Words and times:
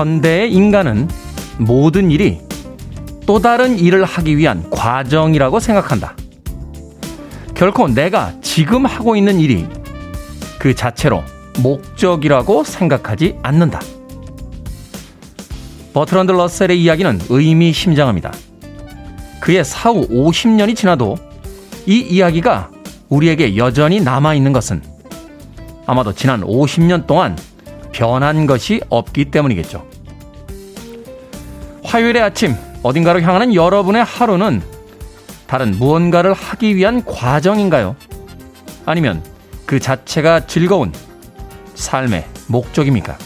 현대의 0.00 0.50
인간은 0.50 1.08
모든 1.58 2.10
일이 2.10 2.38
또 3.26 3.38
다른 3.38 3.78
일을 3.78 4.04
하기 4.04 4.38
위한 4.38 4.68
과정이라고 4.70 5.60
생각한다. 5.60 6.16
결코 7.54 7.86
내가 7.86 8.32
지금 8.40 8.86
하고 8.86 9.14
있는 9.14 9.38
일이 9.38 9.66
그 10.58 10.74
자체로 10.74 11.22
목적이라고 11.62 12.64
생각하지 12.64 13.36
않는다. 13.42 13.80
버트런드 15.92 16.32
러셀의 16.32 16.80
이야기는 16.82 17.20
의미심장합니다. 17.28 18.32
그의 19.40 19.64
사후 19.66 20.08
50년이 20.08 20.74
지나도 20.76 21.16
이 21.86 21.98
이야기가 21.98 22.70
우리에게 23.10 23.58
여전히 23.58 24.00
남아있는 24.00 24.54
것은 24.54 24.82
아마도 25.84 26.14
지난 26.14 26.40
50년 26.40 27.06
동안 27.06 27.36
변한 27.92 28.46
것이 28.46 28.80
없기 28.88 29.26
때문이겠죠. 29.26 29.89
화요일의 31.90 32.22
아침, 32.22 32.54
어딘가로 32.84 33.20
향하는 33.20 33.52
여러분의 33.52 34.04
하루는 34.04 34.62
다른 35.48 35.72
무언가를 35.72 36.32
하기 36.32 36.76
위한 36.76 37.04
과정인가요? 37.04 37.96
아니면 38.86 39.24
그 39.66 39.80
자체가 39.80 40.46
즐거운 40.46 40.92
삶의 41.74 42.24
목적입니까? 42.46 43.18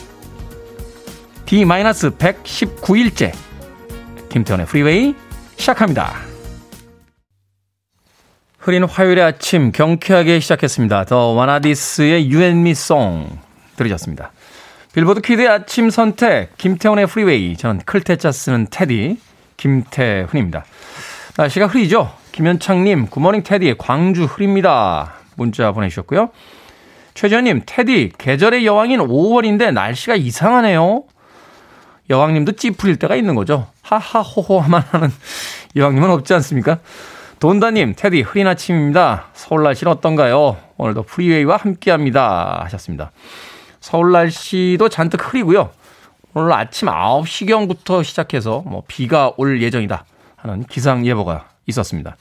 D-119일째 1.44 3.34
김태훈의 4.30 4.64
프리웨이 4.66 5.14
시작합니다. 5.58 6.14
흐린 8.58 8.84
화요일의 8.84 9.24
아침 9.24 9.72
경쾌하게 9.72 10.40
시작했습니다. 10.40 11.04
더 11.04 11.32
와나디스의 11.32 12.30
Me 12.32 12.70
Song 12.70 13.38
들으셨습니다. 13.76 14.32
빌보드 14.94 15.22
키드의 15.22 15.48
아침 15.48 15.90
선택 15.90 16.56
김태훈의 16.56 17.08
프리웨이 17.08 17.56
저는 17.56 17.80
클 17.84 18.05
태 18.05 18.20
자 18.20 18.30
쓰는 18.30 18.68
테디 18.70 19.18
김태훈입니다. 19.56 20.64
날씨가 21.36 21.66
흐리죠? 21.66 22.12
김현창님 22.30 23.08
Good 23.08 23.21
morning 23.21 23.42
테디 23.42 23.74
광주 23.76 24.22
흐립니다. 24.22 25.14
문자 25.34 25.72
보내주셨고요. 25.72 26.30
최재현님 27.14 27.62
테디 27.66 28.12
계절의 28.18 28.64
여왕인 28.66 29.00
5월인데 29.00 29.72
날씨가 29.72 30.14
이상하네요. 30.14 31.02
여왕님도 32.08 32.52
찌푸릴 32.52 32.96
때가 32.96 33.16
있는 33.16 33.34
거죠. 33.34 33.66
하하호호만 33.82 34.80
하는 34.90 35.10
여왕님은 35.74 36.08
없지 36.10 36.34
않습니까? 36.34 36.78
돈다님, 37.40 37.94
테디, 37.96 38.22
흐린 38.22 38.46
아침입니다. 38.46 39.26
서울 39.34 39.64
날씨는 39.64 39.92
어떤가요? 39.92 40.56
오늘도 40.76 41.02
프리웨이와 41.02 41.56
함께 41.56 41.90
합니다. 41.90 42.60
하셨습니다. 42.64 43.10
서울 43.84 44.12
날씨도 44.12 44.88
잔뜩 44.88 45.20
흐리고요. 45.30 45.70
오늘 46.32 46.54
아침 46.54 46.88
9시경부터 46.88 48.02
시작해서 48.02 48.62
뭐 48.64 48.82
비가 48.88 49.34
올 49.36 49.60
예정이다 49.60 50.06
하는 50.36 50.64
기상 50.64 51.04
예보가 51.04 51.50
있었습니다. 51.66 52.16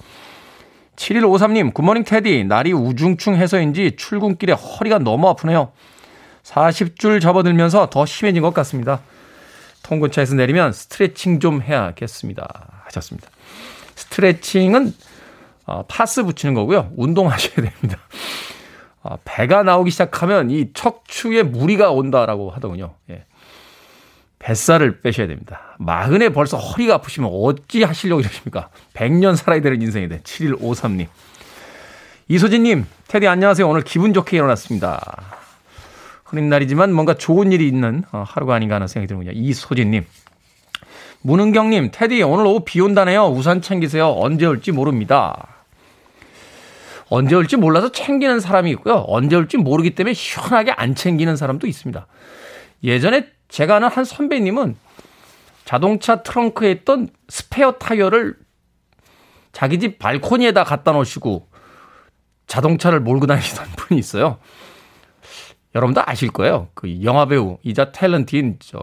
7153님, 0.97 1.73
굿모닝 1.73 2.03
테디. 2.03 2.43
날이 2.43 2.73
우중충해서인지 2.73 3.95
출근길에 3.95 4.51
허리가 4.51 4.99
너무 4.99 5.29
아프네요. 5.29 5.71
40줄 6.43 7.21
접어들면서 7.21 7.89
더 7.89 8.05
심해진 8.05 8.41
것 8.41 8.53
같습니다. 8.53 8.99
통근차에서 9.83 10.35
내리면 10.35 10.73
스트레칭 10.73 11.39
좀 11.39 11.61
해야겠습니다. 11.61 12.81
하셨습니다. 12.83 13.29
스트레칭은 13.95 14.93
어, 15.65 15.85
파스 15.87 16.23
붙이는 16.23 16.55
거고요. 16.55 16.91
운동하셔야 16.97 17.55
됩니다. 17.55 17.99
어, 19.03 19.17
배가 19.25 19.63
나오기 19.63 19.91
시작하면 19.91 20.49
이 20.49 20.71
척추에 20.73 21.43
무리가 21.43 21.91
온다라고 21.91 22.49
하더군요. 22.51 22.95
예. 23.09 23.25
뱃살을 24.39 25.01
빼셔야 25.01 25.27
됩니다. 25.27 25.75
마흔에 25.77 26.29
벌써 26.29 26.57
허리가 26.57 26.95
아프시면 26.95 27.29
어찌 27.31 27.83
하시려고 27.83 28.21
이러십니까? 28.21 28.69
100년 28.93 29.35
살아야 29.35 29.61
되는 29.61 29.81
인생인데. 29.81 30.19
7153님. 30.19 31.07
이소진님, 32.29 32.85
테디 33.07 33.27
안녕하세요. 33.27 33.67
오늘 33.67 33.81
기분 33.81 34.13
좋게 34.13 34.37
일어났습니다. 34.37 35.01
흐린 36.23 36.49
날이지만 36.49 36.93
뭔가 36.93 37.13
좋은 37.13 37.51
일이 37.51 37.67
있는 37.67 38.03
어, 38.11 38.23
하루가 38.25 38.55
아닌가 38.55 38.75
하는 38.75 38.87
생각이 38.87 39.07
드는군요. 39.07 39.31
이소진님. 39.33 40.05
문은경님, 41.21 41.91
테디 41.93 42.21
오늘 42.23 42.45
오후 42.45 42.61
비 42.65 42.81
온다네요. 42.81 43.27
우산 43.27 43.61
챙기세요. 43.61 44.13
언제 44.17 44.45
올지 44.45 44.71
모릅니다. 44.71 45.52
언제 47.09 47.35
올지 47.35 47.57
몰라서 47.57 47.91
챙기는 47.91 48.39
사람이 48.39 48.71
있고요. 48.71 49.03
언제 49.07 49.35
올지 49.35 49.57
모르기 49.57 49.95
때문에 49.95 50.13
시원하게 50.13 50.71
안 50.71 50.95
챙기는 50.95 51.35
사람도 51.35 51.67
있습니다. 51.67 52.07
예전에 52.83 53.27
제가 53.49 53.77
아는 53.77 53.87
한 53.87 54.03
선배님은 54.05 54.75
자동차 55.65 56.23
트렁크에 56.23 56.71
있던 56.71 57.09
스페어 57.29 57.73
타이어를 57.73 58.35
자기 59.51 59.79
집 59.79 59.99
발코니에다 59.99 60.63
갖다 60.63 60.91
놓으시고 60.91 61.47
자동차를 62.47 62.99
몰고 62.99 63.27
다니던 63.27 63.67
분이 63.77 63.99
있어요. 63.99 64.39
여러분도 65.75 66.01
아실 66.05 66.29
거예요. 66.29 66.69
그 66.73 67.03
영화배우 67.03 67.59
이자 67.63 67.91
탤런트인 67.91 68.57
저 68.59 68.79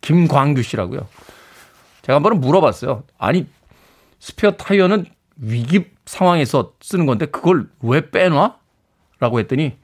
김광규 0.00 0.62
씨라고요. 0.62 1.06
제가 2.02 2.16
한번 2.16 2.40
물어봤어요. 2.40 3.04
아니 3.16 3.46
스페어 4.18 4.52
타이어는 4.52 5.06
위기 5.36 5.93
상황에서 6.06 6.72
쓰는 6.80 7.06
건데 7.06 7.26
그걸 7.26 7.68
왜 7.80 8.10
빼놔? 8.10 8.56
라고 9.20 9.38
했더니 9.38 9.76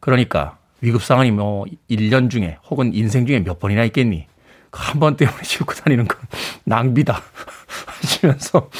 그러니까 0.00 0.58
위급 0.80 1.02
상황이 1.02 1.30
뭐 1.30 1.64
1년 1.90 2.30
중에 2.30 2.58
혹은 2.68 2.94
인생 2.94 3.26
중에 3.26 3.40
몇 3.40 3.58
번이나 3.58 3.84
있겠니? 3.84 4.26
그한번 4.70 5.16
때문에 5.16 5.38
싣고 5.42 5.74
다니는 5.74 6.06
건 6.06 6.20
낭비다. 6.64 7.20
하시면서 7.86 8.70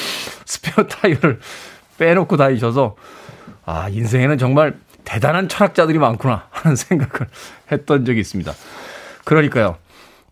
스페어 0.44 0.86
타이어를 0.86 1.41
빼놓고 1.98 2.36
다니셔서 2.36 2.97
아, 3.64 3.88
인생에는 3.88 4.38
정말 4.38 4.78
대단한 5.04 5.48
철학자들이 5.48 5.98
많구나 5.98 6.48
하는 6.50 6.76
생각을 6.76 7.28
했던 7.72 8.04
적이 8.04 8.20
있습니다. 8.20 8.53
그러니까요. 9.24 9.76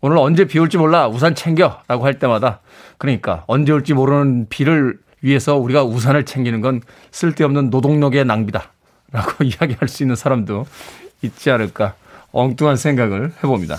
오늘 0.01 0.17
언제 0.17 0.45
비 0.45 0.59
올지 0.59 0.77
몰라 0.77 1.07
우산 1.07 1.33
챙겨 1.33 1.81
라고 1.87 2.05
할 2.05 2.19
때마다 2.19 2.59
그러니까 2.97 3.43
언제 3.47 3.71
올지 3.71 3.93
모르는 3.93 4.47
비를 4.49 4.99
위해서 5.25 5.57
우리가 5.57 5.83
우산을 5.83 6.25
챙기는 6.25 6.61
건 6.61 6.81
쓸데없는 7.11 7.69
노동력의 7.69 8.25
낭비다 8.25 8.71
라고 9.11 9.43
이야기할 9.43 9.87
수 9.87 10.03
있는 10.03 10.15
사람도 10.15 10.65
있지 11.21 11.49
않을까 11.49 11.95
엉뚱한 12.31 12.77
생각을 12.77 13.33
해봅니다. 13.43 13.77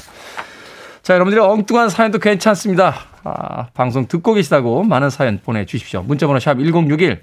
자, 1.02 1.14
여러분들의 1.14 1.44
엉뚱한 1.44 1.88
사연도 1.88 2.18
괜찮습니다. 2.18 2.96
아, 3.22 3.68
방송 3.74 4.08
듣고 4.08 4.34
계시다고 4.34 4.82
많은 4.82 5.10
사연 5.10 5.38
보내주십시오. 5.38 6.02
문자번호 6.02 6.40
샵 6.40 6.58
1061, 6.58 7.22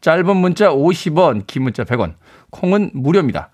짧은 0.00 0.36
문자 0.36 0.68
50원, 0.68 1.46
긴 1.46 1.62
문자 1.64 1.84
100원, 1.84 2.14
콩은 2.50 2.90
무료입니다. 2.94 3.50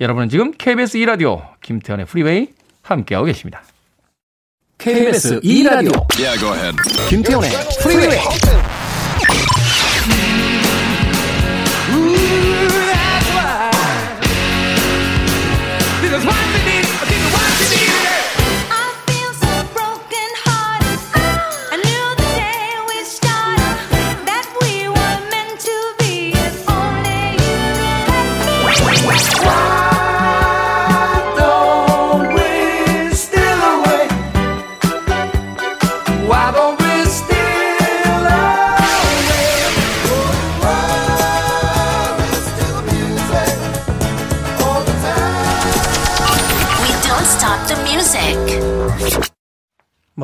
여러분은 0.00 0.28
지금 0.28 0.50
KBS 0.52 0.98
2라디오 0.98 1.42
김태훈의 1.60 2.06
프리웨이 2.06 2.48
함께하고 2.82 3.26
계십니다. 3.26 3.62
KBS 4.78 5.40
2라디오 5.40 6.04
yeah, 6.18 6.76
김태훈의 7.08 7.50
프리웨이 7.80 8.18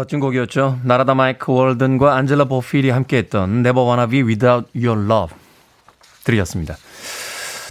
멋진 0.08 0.20
곡이었죠. 0.20 0.80
나라다 0.84 1.14
마이크 1.14 1.52
월든과 1.52 2.16
안젤라 2.16 2.44
보필이 2.46 2.88
함께했던 2.88 3.58
Never 3.58 3.86
Wanna 3.86 4.08
Be 4.08 4.22
Without 4.22 4.70
Your 4.74 5.04
Love 5.04 5.36
들으셨습니다. 6.24 6.76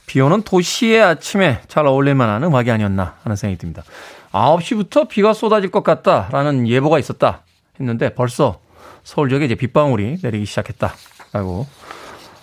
비 0.06 0.22
오는 0.22 0.44
도시의 0.44 1.02
아침에 1.02 1.62
잘 1.68 1.88
어울릴 1.88 2.14
만한 2.14 2.44
음악이 2.44 2.70
아니었나 2.70 3.16
하는 3.24 3.36
생각이 3.36 3.58
듭니다. 3.58 3.84
9시부터 4.32 5.10
비가 5.10 5.34
쏟아질 5.34 5.72
것 5.72 5.84
같다라는 5.84 6.68
예보가 6.68 7.00
있었다 7.00 7.42
했는데 7.80 8.14
벌써 8.14 8.60
서울 9.04 9.30
지역에 9.30 9.46
이제 9.46 9.56
빗방울이 9.56 10.20
내리기 10.22 10.46
시작했다라고 10.46 11.66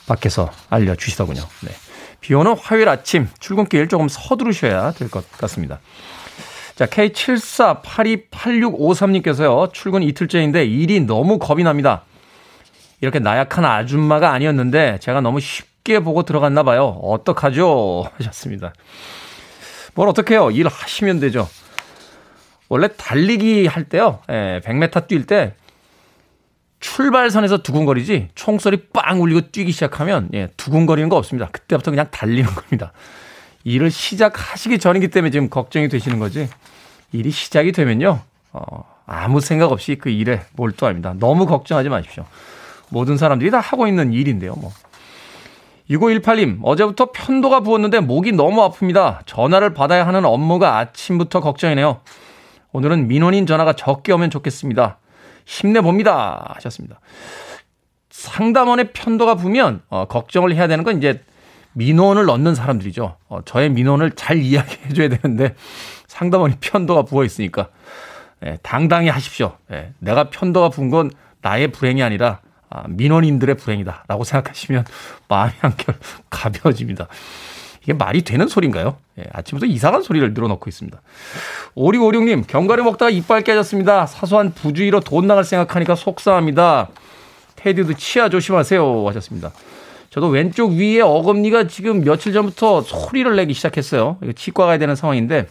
밖에서 0.09 0.51
알려주시더군요. 0.71 1.41
네. 1.63 1.71
비 2.21 2.35
오는 2.35 2.57
화요일 2.57 2.89
아침 2.89 3.29
출근길 3.39 3.89
조금 3.89 4.09
서두르셔야 4.09 4.91
될 4.91 5.09
것 5.09 5.31
같습니다. 5.39 5.79
자, 6.75 6.87
K74828653님께서요, 6.87 9.73
출근 9.73 10.03
이틀째인데 10.03 10.65
일이 10.65 10.99
너무 11.01 11.39
겁이 11.39 11.63
납니다. 11.63 12.03
이렇게 13.01 13.21
나약한 13.21 13.65
아줌마가 13.65 14.33
아니었는데 14.33 14.99
제가 15.01 15.21
너무 15.21 15.39
쉽게 15.39 16.01
보고 16.01 16.25
들어갔나 16.25 16.65
봐요. 16.65 16.99
어떡하죠? 17.03 18.11
하셨습니다. 18.17 18.73
뭘 19.95 20.09
어떡해요? 20.09 20.51
일 20.51 20.67
하시면 20.67 21.21
되죠. 21.21 21.49
원래 22.69 22.89
달리기 22.89 23.67
할 23.67 23.85
때요, 23.85 24.19
예, 24.31 24.61
100m 24.65 25.07
뛸 25.07 25.27
때 25.27 25.55
출발선에서 26.81 27.59
두근거리지 27.59 28.31
총소리 28.35 28.89
빵 28.93 29.23
울리고 29.23 29.53
뛰기 29.53 29.71
시작하면 29.71 30.29
예, 30.35 30.49
두근거리는 30.57 31.09
거 31.09 31.15
없습니다. 31.17 31.51
그때부터 31.53 31.93
그냥 31.93 32.09
달리는 32.11 32.53
겁니다. 32.53 32.93
일을 33.65 33.91
시작하시기 33.91 34.79
전이기 34.79 35.09
때문에 35.09 35.31
지금 35.31 35.49
걱정이 35.49 35.89
되시는 35.89 36.19
거지. 36.19 36.49
일이 37.13 37.31
시작이 37.31 37.73
되면요. 37.73 38.21
어, 38.53 38.85
아무 39.07 39.41
생각 39.41 39.73
없이 39.73 39.97
그 39.97 40.11
일에 40.11 40.43
몰두합니다. 40.53 41.15
너무 41.19 41.47
걱정하지 41.47 41.89
마십시오. 41.89 42.25
모든 42.91 43.17
사람들이 43.17 43.51
다 43.51 43.59
하고 43.61 43.87
있는 43.87 44.13
일인데요, 44.13 44.55
뭐. 44.55 44.71
6518님, 45.91 46.61
어제부터 46.63 47.11
편도가 47.13 47.61
부었는데 47.61 48.01
목이 48.01 48.33
너무 48.33 48.67
아픕니다. 48.69 49.27
전화를 49.27 49.75
받아야 49.75 50.07
하는 50.07 50.25
업무가 50.25 50.79
아침부터 50.79 51.41
걱정이네요. 51.41 52.01
오늘은 52.73 53.09
민원인 53.09 53.47
전화가 53.47 53.75
적게 53.75 54.13
오면 54.13 54.31
좋겠습니다. 54.31 54.99
힘내봅니다. 55.45 56.53
하셨습니다. 56.57 57.01
상담원의 58.11 58.93
편도가 58.93 59.35
부면, 59.35 59.83
어, 59.89 60.07
걱정을 60.07 60.55
해야 60.55 60.67
되는 60.67 60.85
건 60.85 60.99
이제 60.99 61.23
민원을 61.75 62.25
넣는 62.27 62.55
사람들이죠. 62.55 63.17
어, 63.29 63.41
저의 63.45 63.71
민원을 63.71 64.13
잘 64.13 64.39
이야기해 64.39 64.89
줘야 64.95 65.09
되는데 65.09 65.55
상담원이 66.07 66.57
편도가 66.61 67.03
부어 67.03 67.25
있으니까 67.25 67.69
예, 68.45 68.59
당당히 68.63 69.09
하십시오. 69.09 69.57
예, 69.73 69.93
내가 69.99 70.31
편도가 70.31 70.71
부은 70.71 70.91
건 70.91 71.11
나의 71.43 71.69
불행이 71.69 72.03
아니라 72.03 72.41
아, 72.71 72.85
민원인들의 72.89 73.57
불행이다라고 73.57 74.25
생각하시면 74.25 74.85
마음이 75.29 75.53
한결 75.59 75.97
가벼워집니다. 76.31 77.09
이게 77.83 77.93
말이 77.93 78.23
되는 78.23 78.49
소리인가요? 78.49 78.97
예, 79.19 79.25
아침부터 79.33 79.67
이상한 79.67 80.03
소리를 80.03 80.33
늘어놓고 80.33 80.69
있습니다. 80.69 81.01
5656님, 81.77 82.47
견과류 82.47 82.83
먹다가 82.83 83.11
이빨 83.11 83.43
깨졌습니다. 83.43 84.07
사소한 84.07 84.55
부주의로 84.55 85.01
돈 85.01 85.27
나갈 85.27 85.45
생각하니까 85.45 85.95
속상합니다. 85.95 86.89
테디도 87.57 87.95
치아 87.95 88.29
조심하세요. 88.29 89.07
하셨습니다. 89.09 89.53
저도 90.15 90.29
왼쪽 90.29 90.75
위에 90.75 91.01
어금니가 91.01 91.67
지금 91.67 92.05
며칠 92.05 92.33
전부터 92.33 92.83
소리를 92.83 93.35
내기 93.35 93.53
시작했어요. 93.53 94.17
치과 94.37 94.67
가야 94.67 94.79
되는 94.79 94.95
상황인데 94.95 95.49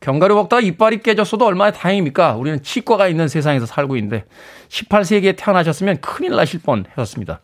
견과류 0.00 0.34
먹다가 0.36 0.62
이빨이 0.62 1.02
깨졌어도 1.02 1.44
얼마나 1.44 1.70
다행입니까? 1.70 2.36
우리는 2.36 2.62
치과가 2.62 3.08
있는 3.08 3.28
세상에서 3.28 3.66
살고 3.66 3.96
있는데 3.96 4.24
18세기에 4.70 5.36
태어나셨으면 5.36 6.00
큰일 6.00 6.34
나실 6.34 6.60
뻔 6.62 6.86
했었습니다. 6.90 7.40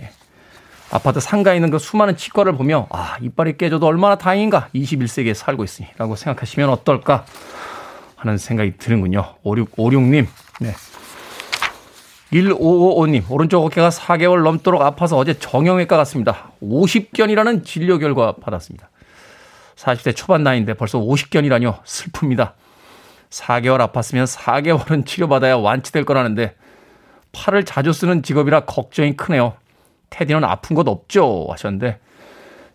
예. 0.00 0.08
아파트 0.90 1.20
상가에 1.20 1.56
있는 1.56 1.68
그 1.68 1.78
수많은 1.78 2.16
치과를 2.16 2.54
보며 2.54 2.86
아 2.88 3.18
이빨이 3.20 3.58
깨져도 3.58 3.86
얼마나 3.86 4.16
다행인가 4.16 4.70
21세기에 4.74 5.34
살고 5.34 5.64
있으니 5.64 5.86
라고 5.98 6.16
생각하시면 6.16 6.70
어떨까 6.70 7.26
하는 8.16 8.38
생각이 8.38 8.78
드는군요. 8.78 9.34
5656님 9.44 10.26
네. 10.60 10.72
1555님, 12.34 13.30
오른쪽 13.30 13.64
어깨가 13.64 13.90
4개월 13.90 14.42
넘도록 14.42 14.82
아파서 14.82 15.16
어제 15.16 15.38
정형외과 15.38 15.96
갔습니다. 15.98 16.50
50견이라는 16.62 17.64
진료 17.64 17.98
결과 17.98 18.32
받았습니다. 18.32 18.90
40대 19.76 20.16
초반 20.16 20.42
나이인데 20.42 20.74
벌써 20.74 20.98
50견이라뇨. 20.98 21.82
슬픕니다. 21.84 22.52
4개월 23.30 23.88
아팠으면 23.88 24.26
4개월은 24.26 25.06
치료받아야 25.06 25.56
완치될 25.56 26.04
거라는데 26.04 26.56
팔을 27.32 27.64
자주 27.64 27.92
쓰는 27.92 28.22
직업이라 28.22 28.64
걱정이 28.64 29.16
크네요. 29.16 29.54
테디는 30.10 30.44
아픈 30.44 30.74
것 30.74 30.86
없죠? 30.88 31.46
하셨는데 31.50 31.98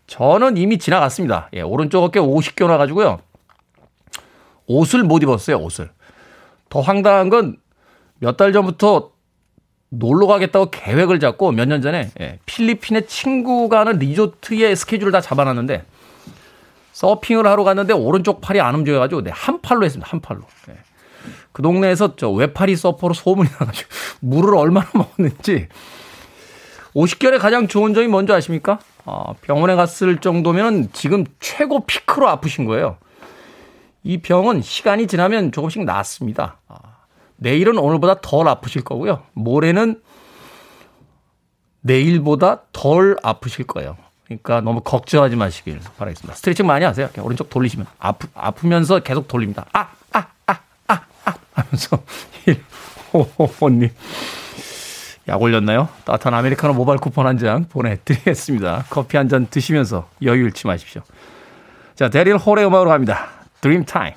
저는 0.08 0.58
이미 0.58 0.78
지나갔습니다. 0.78 1.50
예, 1.54 1.62
오른쪽 1.62 2.04
어깨 2.04 2.20
50견 2.20 2.70
와가지고요. 2.70 3.20
옷을 4.68 5.04
못 5.04 5.22
입었어요, 5.24 5.58
옷을. 5.58 5.90
더 6.70 6.80
황당한 6.80 7.30
건 7.30 7.58
몇 8.22 8.36
달 8.36 8.52
전부터 8.52 9.12
놀러 9.89 10.27
가겠다고 10.27 10.69
계획을 10.71 11.19
잡고 11.19 11.51
몇 11.51 11.65
년 11.68 11.81
전에 11.81 12.12
예, 12.19 12.39
필리핀에 12.45 13.01
친구가 13.07 13.80
하는 13.81 14.00
리조트의 14.00 14.75
스케줄을 14.75 15.12
다 15.12 15.21
잡아놨는데 15.21 15.83
서핑을 16.94 17.47
하러 17.47 17.63
갔는데 17.63 17.94
오른쪽 17.94 18.41
팔이 18.41 18.59
안 18.59 18.75
움직여가지고 18.75 19.24
네, 19.24 19.31
한 19.33 19.62
팔로 19.62 19.86
했습니다. 19.86 20.09
한 20.12 20.19
팔로. 20.19 20.41
네. 20.68 20.75
그 21.51 21.62
동네에서 21.62 22.15
저 22.15 22.30
외팔이 22.30 22.75
서퍼로 22.75 23.13
소문이 23.13 23.50
나가지고 23.50 23.89
물을 24.21 24.56
얼마나 24.56 24.88
먹었는지 24.94 25.68
50개월에 26.95 27.39
가장 27.39 27.68
좋은 27.68 27.94
점이 27.94 28.07
뭔지 28.07 28.33
아십니까? 28.33 28.80
어, 29.06 29.33
병원에 29.41 29.75
갔을 29.75 30.18
정도면 30.19 30.89
지금 30.94 31.25
최고 31.39 31.86
피크로 31.86 32.27
아프신 32.27 32.65
거예요. 32.65 32.97
이 34.03 34.18
병은 34.21 34.62
시간이 34.62 35.07
지나면 35.07 35.51
조금씩 35.51 35.83
낫습니다. 35.86 36.57
아, 37.39 37.41
내일은 37.41 37.77
오늘보다 37.77 38.15
덜 38.21 38.47
아프실 38.47 38.83
거고요. 38.83 39.24
모레는 39.33 40.01
내일보다 41.81 42.62
덜 42.74 43.15
아프실 43.24 43.65
거예요. 43.65 43.97
그러니까 44.25 44.62
너무 44.62 44.81
걱정하지 44.81 45.36
마시길 45.36 45.79
바라겠습니다. 45.98 46.36
스트레칭 46.36 46.67
많이 46.67 46.86
하세요. 46.86 47.10
오른쪽 47.19 47.50
돌리시면 47.50 47.88
아프, 48.00 48.27
아프면서 48.36 49.00
계속 49.00 49.27
돌립니다. 49.27 49.65
아, 49.74 49.88
아, 50.13 50.27
아, 50.46 50.60
아, 50.88 51.01
아 51.25 51.36
하면서 51.53 52.03
1호호님 53.13 53.89
약 55.29 55.41
올렸나요? 55.41 55.89
따뜻한 56.05 56.34
아메리카노 56.34 56.74
모바일 56.74 57.00
쿠폰 57.00 57.25
한 57.27 57.38
장 57.38 57.65
보내드리겠습니다. 57.69 58.86
커피 58.89 59.17
한 59.17 59.29
잔 59.29 59.48
드시면서 59.50 60.10
여유 60.24 60.43
잃지 60.46 60.67
마십시오. 60.67 61.01
자, 61.96 62.10
데릴 62.10 62.38
홀의 62.38 62.65
음악으로 62.65 62.89
갑니다. 62.89 63.29
Dreamtime. 63.62 64.13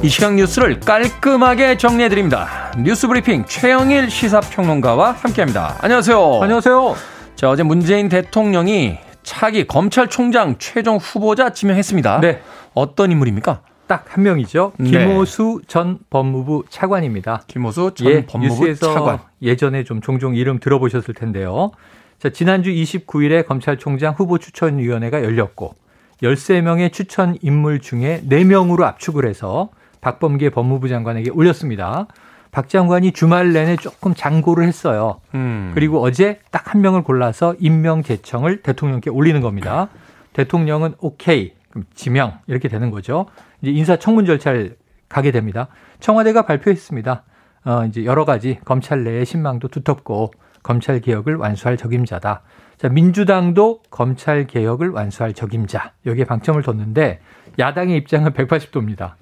이 0.00 0.08
시각 0.08 0.34
뉴스를 0.34 0.78
깔끔하게 0.78 1.76
정리해드립니다. 1.76 2.70
뉴스 2.78 3.08
브리핑 3.08 3.44
최영일 3.46 4.10
시사평론가와 4.10 5.10
함께합니다. 5.12 5.76
안녕하세요. 5.80 6.38
안녕하세요. 6.40 6.94
자, 7.34 7.50
어제 7.50 7.64
문재인 7.64 8.08
대통령이 8.08 8.98
차기 9.24 9.66
검찰총장 9.66 10.56
최종 10.58 10.98
후보자 10.98 11.50
지명했습니다. 11.50 12.20
네. 12.20 12.40
어떤 12.74 13.10
인물입니까? 13.10 13.62
딱 13.88 14.04
한 14.10 14.22
명이죠. 14.22 14.72
네. 14.76 14.90
김호수 14.90 15.60
네. 15.62 15.66
전 15.66 15.98
법무부 16.10 16.64
차관입니다. 16.68 17.42
김호수 17.48 17.92
전 17.96 18.06
예, 18.06 18.24
법무부 18.24 18.74
차관. 18.76 19.18
예전에 19.42 19.82
좀 19.82 20.00
종종 20.00 20.36
이름 20.36 20.60
들어보셨을 20.60 21.12
텐데요. 21.14 21.72
자, 22.20 22.28
지난주 22.30 22.70
29일에 22.70 23.44
검찰총장 23.46 24.14
후보 24.16 24.38
추천위원회가 24.38 25.24
열렸고 25.24 25.74
13명의 26.22 26.92
추천 26.92 27.36
인물 27.42 27.80
중에 27.80 28.22
4명으로 28.28 28.82
압축을 28.82 29.26
해서 29.26 29.70
박범계 30.00 30.50
법무부 30.50 30.88
장관에게 30.88 31.30
올렸습니다. 31.30 32.06
박 32.50 32.68
장관이 32.68 33.12
주말 33.12 33.52
내내 33.52 33.76
조금 33.76 34.14
장고를 34.14 34.66
했어요. 34.66 35.20
음. 35.34 35.70
그리고 35.74 36.02
어제 36.02 36.40
딱 36.50 36.68
한 36.74 36.82
명을 36.82 37.02
골라서 37.02 37.54
임명 37.58 38.02
제청을 38.02 38.62
대통령께 38.62 39.10
올리는 39.10 39.40
겁니다. 39.40 39.88
대통령은 40.34 40.94
오케이, 40.98 41.52
그럼 41.70 41.84
지명 41.94 42.38
이렇게 42.46 42.68
되는 42.68 42.90
거죠. 42.90 43.26
이제 43.62 43.70
인사청문 43.70 44.26
절차를 44.26 44.76
가게 45.08 45.30
됩니다. 45.30 45.68
청와대가 46.00 46.42
발표했습니다. 46.42 47.22
어, 47.64 47.84
이제 47.86 48.04
여러 48.04 48.24
가지 48.24 48.58
검찰 48.64 49.02
내의 49.02 49.24
신망도 49.24 49.68
두텁고 49.68 50.32
검찰 50.62 51.00
개혁을 51.00 51.36
완수할 51.36 51.76
적임자다. 51.78 52.42
자, 52.76 52.88
민주당도 52.88 53.80
검찰 53.90 54.46
개혁을 54.46 54.90
완수할 54.90 55.32
적임자. 55.32 55.92
여기에 56.04 56.24
방점을 56.24 56.62
뒀는데 56.62 57.20
야당의 57.58 57.96
입장은 57.96 58.32
180도입니다. 58.34 59.14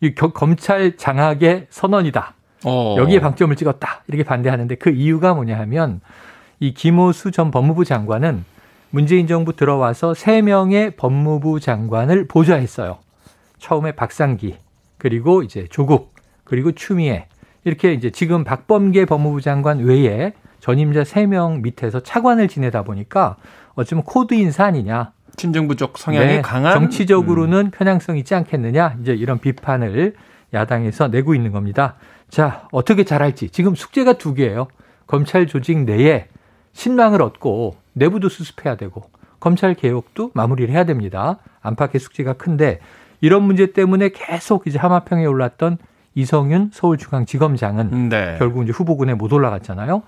이 0.00 0.14
검찰 0.14 0.96
장악의 0.96 1.68
선언이다. 1.70 2.34
어. 2.64 2.96
여기에 2.98 3.20
방점을 3.20 3.54
찍었다. 3.56 4.02
이렇게 4.08 4.24
반대하는데 4.24 4.74
그 4.76 4.90
이유가 4.90 5.34
뭐냐 5.34 5.58
하면 5.60 6.00
이 6.60 6.74
김오수 6.74 7.30
전 7.30 7.50
법무부 7.50 7.84
장관은 7.84 8.44
문재인 8.90 9.26
정부 9.26 9.54
들어와서 9.54 10.14
세명의 10.14 10.92
법무부 10.96 11.60
장관을 11.60 12.28
보좌했어요. 12.28 12.98
처음에 13.58 13.92
박상기, 13.92 14.56
그리고 14.98 15.42
이제 15.42 15.66
조국, 15.70 16.14
그리고 16.44 16.72
추미애. 16.72 17.26
이렇게 17.64 17.92
이제 17.92 18.10
지금 18.10 18.44
박범계 18.44 19.06
법무부 19.06 19.40
장관 19.40 19.80
외에 19.80 20.32
전임자 20.60 21.04
세명 21.04 21.62
밑에서 21.62 22.00
차관을 22.00 22.48
지내다 22.48 22.82
보니까 22.84 23.36
어쩌면 23.74 24.04
코드 24.04 24.34
인사 24.34 24.64
아니냐. 24.64 25.12
친정부적 25.36 25.98
성향이 25.98 26.26
네, 26.26 26.42
강한 26.42 26.72
정치적으로는 26.72 27.66
음. 27.66 27.70
편향성 27.70 28.16
있지 28.18 28.34
않겠느냐 28.34 28.96
이제 29.02 29.12
이런 29.14 29.38
비판을 29.38 30.14
야당에서 30.54 31.08
내고 31.08 31.34
있는 31.34 31.52
겁니다. 31.52 31.94
자 32.28 32.68
어떻게 32.72 33.04
잘할지 33.04 33.50
지금 33.50 33.74
숙제가 33.74 34.14
두 34.14 34.34
개예요. 34.34 34.68
검찰 35.06 35.46
조직 35.46 35.78
내에 35.84 36.26
신망을 36.72 37.22
얻고 37.22 37.76
내부도 37.92 38.28
수습해야 38.28 38.76
되고 38.76 39.02
검찰 39.40 39.74
개혁도 39.74 40.30
마무리를 40.34 40.72
해야 40.72 40.84
됩니다. 40.84 41.38
안팎의 41.62 42.00
숙제가 42.00 42.34
큰데 42.34 42.80
이런 43.20 43.42
문제 43.42 43.72
때문에 43.72 44.10
계속 44.10 44.66
이제 44.66 44.78
하마평에 44.78 45.24
올랐던 45.24 45.78
이성윤 46.14 46.70
서울중앙지검장은 46.72 48.08
네. 48.08 48.36
결국 48.38 48.62
이제 48.64 48.72
후보군에 48.72 49.14
못 49.14 49.32
올라갔잖아요. 49.32 50.02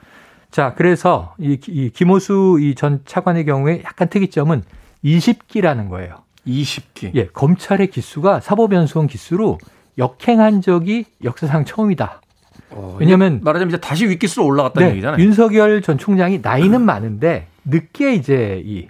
자, 0.50 0.74
그래서 0.74 1.34
이, 1.38 1.58
이 1.68 1.90
김호수 1.90 2.58
이 2.60 2.74
전 2.74 3.00
차관의 3.04 3.44
경우에 3.44 3.82
약간 3.84 4.08
특이점은 4.08 4.62
20기라는 5.04 5.88
거예요. 5.88 6.16
20기. 6.46 7.14
예, 7.14 7.26
검찰의 7.26 7.88
기수가 7.88 8.40
사법연수원 8.40 9.06
기수로 9.06 9.58
역행한 9.98 10.62
적이 10.62 11.04
역사상 11.24 11.64
처음이다. 11.64 12.20
어, 12.70 12.96
왜냐하면 13.00 13.40
말하자면 13.42 13.70
이제 13.70 13.80
다시 13.80 14.06
윗기수로 14.06 14.44
올라갔다는 14.46 14.88
네, 14.88 14.92
얘기잖아요. 14.92 15.22
윤석열 15.22 15.82
전 15.82 15.98
총장이 15.98 16.40
나이는 16.42 16.80
많은데 16.82 17.48
늦게 17.64 18.14
이제 18.14 18.62
이 18.64 18.86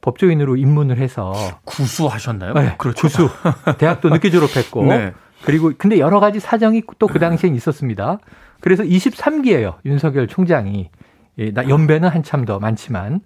법조인으로 0.00 0.56
입문을 0.56 0.98
해서 0.98 1.32
구수하셨나요? 1.64 2.54
네, 2.54 2.74
그렇죠. 2.78 3.02
구수. 3.02 3.28
대학도 3.78 4.08
늦게 4.10 4.30
졸업했고 4.30 4.84
네. 4.86 5.12
그리고 5.44 5.72
근데 5.78 5.98
여러 5.98 6.20
가지 6.20 6.40
사정이 6.40 6.82
또 6.98 7.06
그 7.06 7.18
당시엔 7.18 7.54
있었습니다. 7.54 8.18
그래서 8.60 8.82
23기예요. 8.82 9.76
윤석열 9.84 10.26
총장이. 10.28 10.90
예, 11.38 11.52
연배는 11.68 12.08
한참 12.08 12.44
더 12.44 12.58
많지만. 12.58 13.20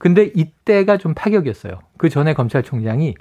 근데 0.00 0.32
이때가 0.34 0.96
좀 0.96 1.12
파격이었어요. 1.12 1.78
그 1.98 2.08
전에 2.08 2.32
검찰총장이 2.32 3.14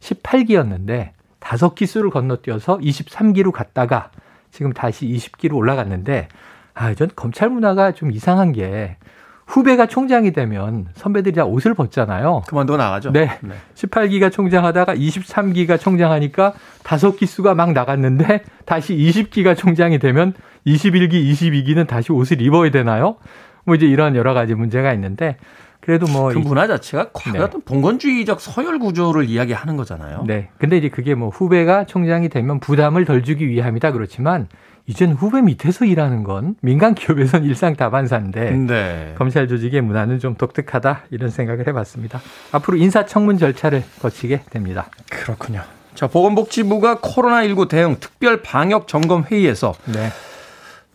18기였는데 0.00 1.12
다섯 1.40 1.74
기수를 1.74 2.10
건너뛰어서 2.10 2.76
23기로 2.76 3.52
갔다가 3.52 4.10
지금 4.50 4.74
다시 4.74 5.06
20기로 5.06 5.54
올라갔는데 5.56 6.28
아, 6.74 6.92
전 6.92 7.08
검찰 7.16 7.48
문화가 7.48 7.92
좀 7.92 8.10
이상한 8.10 8.52
게 8.52 8.98
후배가 9.46 9.86
총장이 9.86 10.32
되면 10.32 10.88
선배들이 10.92 11.36
다 11.36 11.46
옷을 11.46 11.72
벗잖아요. 11.72 12.42
그만두고 12.48 12.76
나가죠. 12.76 13.12
네. 13.12 13.38
네. 13.40 13.54
18기가 13.74 14.30
총장하다가 14.30 14.94
23기가 14.94 15.80
총장하니까 15.80 16.52
다섯 16.82 17.16
기수가 17.16 17.54
막 17.54 17.72
나갔는데 17.72 18.42
다시 18.66 18.94
20기가 18.94 19.56
총장이 19.56 19.98
되면 20.00 20.34
21기, 20.66 21.12
22기는 21.32 21.86
다시 21.86 22.12
옷을 22.12 22.42
입어야 22.42 22.70
되나요? 22.70 23.16
뭐 23.64 23.74
이제 23.74 23.86
이런 23.86 24.16
여러 24.16 24.34
가지 24.34 24.54
문제가 24.54 24.92
있는데 24.92 25.38
그래도 25.86 26.06
뭐 26.08 26.32
그 26.32 26.38
문화 26.38 26.66
자체가 26.66 27.10
과거 27.12 27.38
네. 27.38 27.44
어떤 27.44 27.60
봉건주의적 27.62 28.40
서열 28.40 28.80
구조를 28.80 29.28
이야기하는 29.28 29.76
거잖아요. 29.76 30.24
네. 30.26 30.48
근데 30.58 30.76
이제 30.76 30.88
그게 30.88 31.14
뭐 31.14 31.28
후배가 31.28 31.84
총장이 31.86 32.28
되면 32.28 32.58
부담을 32.58 33.04
덜 33.04 33.22
주기 33.22 33.48
위함이다 33.48 33.92
그렇지만 33.92 34.48
이젠 34.88 35.12
후배 35.12 35.40
밑에서 35.42 35.84
일하는 35.84 36.24
건 36.24 36.56
민간 36.60 36.94
기업에선 36.96 37.44
일상 37.46 37.76
다반사인데 37.76 38.50
네. 38.50 39.14
검찰 39.16 39.46
조직의 39.46 39.80
문화는 39.80 40.18
좀 40.18 40.34
독특하다 40.34 41.04
이런 41.10 41.30
생각을 41.30 41.68
해봤습니다. 41.68 42.20
앞으로 42.50 42.76
인사청문 42.78 43.38
절차를 43.38 43.84
거치게 44.02 44.42
됩니다. 44.50 44.88
그렇군요. 45.08 45.62
자 45.94 46.08
보건복지부가 46.08 46.96
코로나19 46.96 47.68
대응 47.68 47.96
특별 48.00 48.42
방역 48.42 48.88
점검 48.88 49.22
회의에서 49.22 49.72
네. 49.86 50.10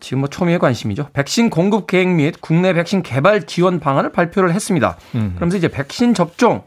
지금 0.01 0.20
뭐 0.20 0.29
초미의 0.29 0.60
관심이죠. 0.60 1.10
백신 1.13 1.50
공급 1.50 1.88
계획 1.88 2.10
및 2.10 2.36
국내 2.41 2.74
백신 2.74 3.03
개발 3.03 3.46
지원 3.46 3.79
방안을 3.79 4.12
발표를 4.12 4.53
했습니다. 4.53 4.98
음. 5.15 5.34
그러면서 5.36 5.55
이제 5.55 5.70
백신 5.70 6.13
접종 6.13 6.63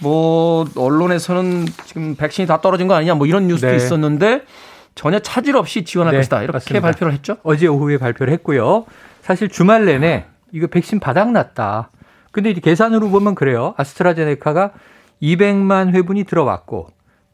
뭐 0.00 0.64
언론에서는 0.76 1.66
지금 1.86 2.14
백신이 2.14 2.46
다 2.46 2.60
떨어진 2.60 2.86
거 2.86 2.94
아니냐 2.94 3.14
뭐 3.14 3.26
이런 3.26 3.48
뉴스도 3.48 3.68
네. 3.68 3.76
있었는데 3.76 4.42
전혀 4.94 5.18
차질 5.18 5.56
없이 5.56 5.84
지원할 5.84 6.12
네, 6.12 6.18
것이다. 6.18 6.42
이렇게 6.42 6.52
맞습니다. 6.52 6.80
발표를 6.86 7.12
했죠. 7.14 7.38
어제 7.42 7.66
오후에 7.66 7.98
발표를 7.98 8.32
했고요. 8.34 8.84
사실 9.22 9.48
주말 9.48 9.86
내내 9.86 10.26
이거 10.52 10.66
백신 10.66 11.00
바닥 11.00 11.32
났다. 11.32 11.90
근데 12.30 12.50
이제 12.50 12.60
계산으로 12.60 13.08
보면 13.10 13.34
그래요. 13.34 13.74
아스트라제네카가 13.78 14.72
200만 15.22 15.92
회분이 15.94 16.24
들어왔고 16.24 16.88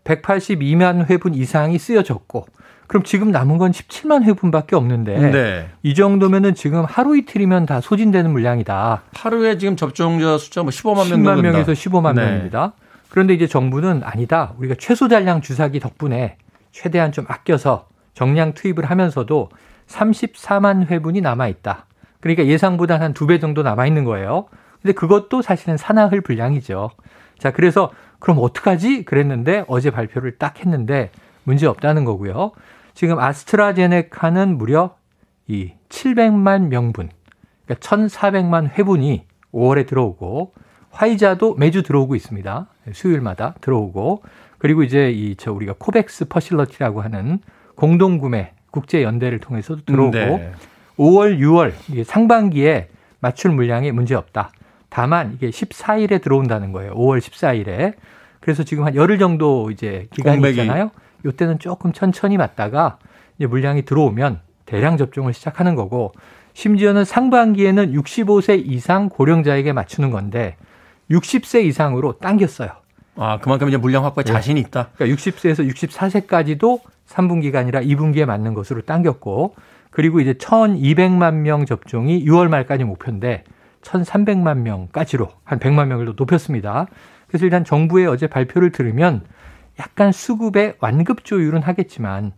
182만 0.05 1.09
회분 1.11 1.35
이상이 1.35 1.79
쓰여졌고 1.79 2.47
그럼 2.88 3.04
지금 3.04 3.30
남은 3.30 3.59
건 3.59 3.71
17만 3.71 4.25
회분밖에 4.25 4.75
없는데 4.75 5.30
네. 5.30 5.68
이 5.83 5.95
정도면은 5.95 6.54
지금 6.54 6.85
하루 6.85 7.16
이틀이면 7.16 7.66
다 7.66 7.80
소진되는 7.80 8.30
물량이다. 8.33 9.02
하루에 9.12 9.59
지금 9.59 9.76
접종자 9.76 10.37
숫자 10.38 10.62
뭐 10.62 10.71
15만 10.71 11.09
명 11.11 11.23
10만 11.23 11.40
명에서 11.42 11.73
15만 11.73 12.14
네. 12.14 12.25
명입니다. 12.25 12.73
그런데 13.11 13.35
이제 13.35 13.47
정부는 13.47 14.02
아니다. 14.04 14.54
우리가 14.59 14.75
최소 14.78 15.07
잔량 15.07 15.40
주사기 15.42 15.78
덕분에 15.80 16.37
최대한 16.73 17.12
좀 17.12 17.25
아껴서 17.28 17.87
정량 18.14 18.54
투입을 18.54 18.85
하면서도 18.87 19.50
34만 19.87 20.87
회분이 20.90 21.21
남아 21.21 21.49
있다. 21.49 21.87
그러니까 22.21 22.47
예상보다 22.47 22.99
한 23.00 23.12
두 23.14 23.26
배 23.26 23.38
정도 23.38 23.62
남아 23.62 23.87
있는 23.87 24.04
거예요. 24.04 24.47
근데 24.83 24.92
그것도 24.92 25.42
사실은 25.42 25.76
산화흘 25.76 26.21
분량이죠. 26.23 26.90
자, 27.38 27.52
그래서 27.52 27.90
그럼 28.18 28.38
어떡하지? 28.40 29.04
그랬는데 29.04 29.64
어제 29.68 29.90
발표를 29.90 30.38
딱 30.38 30.61
했는데 30.61 31.11
문제 31.45 31.66
없다는 31.66 32.04
거고요. 32.04 32.52
지금 32.99 33.21
아스트라제네카는 33.21 34.59
무려 34.59 34.97
이 35.47 35.71
700만 35.88 36.67
명분, 36.67 37.11
그러니까 37.64 37.88
1,400만 37.88 38.71
회분이 38.76 39.25
5월에 39.55 39.87
들어오고 39.87 40.52
화이자도 40.90 41.55
매주 41.55 41.85
들어오고 41.85 42.17
있습니다. 42.17 42.67
수요일마다 42.93 43.55
들어오고 43.61 44.23
그리고 44.59 44.83
이제 44.83 45.12
이 45.12 45.37
저 45.38 45.52
우리가 45.52 45.76
코백스 45.78 46.25
퍼실러티라고 46.25 47.00
하는 47.00 47.38
공동 47.76 48.19
구매 48.19 48.52
국제 48.73 49.05
연대를 49.05 49.38
통해서도 49.38 49.85
들어오고 49.85 50.19
네. 50.19 50.52
5월, 50.97 51.38
6월 51.38 51.75
이게 51.93 52.02
상반기에 52.02 52.88
맞출 53.21 53.52
물량에 53.52 53.93
문제 53.93 54.17
없다. 54.17 54.50
다만 54.88 55.35
이게 55.35 55.50
14일에 55.50 56.21
들어온다는 56.21 56.73
거예요. 56.73 56.95
5월 56.95 57.21
14일에. 57.21 57.95
그래서 58.40 58.64
지금 58.64 58.85
한 58.85 58.97
열흘 58.97 59.19
정도 59.21 59.71
이제 59.71 60.09
기간이 60.11 60.38
공백이. 60.38 60.61
있잖아요. 60.61 60.90
요때는 61.25 61.59
조금 61.59 61.93
천천히 61.93 62.37
맞다가 62.37 62.99
이제 63.39 63.47
물량이 63.47 63.83
들어오면 63.83 64.41
대량 64.67 64.97
접종을 64.97 65.33
시작하는 65.33 65.75
거고 65.75 66.13
심지어는 66.55 67.05
상반기에는 67.05 67.93
65세 67.93 68.63
이상 68.67 69.09
고령자에게 69.09 69.73
맞추는 69.73 70.11
건데 70.11 70.57
60세 71.11 71.65
이상으로 71.65 72.19
당겼어요. 72.19 72.71
아, 73.17 73.39
그만큼 73.39 73.69
이제 73.69 73.77
물량 73.77 74.05
확보에 74.05 74.25
네. 74.25 74.33
자신이 74.33 74.61
있다. 74.61 74.91
그러니까 74.95 75.17
60세에서 75.17 75.69
64세까지도 75.71 76.81
3분기가 77.09 77.57
아니라 77.57 77.81
2분기에 77.81 78.27
맞는 78.27 78.55
것으로 78.55 78.83
당겼고 78.83 79.55
그리고 79.91 80.21
이제 80.21 80.35
1,200만 80.35 81.35
명 81.35 81.67
접종이 81.67 82.25
6월 82.25 82.49
말까지 82.49 82.85
목표인데 82.85 83.45
1,300만 83.83 84.59
명까지로 84.59 85.29
한 85.45 85.59
100만 85.59 85.87
명을 85.87 86.07
더 86.07 86.15
높였습니다. 86.17 86.87
그래서 87.27 87.45
일단 87.45 87.65
정부의 87.65 88.07
어제 88.07 88.27
발표를 88.27 88.71
들으면 88.73 89.23
약간 89.78 90.12
수급의 90.12 90.75
완급 90.80 91.25
조율은 91.25 91.62
하겠지만 91.62 92.32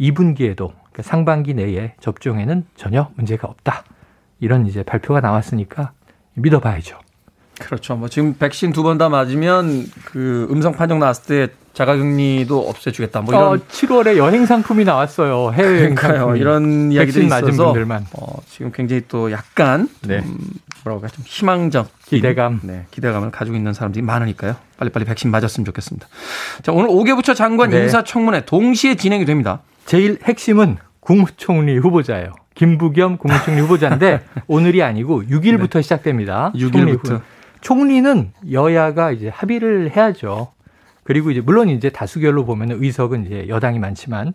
2분기에도 0.00 0.72
그러니까 0.90 1.02
상반기 1.02 1.54
내에 1.54 1.94
접종에는 2.00 2.64
전혀 2.76 3.10
문제가 3.16 3.48
없다. 3.48 3.84
이런 4.40 4.66
이제 4.66 4.82
발표가 4.82 5.20
나왔으니까 5.20 5.92
믿어봐야죠. 6.34 6.98
그렇죠. 7.58 7.94
뭐 7.94 8.08
지금 8.08 8.34
백신 8.38 8.72
두 8.72 8.82
번 8.82 8.96
다 8.96 9.08
맞으면 9.10 9.84
그 10.06 10.48
음성 10.50 10.72
판정 10.72 10.98
나왔을 10.98 11.48
때 11.48 11.54
자가격리도 11.74 12.58
없애주겠다. 12.68 13.20
뭐 13.20 13.34
이런 13.34 13.52
어, 13.52 13.56
7월에 13.68 14.16
여행 14.16 14.46
상품이 14.46 14.84
나왔어요. 14.84 15.52
해외 15.52 15.80
여행 15.82 15.94
상품 15.94 16.36
이런 16.38 16.90
이야기들이 16.90 17.26
있어서 17.26 17.66
분들만. 17.66 18.06
어, 18.14 18.38
지금 18.48 18.72
굉장히 18.72 19.02
또 19.08 19.30
약간 19.30 19.88
네. 20.02 20.24
좀 20.80 20.84
뭐라고 20.84 21.02
할까 21.02 21.14
좀 21.14 21.24
희망적 21.26 21.88
기대감, 22.06 22.60
네, 22.62 22.86
기대감을 22.90 23.30
가지고 23.30 23.56
있는 23.56 23.72
사람들이 23.72 24.02
많으니까요. 24.02 24.56
빨리빨리 24.78 25.04
백신 25.04 25.30
맞았으면 25.30 25.64
좋겠습니다. 25.66 26.08
자, 26.62 26.72
오늘 26.72 26.88
오개부처 26.90 27.34
장관 27.34 27.70
네. 27.70 27.82
인사청문회 27.82 28.44
동시에 28.46 28.94
진행이 28.96 29.24
됩니다. 29.24 29.60
제일 29.86 30.18
핵심은 30.24 30.78
국무총리 31.00 31.76
후보자예요. 31.78 32.32
김부겸 32.54 33.18
국무총리 33.18 33.60
후보자인데 33.60 34.20
오늘이 34.46 34.82
아니고 34.82 35.24
6일부터 35.24 35.74
네. 35.74 35.82
시작됩니다. 35.82 36.52
6일부터. 36.54 37.20
총리는 37.60 38.32
여야가 38.50 39.12
이제 39.12 39.28
합의를 39.28 39.94
해야죠. 39.94 40.52
그리고 41.04 41.30
이제 41.30 41.40
물론 41.40 41.68
이제 41.68 41.90
다수결로 41.90 42.44
보면 42.44 42.70
의석은 42.72 43.26
이제 43.26 43.48
여당이 43.48 43.78
많지만 43.78 44.32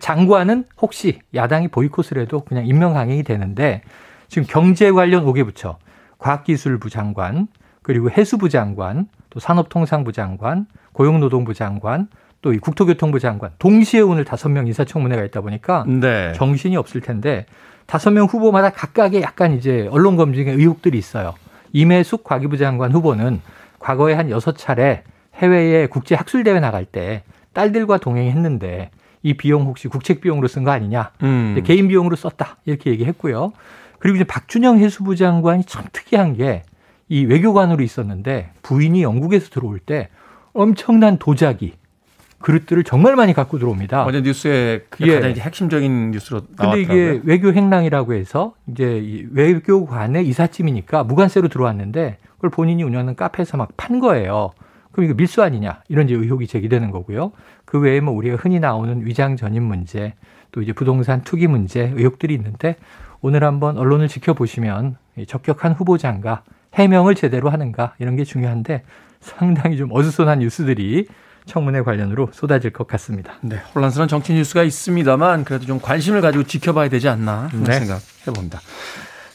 장관은 0.00 0.64
혹시 0.80 1.20
야당이 1.34 1.68
보이콧을 1.68 2.18
해도 2.20 2.40
그냥 2.44 2.66
임명 2.66 2.94
강행이 2.94 3.22
되는데 3.22 3.82
지금 4.28 4.46
경제 4.48 4.90
관련 4.90 5.24
5개 5.24 5.44
부처 5.44 5.78
과학기술부 6.18 6.90
장관 6.90 7.48
그리고 7.82 8.10
해수부 8.10 8.48
장관 8.48 9.08
또 9.30 9.40
산업통상부 9.40 10.12
장관 10.12 10.66
고용노동부 10.92 11.54
장관 11.54 12.08
또 12.42 12.52
이 12.52 12.58
국토교통부 12.58 13.18
장관 13.18 13.50
동시에 13.58 14.00
오늘 14.00 14.24
다섯 14.24 14.48
명 14.48 14.66
인사청문회가 14.68 15.24
있다 15.24 15.40
보니까 15.40 15.84
네. 15.88 16.32
정신이 16.34 16.76
없을 16.76 17.00
텐데 17.00 17.44
다섯 17.86 18.10
명 18.12 18.26
후보마다 18.26 18.70
각각의 18.70 19.22
약간 19.22 19.52
이제 19.52 19.88
언론 19.90 20.16
검증의 20.16 20.54
의혹들이 20.54 20.96
있어요. 20.96 21.34
임혜숙 21.72 22.22
과기부 22.24 22.56
장관 22.56 22.92
후보는 22.92 23.40
과거에 23.80 24.14
한 24.14 24.30
여섯 24.30 24.56
차례 24.56 25.02
해외에 25.34 25.86
국제 25.86 26.14
학술 26.14 26.44
대회 26.44 26.60
나갈 26.60 26.84
때 26.84 27.22
딸들과 27.52 27.98
동행했는데 27.98 28.90
이 29.22 29.34
비용 29.34 29.62
혹시 29.66 29.88
국책 29.88 30.20
비용으로 30.20 30.46
쓴 30.46 30.62
거 30.62 30.70
아니냐? 30.70 31.10
음. 31.24 31.60
개인 31.64 31.88
비용으로 31.88 32.14
썼다 32.14 32.58
이렇게 32.64 32.90
얘기했고요. 32.90 33.52
그리고 34.06 34.16
이제 34.16 34.24
박준영 34.24 34.78
해수부 34.78 35.16
장관이 35.16 35.64
참 35.64 35.84
특이한 35.92 36.36
게 36.36 36.62
이 37.08 37.24
외교관으로 37.24 37.82
있었는데 37.82 38.50
부인이 38.62 39.02
영국에서 39.02 39.48
들어올 39.50 39.78
때 39.78 40.08
엄청난 40.52 41.18
도자기 41.18 41.74
그릇들을 42.40 42.84
정말 42.84 43.16
많이 43.16 43.32
갖고 43.32 43.58
들어옵니다. 43.58 44.04
어제 44.04 44.20
뉴스에 44.20 44.84
그게 44.90 45.12
예. 45.12 45.14
가장 45.14 45.30
핵심적인 45.30 46.10
뉴스로 46.10 46.42
나왔더라고요. 46.56 46.86
근데 46.86 47.14
이게 47.14 47.20
외교 47.24 47.52
행랑이라고 47.52 48.14
해서 48.14 48.54
이제 48.70 49.26
외교관의 49.32 50.26
이삿짐이니까 50.28 51.04
무관세로 51.04 51.48
들어왔는데 51.48 52.18
그걸 52.36 52.50
본인이 52.50 52.82
운영하는 52.82 53.14
카페에서 53.14 53.56
막 53.56 53.70
판 53.76 54.00
거예요. 54.00 54.52
그럼 54.92 55.06
이거 55.06 55.14
밀수 55.14 55.42
아니냐 55.42 55.82
이런 55.88 56.08
이제 56.08 56.14
의혹이 56.14 56.46
제기되는 56.46 56.90
거고요. 56.90 57.32
그 57.64 57.78
외에 57.78 58.00
뭐 58.00 58.14
우리가 58.14 58.36
흔히 58.36 58.58
나오는 58.60 59.06
위장 59.06 59.36
전입 59.36 59.62
문제 59.62 60.14
또 60.52 60.60
이제 60.60 60.72
부동산 60.72 61.22
투기 61.22 61.46
문제 61.46 61.92
의혹들이 61.94 62.34
있는데 62.34 62.76
오늘 63.20 63.44
한번 63.44 63.76
언론을 63.76 64.08
지켜보시면 64.08 64.96
적격한 65.26 65.72
후보자인가 65.72 66.42
해명을 66.74 67.14
제대로 67.14 67.50
하는가 67.50 67.94
이런 67.98 68.16
게 68.16 68.24
중요한데 68.24 68.84
상당히 69.20 69.76
좀 69.76 69.90
어수선한 69.92 70.40
뉴스들이 70.40 71.06
청문회 71.46 71.82
관련으로 71.82 72.28
쏟아질 72.32 72.72
것 72.72 72.86
같습니다. 72.88 73.34
네, 73.40 73.56
혼란스러운 73.74 74.08
정치 74.08 74.34
뉴스가 74.34 74.62
있습니다만 74.64 75.44
그래도 75.44 75.64
좀 75.64 75.80
관심을 75.80 76.20
가지고 76.20 76.44
지켜봐야 76.44 76.88
되지 76.88 77.08
않나 77.08 77.48
네. 77.52 77.72
생각해 77.72 78.34
봅니다. 78.34 78.60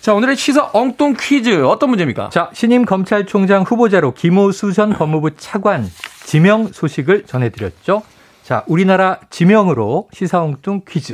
자, 0.01 0.13
오늘의 0.13 0.35
시사 0.35 0.71
엉뚱 0.73 1.15
퀴즈 1.17 1.63
어떤 1.63 1.89
문제입니까? 1.89 2.29
자, 2.29 2.49
신임 2.53 2.85
검찰총장 2.85 3.63
후보자로 3.63 4.13
김호수 4.13 4.73
전 4.73 4.93
법무부 4.93 5.35
차관 5.37 5.87
지명 6.25 6.67
소식을 6.67 7.25
전해드렸죠. 7.25 8.01
자, 8.43 8.63
우리나라 8.67 9.19
지명으로 9.29 10.09
시사 10.11 10.41
엉뚱 10.41 10.81
퀴즈. 10.87 11.13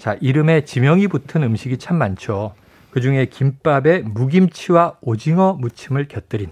자, 0.00 0.16
이름에 0.22 0.64
지명이 0.64 1.08
붙은 1.08 1.42
음식이 1.42 1.76
참 1.76 1.98
많죠. 1.98 2.54
그 2.90 3.02
중에 3.02 3.26
김밥에 3.26 3.98
무김치와 3.98 4.94
오징어 5.02 5.52
무침을 5.52 6.08
곁들인 6.08 6.48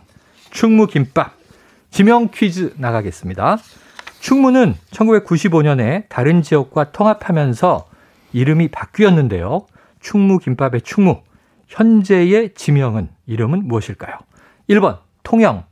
충무김밥 0.50 1.32
지명 1.90 2.28
퀴즈 2.28 2.74
나가겠습니다. 2.76 3.56
충무는 4.20 4.74
1995년에 4.90 6.10
다른 6.10 6.42
지역과 6.42 6.92
통합하면서 6.92 7.88
이름이 8.34 8.68
바뀌었는데요. 8.68 9.66
충무김밥의 10.00 10.82
충무 10.82 11.22
현재의 11.68 12.52
지명은 12.54 13.08
이름은 13.26 13.66
무엇일까요? 13.66 14.18
1번 14.68 14.98
통영, 15.22 15.64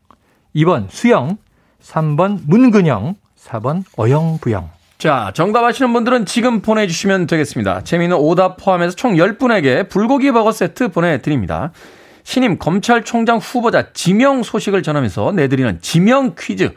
2번 0.55 0.87
수영, 0.89 1.37
3번 1.83 2.41
문근영, 2.47 3.17
4번 3.37 3.85
어영부영. 3.99 4.76
자, 4.99 5.31
정답 5.35 5.63
아시는 5.63 5.93
분들은 5.93 6.25
지금 6.25 6.63
보내주시면 6.63 7.27
되겠습니다. 7.27 7.83
재미있는 7.83 8.17
오답 8.17 8.57
포함해서 8.57 8.97
총 8.97 9.15
10분에게 9.15 9.91
불고기 9.91 10.33
버거 10.33 10.53
세트 10.53 10.89
보내드립니다. 10.89 11.73
신임 12.23 12.59
검찰총장 12.59 13.37
후보자 13.37 13.93
지명 13.93 14.43
소식을 14.43 14.83
전하면서 14.83 15.33
내드리는 15.33 15.81
지명 15.83 16.35
퀴즈. 16.39 16.73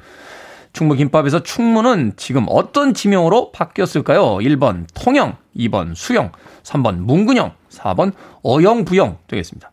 충무김밥에서 0.74 1.44
충무는 1.44 2.12
지금 2.18 2.46
어떤 2.50 2.94
지명으로 2.94 3.54
바뀌었을까요? 3.54 4.22
1번 4.40 4.86
통영, 4.94 5.38
2번 5.56 5.96
수영, 5.96 6.34
3번 6.64 6.98
문근영, 6.98 7.54
4번 7.72 8.12
어영부영 8.44 9.18
되겠습니다. 9.28 9.72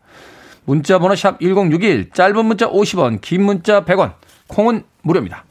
문자 0.63 0.99
번호 0.99 1.15
샵 1.15 1.39
1061, 1.41 2.11
짧은 2.11 2.45
문자 2.45 2.69
50원, 2.69 3.19
긴 3.21 3.43
문자 3.43 3.83
100원, 3.83 4.13
콩은 4.47 4.83
무료입니다. 5.01 5.43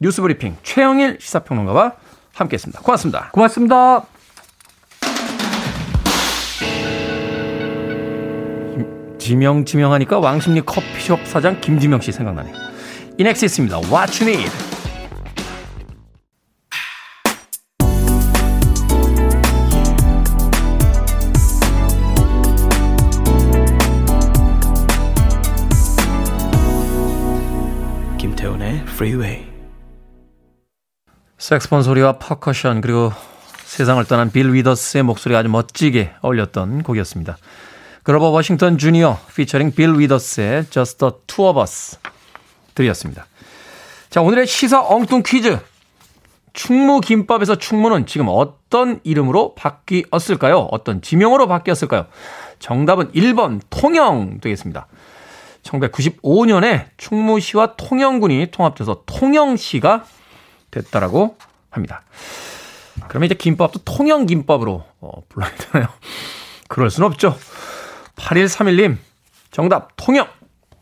뉴스브리핑 0.00 0.56
최영일 0.62 1.18
시사평론가와 1.20 2.05
함께했습니다. 2.36 2.80
고맙습니다. 2.80 3.30
고맙습니다. 3.32 4.06
지명 9.18 9.64
지명하니까 9.64 10.20
왕십리 10.20 10.60
커피숍 10.60 11.26
사장 11.26 11.60
김지명 11.60 12.00
씨 12.00 12.12
생각나네요. 12.12 12.54
이넥시스입니다. 13.18 13.78
What 13.78 14.22
you 14.22 14.32
need? 14.32 14.52
김태훈의 28.18 28.82
Freeway. 28.82 29.55
색소폰 31.46 31.84
소리와 31.84 32.14
퍼커션 32.14 32.80
그리고 32.80 33.12
세상을 33.66 34.04
떠난 34.06 34.32
빌 34.32 34.52
위더스의 34.52 35.04
목소리가 35.04 35.38
아주 35.38 35.48
멋지게 35.48 36.14
어울렸던 36.20 36.82
곡이었습니다. 36.82 37.38
그로버 38.02 38.30
워싱턴 38.30 38.78
주니어 38.78 39.16
피처링 39.36 39.70
빌 39.70 39.96
위더스의 39.96 40.66
Just 40.70 40.98
the 40.98 41.12
Two 41.28 41.48
of 41.48 41.60
Us 41.60 41.98
들으셨습니다. 42.74 43.26
자 44.10 44.22
오늘의 44.22 44.48
시사 44.48 44.82
엉뚱 44.82 45.22
퀴즈 45.24 45.60
충무 46.52 47.00
김밥에서 47.00 47.54
충무는 47.54 48.06
지금 48.06 48.26
어떤 48.28 48.98
이름으로 49.04 49.54
바뀌었을까요? 49.54 50.66
어떤 50.72 51.00
지명으로 51.00 51.46
바뀌었을까요? 51.46 52.06
정답은 52.58 53.12
1번 53.12 53.60
통영 53.70 54.40
되겠습니다. 54.40 54.88
1995년에 55.62 56.86
충무시와 56.96 57.76
통영군이 57.76 58.48
통합돼서 58.50 59.04
통영시가 59.06 60.06
됐다라고 60.76 61.36
합니다. 61.70 62.02
그러면 63.08 63.26
이제 63.26 63.34
김밥도 63.34 63.80
통영 63.84 64.26
김밥으로 64.26 64.84
어, 65.00 65.22
불러야 65.28 65.50
되나요? 65.54 65.88
그럴 66.68 66.90
순 66.90 67.04
없죠. 67.04 67.36
8131님, 68.16 68.96
정답, 69.50 69.90
통영. 69.96 70.28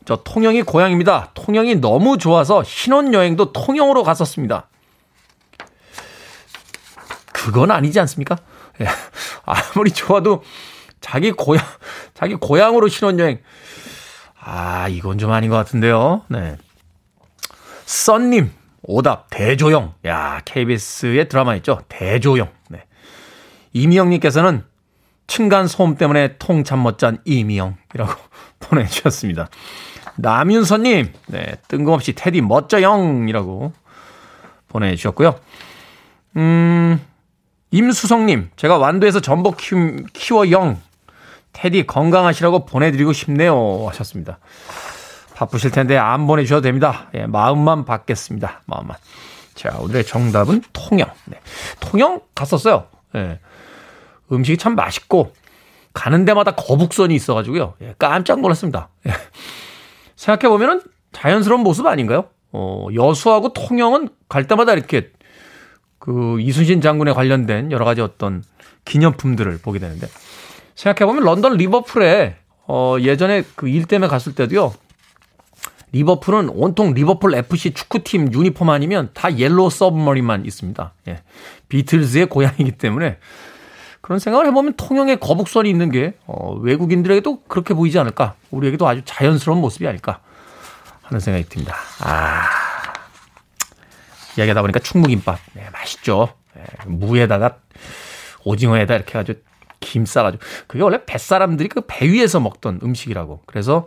저 0.04 0.16
통영이 0.16 0.62
고향입니다. 0.62 1.30
통영이 1.35 1.76
너무 1.76 2.18
좋아서 2.18 2.62
신혼여행도 2.62 3.52
통영으로 3.52 4.02
갔었습니다. 4.02 4.68
그건 7.33 7.70
아니지 7.70 7.98
않습니까? 8.00 8.37
예. 8.80 8.87
아무리 9.44 9.90
좋아도 9.90 10.42
자기 11.00 11.33
고향, 11.33 11.64
자기 12.14 12.35
고향으로 12.35 12.88
신혼여행. 12.88 13.40
아, 14.40 14.88
이건 14.88 15.18
좀 15.18 15.33
아닌 15.33 15.50
것 15.50 15.57
같은데요. 15.57 16.22
네. 16.28 16.57
썬님, 17.87 18.52
오답, 18.87 19.29
대조영. 19.31 19.94
야, 20.07 20.40
KBS의 20.44 21.29
드라마 21.29 21.57
있죠? 21.57 21.81
대조영. 21.88 22.49
네. 22.68 22.85
이미영 23.73 24.11
님께서는 24.11 24.62
층간 25.27 25.68
소음 25.68 25.97
때문에 25.97 26.37
통잠 26.38 26.81
못 26.81 26.99
잔 26.99 27.18
이미영이라고 27.25 28.12
보내 28.61 28.87
주셨습니다. 28.87 29.49
남윤서 30.16 30.79
님, 30.79 31.12
네, 31.27 31.57
뜬금없이 31.66 32.12
테디 32.12 32.40
멋져영이라고 32.42 33.73
보내 34.68 34.94
주셨고요. 34.94 35.35
음, 36.37 37.01
임수성 37.70 38.27
님, 38.27 38.51
제가 38.57 38.77
완도에서 38.79 39.20
전복 39.20 39.57
키워 40.12 40.51
영, 40.51 40.81
테디 41.53 41.87
건강하시라고 41.87 42.64
보내 42.66 42.92
드리고 42.92 43.12
싶네요. 43.12 43.87
하셨습니다. 43.88 44.38
바쁘실 45.35 45.70
텐데 45.70 45.97
안 45.99 46.27
보내주셔도 46.27 46.62
됩니다. 46.62 47.09
예, 47.14 47.27
마음만 47.27 47.85
받겠습니다. 47.85 48.62
마음만. 48.66 48.97
자, 49.55 49.77
오늘의 49.81 50.05
정답은 50.05 50.62
통영. 50.73 51.09
네. 51.27 51.40
통영 51.81 52.20
갔었어요. 52.35 52.87
예. 53.16 53.40
음식이 54.33 54.59
참 54.59 54.75
맛있고 54.75 55.33
가는 55.92 56.25
데마다 56.25 56.53
거북선이 56.53 57.14
있어가지고요. 57.14 57.75
예, 57.83 57.94
깜짝 57.99 58.40
놀랐습니다. 58.40 58.88
예. 59.07 59.12
생각해보면은 60.16 60.83
자연스러운 61.12 61.62
모습 61.62 61.87
아닌가요? 61.87 62.27
어, 62.53 62.87
여수하고 62.94 63.53
통영은 63.53 64.09
갈 64.29 64.47
때마다 64.47 64.73
이렇게 64.73 65.11
그 65.99 66.40
이순신 66.40 66.81
장군에 66.81 67.12
관련된 67.12 67.73
여러 67.73 67.85
가지 67.85 68.01
어떤 68.01 68.42
기념품들을 68.85 69.59
보게 69.62 69.79
되는데 69.79 70.07
생각해보면 70.75 71.25
런던 71.25 71.57
리버풀에 71.57 72.37
어, 72.66 72.97
예전에 73.01 73.42
그 73.57 73.68
일 73.68 73.85
때문에 73.87 74.09
갔을 74.09 74.35
때도요. 74.35 74.73
리버풀은 75.94 76.48
온통 76.50 76.92
리버풀 76.94 77.35
FC 77.37 77.72
축구팀 77.72 78.33
유니폼 78.33 78.68
아니면 78.68 79.11
다 79.14 79.37
Yellow 79.38 79.70
Submarine만 79.70 80.44
있습니다. 80.44 80.92
예. 81.09 81.22
비틀즈의 81.68 82.26
고향이기 82.26 82.72
때문에 82.72 83.18
그런 84.00 84.18
생각을 84.18 84.46
해보면 84.48 84.74
통영에 84.76 85.16
거북선이 85.16 85.70
있는 85.70 85.90
게 85.92 86.14
어, 86.26 86.52
외국인들에게도 86.54 87.42
그렇게 87.44 87.74
보이지 87.74 87.98
않을까? 88.00 88.35
우리에게도 88.50 88.87
아주 88.88 89.02
자연스러운 89.04 89.61
모습이 89.61 89.87
아닐까 89.87 90.18
하는 91.02 91.20
생각이 91.20 91.48
듭니다. 91.48 91.76
아 92.00 92.42
이야기하다 94.37 94.62
보니까 94.62 94.80
충무김밥 94.80 95.38
네, 95.54 95.68
맛있죠. 95.72 96.28
네, 96.57 96.64
무에다가 96.87 97.59
오징어에다 98.44 98.96
이렇게 98.96 99.16
아주 99.16 99.35
김 99.78 100.07
싸가지고 100.07 100.42
그게 100.66 100.83
원래 100.83 101.04
뱃사람들이 101.07 101.68
그 101.68 101.83
배 101.87 102.09
위에서 102.11 102.40
먹던 102.40 102.80
음식이라고. 102.83 103.42
그래서 103.46 103.87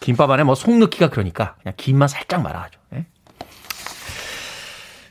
김밥 0.00 0.30
안에 0.30 0.44
뭐 0.44 0.54
속 0.54 0.76
넣기가 0.78 1.08
그러니까 1.08 1.54
그냥 1.62 1.74
김만 1.76 2.08
살짝 2.08 2.42
말아가지고. 2.42 2.82
네? 2.90 3.06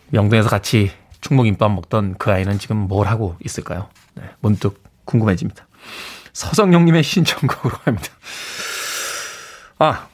명동에서 0.10 0.50
같이 0.50 0.92
충무김밥 1.22 1.72
먹던 1.72 2.16
그 2.18 2.32
아이는 2.32 2.60
지금 2.60 2.78
뭘 2.78 3.08
하고 3.08 3.36
있을까요? 3.44 3.90
네, 4.16 4.24
문득 4.40 4.84
궁금해집니다. 5.06 5.68
서성용님의 6.34 7.04
신청곡으로 7.04 7.76
합니다. 7.84 8.08
아, 9.80 10.08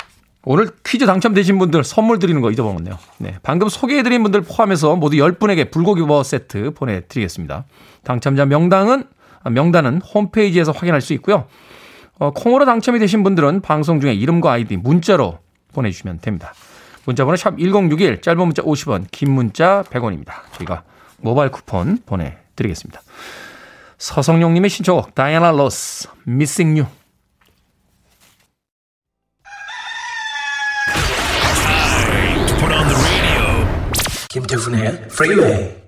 오늘 0.46 0.70
퀴즈 0.86 1.06
당첨되신 1.06 1.58
분들 1.60 1.84
선물 1.84 2.20
드리는 2.20 2.42
거 2.42 2.52
잊어먹었네요. 2.52 2.98
네. 3.18 3.38
방금 3.44 3.70
소개해드린 3.70 4.24
분들 4.24 4.42
포함해서 4.42 4.96
모두 4.96 5.18
10분에게 5.18 5.72
불고기 5.72 6.02
버거 6.02 6.24
세트 6.24 6.72
보내드리겠습니다. 6.72 7.66
당첨자 8.04 8.46
명당은, 8.46 9.06
아, 9.44 9.50
명단은 9.50 10.02
홈페이지에서 10.02 10.72
확인할 10.72 11.02
수 11.02 11.14
있고요. 11.14 11.48
어, 12.20 12.32
콩으로 12.32 12.66
당첨이 12.66 13.00
되신 13.00 13.24
분들은 13.24 13.62
방송 13.62 14.00
중에 14.00 14.14
이름과 14.14 14.52
아이디 14.52 14.78
문자로 14.78 15.40
보내주시면 15.74 16.20
됩니다. 16.22 16.54
문자번호 17.06 17.36
샵 17.36 17.58
1061, 17.58 18.22
짧은 18.22 18.40
문자 18.40 18.62
50원, 18.62 19.08
긴 19.12 19.32
문자 19.32 19.84
100원입니다. 19.90 20.34
저희가 20.54 20.84
모바일 21.18 21.52
쿠폰 21.52 22.00
보내드리겠습니다. 22.06 23.02
서성용님의 23.98 24.70
신청곡, 24.70 25.16
다이아나 25.16 25.52
로스, 25.52 26.08
Missing 26.28 26.82
You. 26.82 26.92
김태훈의 34.30 35.08
프리웨이 35.10 35.83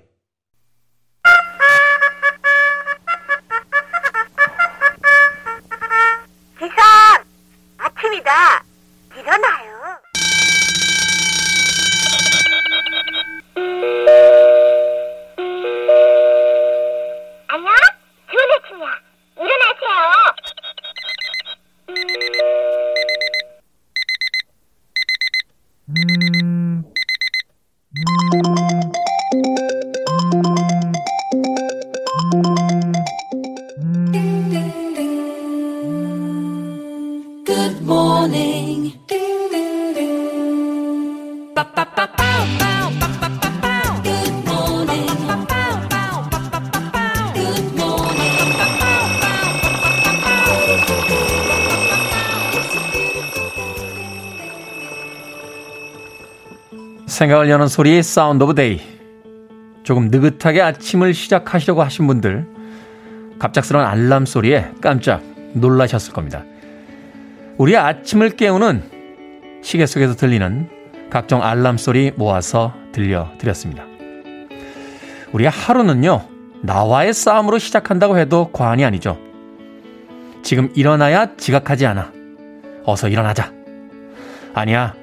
생각을 57.26 57.50
여는 57.50 57.68
소리 57.68 58.04
Sound 58.04 58.44
of 58.44 58.54
Day. 58.54 58.80
조금 59.84 60.10
느긋하게 60.10 60.62
아침을 60.62 61.14
시작하시려고 61.14 61.82
하신 61.82 62.06
분들 62.08 62.46
갑작스러운 63.40 63.86
알람 63.86 64.26
소리에 64.26 64.72
깜짝 64.82 65.24
놀라셨을 65.54 66.14
겁니다. 66.14 66.44
우리의 67.58 67.78
아침을 67.78 68.32
깨우는 68.32 68.84
시계 69.64 69.86
속에서 69.86 70.16
들리는 70.16 70.70
각종 71.10 71.44
알람 71.44 71.78
소리 71.78 72.12
모아서 72.16 72.74
들려드렸습니다. 72.92 73.86
우리의 75.32 75.50
하루는요, 75.50 76.22
나와의 76.62 77.14
싸움으로 77.14 77.58
시작한다고 77.58 78.20
해도 78.20 78.52
과언이 78.52 78.86
아니죠. 78.86 79.18
지금 80.44 80.70
일어나야 80.76 81.36
지각하지 81.38 81.88
않아. 81.88 82.12
어서 82.84 83.08
일어나자. 83.10 83.52
아니야, 84.54 84.94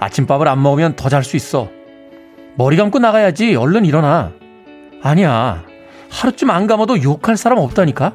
아침밥을 0.00 0.48
안 0.48 0.62
먹으면 0.62 0.96
더 0.96 1.08
잘 1.08 1.22
수 1.24 1.36
있어. 1.36 1.68
머리 2.56 2.76
감고 2.76 2.98
나가야지. 2.98 3.56
얼른 3.56 3.84
일어나. 3.84 4.32
아니야. 5.02 5.64
하루쯤 6.10 6.50
안 6.50 6.66
감아도 6.66 7.02
욕할 7.02 7.36
사람 7.36 7.58
없다니까? 7.58 8.14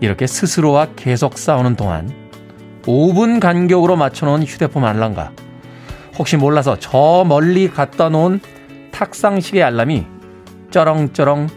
이렇게 0.00 0.26
스스로와 0.26 0.88
계속 0.96 1.38
싸우는 1.38 1.76
동안 1.76 2.10
5분 2.82 3.40
간격으로 3.40 3.96
맞춰놓은 3.96 4.44
휴대폰 4.44 4.84
알람과 4.84 5.32
혹시 6.18 6.36
몰라서 6.36 6.76
저 6.78 7.24
멀리 7.26 7.68
갖다 7.70 8.08
놓은 8.08 8.40
탁상시계 8.92 9.62
알람이 9.62 10.06
쩌렁쩌렁 10.70 11.48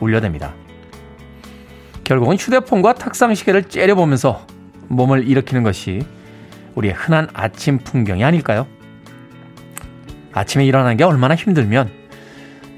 울려댑니다. 0.00 0.52
결국은 2.04 2.36
휴대폰과 2.36 2.94
탁상시계를 2.94 3.64
째려보면서 3.64 4.46
몸을 4.88 5.26
일으키는 5.28 5.62
것이 5.62 6.02
우리의 6.74 6.94
흔한 6.94 7.28
아침 7.34 7.78
풍경이 7.78 8.24
아닐까요? 8.24 8.66
아침에 10.32 10.64
일어나는 10.64 10.96
게 10.96 11.04
얼마나 11.04 11.34
힘들면 11.34 11.90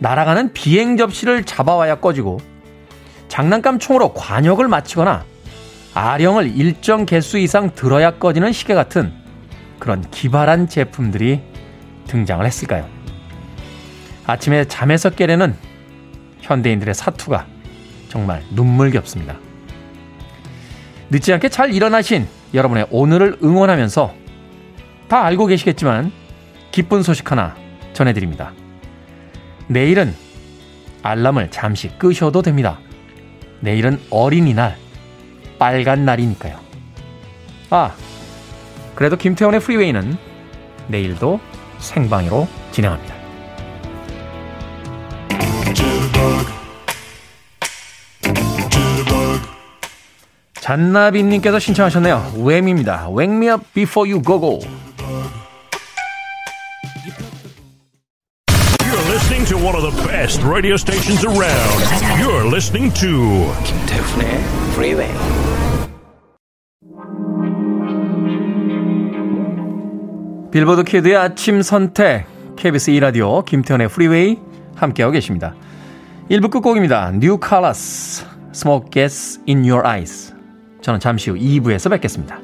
날아가는 0.01 0.53
비행 0.53 0.97
접시를 0.97 1.45
잡아와야 1.45 1.97
꺼지고 1.97 2.41
장난감 3.29 3.79
총으로 3.79 4.13
관역을 4.13 4.69
마치거나 4.69 5.25
아령을 5.95 6.57
일정 6.57 7.07
개수 7.07 7.39
이상 7.39 7.75
들어야 7.75 8.19
꺼지는 8.19 8.53
시계 8.53 8.75
같은 8.75 9.13
그런 9.79 10.03
기발한 10.11 10.69
제품들이 10.69 11.41
등장을 12.09 12.45
했을까요? 12.45 12.89
아침에 14.27 14.65
잠에서 14.65 15.11
깨려는 15.11 15.55
현대인들의 16.41 16.95
사투가 16.95 17.47
정말 18.09 18.43
눈물겹습니다. 18.51 19.37
늦지 21.11 21.33
않게 21.33 21.49
잘 21.49 21.73
일어나신 21.73 22.27
여러분의 22.55 22.87
오늘을 22.91 23.39
응원하면서 23.43 24.15
다 25.09 25.25
알고 25.25 25.47
계시겠지만 25.47 26.13
기쁜 26.71 27.03
소식 27.03 27.31
하나 27.31 27.57
전해드립니다. 27.93 28.53
내일은 29.67 30.15
알람을 31.03 31.51
잠시 31.51 31.89
끄셔도 31.99 32.43
됩니다. 32.43 32.79
내일은 33.61 34.01
어린이날, 34.11 34.77
빨간 35.59 36.05
날이니까요. 36.05 36.59
아, 37.71 37.95
그래도 38.95 39.17
김태훈의 39.17 39.61
프리웨이는 39.61 40.17
내일도 40.89 41.41
생방으로 41.79 42.49
진행합니다. 42.73 43.14
잔나비님께서 50.65 51.59
신청하셨네요. 51.59 52.33
웸입니다. 52.39 53.11
Wake 53.11 53.35
me 53.35 53.49
up 53.51 53.63
before 53.75 54.11
you 54.11 54.23
go 54.23 54.41
go. 54.41 54.59
You're 58.81 59.05
listening 59.13 59.45
to 59.47 59.59
one 59.59 59.77
of 59.77 59.83
the 59.85 59.93
best 60.09 60.43
radio 60.43 60.77
stations 60.77 61.23
around. 61.27 61.85
You're 62.19 62.49
listening 62.49 62.95
to 62.95 63.53
김태훈의 63.65 64.41
Freeway. 64.73 65.13
빌보드 70.51 70.85
키드의 70.85 71.17
아침 71.17 71.61
선택 71.61 72.25
KBS 72.57 72.91
2 72.91 73.01
라디오 73.01 73.43
김태훈의 73.43 73.89
프리웨이 73.89 74.39
함께하고 74.77 75.13
계십니다. 75.13 75.55
1부 76.31 76.51
끝곡입니다. 76.51 77.11
New 77.17 77.39
Colors, 77.47 78.25
Smoke 78.55 78.89
Gets 78.91 79.41
in 79.47 79.69
Your 79.69 79.87
Eyes. 79.87 80.34
저는 80.85 81.01
잠시 81.01 81.31
후 81.31 81.37
2부에서 81.39 81.89
뵙겠습니다. 81.93 82.39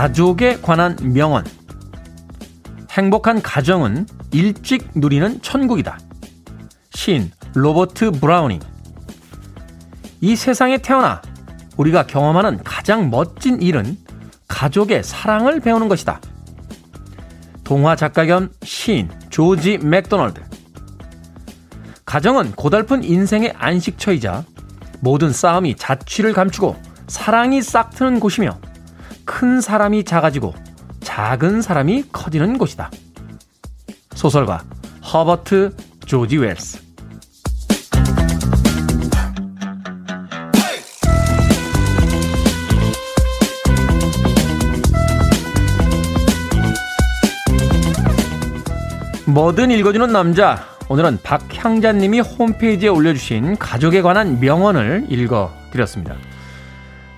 가족에 0.00 0.58
관한 0.62 0.96
명언. 1.02 1.44
행복한 2.90 3.42
가정은 3.42 4.06
일찍 4.32 4.92
누리는 4.94 5.42
천국이다. 5.42 5.98
시인 6.94 7.30
로버트 7.52 8.12
브라우닝. 8.12 8.60
이 10.22 10.36
세상에 10.36 10.78
태어나 10.78 11.20
우리가 11.76 12.06
경험하는 12.06 12.62
가장 12.64 13.10
멋진 13.10 13.60
일은 13.60 13.98
가족의 14.48 15.04
사랑을 15.04 15.60
배우는 15.60 15.88
것이다. 15.88 16.18
동화 17.62 17.94
작가 17.94 18.24
겸 18.24 18.48
시인 18.62 19.10
조지 19.28 19.76
맥도널드. 19.76 20.40
가정은 22.06 22.52
고달픈 22.52 23.04
인생의 23.04 23.52
안식처이자 23.54 24.44
모든 25.00 25.30
싸움이 25.30 25.76
자취를 25.76 26.32
감추고 26.32 26.74
사랑이 27.06 27.60
싹트는 27.60 28.18
곳이며 28.18 28.69
큰 29.30 29.60
사람이 29.60 30.02
작아지고 30.02 30.52
작은 31.02 31.62
사람이 31.62 32.06
커지는 32.12 32.58
곳이다. 32.58 32.90
소설가 34.16 34.64
허버트 35.00 35.76
조지 36.04 36.36
웰스. 36.36 36.80
뭐든 49.26 49.70
읽어주는 49.70 50.12
남자. 50.12 50.66
오늘은 50.88 51.20
박향자님이 51.22 52.18
홈페이지에 52.18 52.88
올려주신 52.88 53.58
가족에 53.58 54.02
관한 54.02 54.40
명언을 54.40 55.06
읽어드렸습니다. 55.08 56.16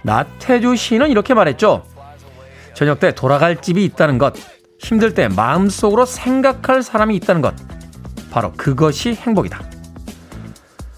나태주 0.03 0.77
시인은 0.77 1.09
이렇게 1.09 1.33
말했죠. 1.33 1.91
저녁 2.75 3.01
때 3.01 3.15
돌아갈 3.15 3.61
집이 3.61 3.85
있다는 3.85 4.19
것, 4.19 4.35
힘들 4.79 5.15
때 5.15 5.29
마음속으로 5.29 6.07
생각할 6.07 6.83
사람이 6.83 7.15
있다는 7.17 7.41
것, 7.43 7.55
바로 8.31 8.53
그것이 8.53 9.15
행복이다. 9.15 9.63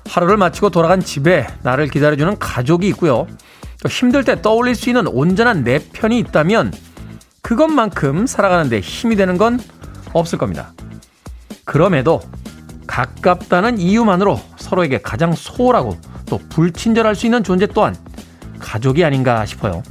하루를 0.09 0.37
마치고 0.37 0.71
돌아간 0.71 1.01
집에 1.01 1.47
나를 1.63 1.89
기다려주는 1.89 2.39
가족이 2.39 2.87
있고요. 2.89 3.27
또 3.83 3.89
힘들 3.89 4.25
때 4.25 4.41
떠올릴 4.41 4.75
수 4.75 4.89
있는 4.89 5.07
온전한 5.09 5.65
내 5.65 5.79
편이 5.93 6.19
있다면 6.21 6.73
그것만큼 7.43 8.27
살아가는데 8.27 8.81
힘이 8.81 9.17
되는 9.17 9.37
건 9.37 9.61
없을 10.13 10.39
겁니다. 10.39 10.73
그럼에도 11.65 12.23
가깝다는 12.87 13.79
이유만으로 13.79 14.41
서로에게 14.57 15.03
가장 15.03 15.33
소홀하고 15.33 15.99
또 16.27 16.39
불친절할 16.49 17.15
수 17.15 17.27
있는 17.27 17.43
존재 17.43 17.67
또한 17.67 17.97
가족이 18.61 19.05
아닌가 19.05 19.45
싶어요. 19.45 19.83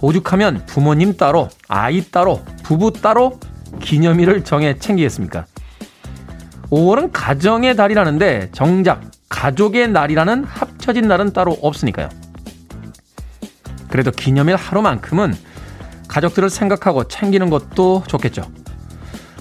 오죽하면 0.00 0.64
부모님 0.66 1.16
따로, 1.16 1.48
아이 1.68 2.02
따로, 2.10 2.42
부부 2.62 2.92
따로 2.92 3.38
기념일을 3.80 4.44
정해 4.44 4.78
챙기겠습니까? 4.78 5.46
5월은 6.70 7.10
가정의 7.12 7.76
달이라는데 7.76 8.50
정작 8.52 9.02
가족의 9.28 9.88
날이라는 9.88 10.44
합쳐진 10.44 11.08
날은 11.08 11.32
따로 11.32 11.56
없으니까요. 11.62 12.08
그래도 13.88 14.10
기념일 14.10 14.56
하루만큼은 14.56 15.34
가족들을 16.08 16.50
생각하고 16.50 17.04
챙기는 17.04 17.48
것도 17.50 18.04
좋겠죠. 18.06 18.42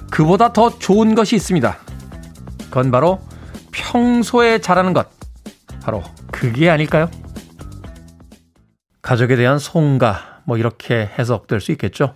그보다 0.10 0.54
더 0.54 0.78
좋은 0.78 1.15
것이 1.15 1.36
있습니다. 1.36 1.78
그건 2.65 2.91
바로 2.91 3.20
평소에 3.72 4.60
잘하는 4.60 4.93
것. 4.93 5.10
바로 5.82 6.04
그게 6.32 6.70
아닐까요? 6.70 7.10
가족에 9.02 9.36
대한 9.36 9.60
송가, 9.60 10.37
뭐 10.48 10.58
이렇게 10.58 11.12
해석될 11.20 11.60
수 11.60 11.74
있겠죠. 11.74 12.16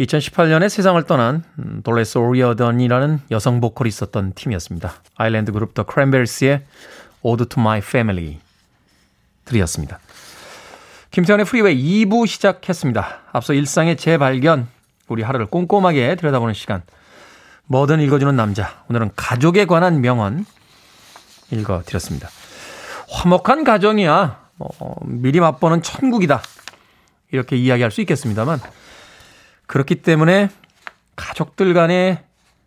2018년에 0.00 0.70
세상을 0.70 1.00
떠난 1.04 1.44
돌로레스 1.84 2.16
오리어던이라는 2.16 3.20
여성 3.30 3.60
보컬이 3.60 3.88
있었던 3.88 4.32
팀이었습니다. 4.34 4.94
아일랜드 5.16 5.52
그룹 5.52 5.74
The 5.74 5.84
Cranberries의 5.84 6.62
Ode 7.20 7.44
to 7.46 7.60
My 7.60 7.80
Family 7.80 8.38
들으셨습니다. 9.44 9.98
김태훈의 11.10 11.44
프리웨이 11.44 12.06
2부 12.06 12.26
시작했습니다. 12.26 13.20
앞서 13.32 13.52
일상의 13.52 13.98
재발견, 13.98 14.66
우리 15.08 15.22
하루를 15.22 15.46
꼼꼼하게 15.46 16.16
들여다보는 16.16 16.54
시간. 16.54 16.82
뭐든 17.66 18.00
읽어주는 18.00 18.34
남자. 18.34 18.82
오늘은 18.88 19.10
가족에 19.16 19.66
관한 19.66 20.00
명언 20.00 20.46
읽어드렸습니다. 21.50 22.30
화목한 23.10 23.64
가정이야. 23.64 24.40
뭐, 24.56 24.96
미리 25.02 25.40
맛보는 25.40 25.82
천국이다. 25.82 26.42
이렇게 27.34 27.56
이야기할 27.56 27.90
수 27.90 28.00
있겠습니다만, 28.00 28.60
그렇기 29.66 29.96
때문에 29.96 30.50
가족들 31.16 31.74
간의 31.74 32.22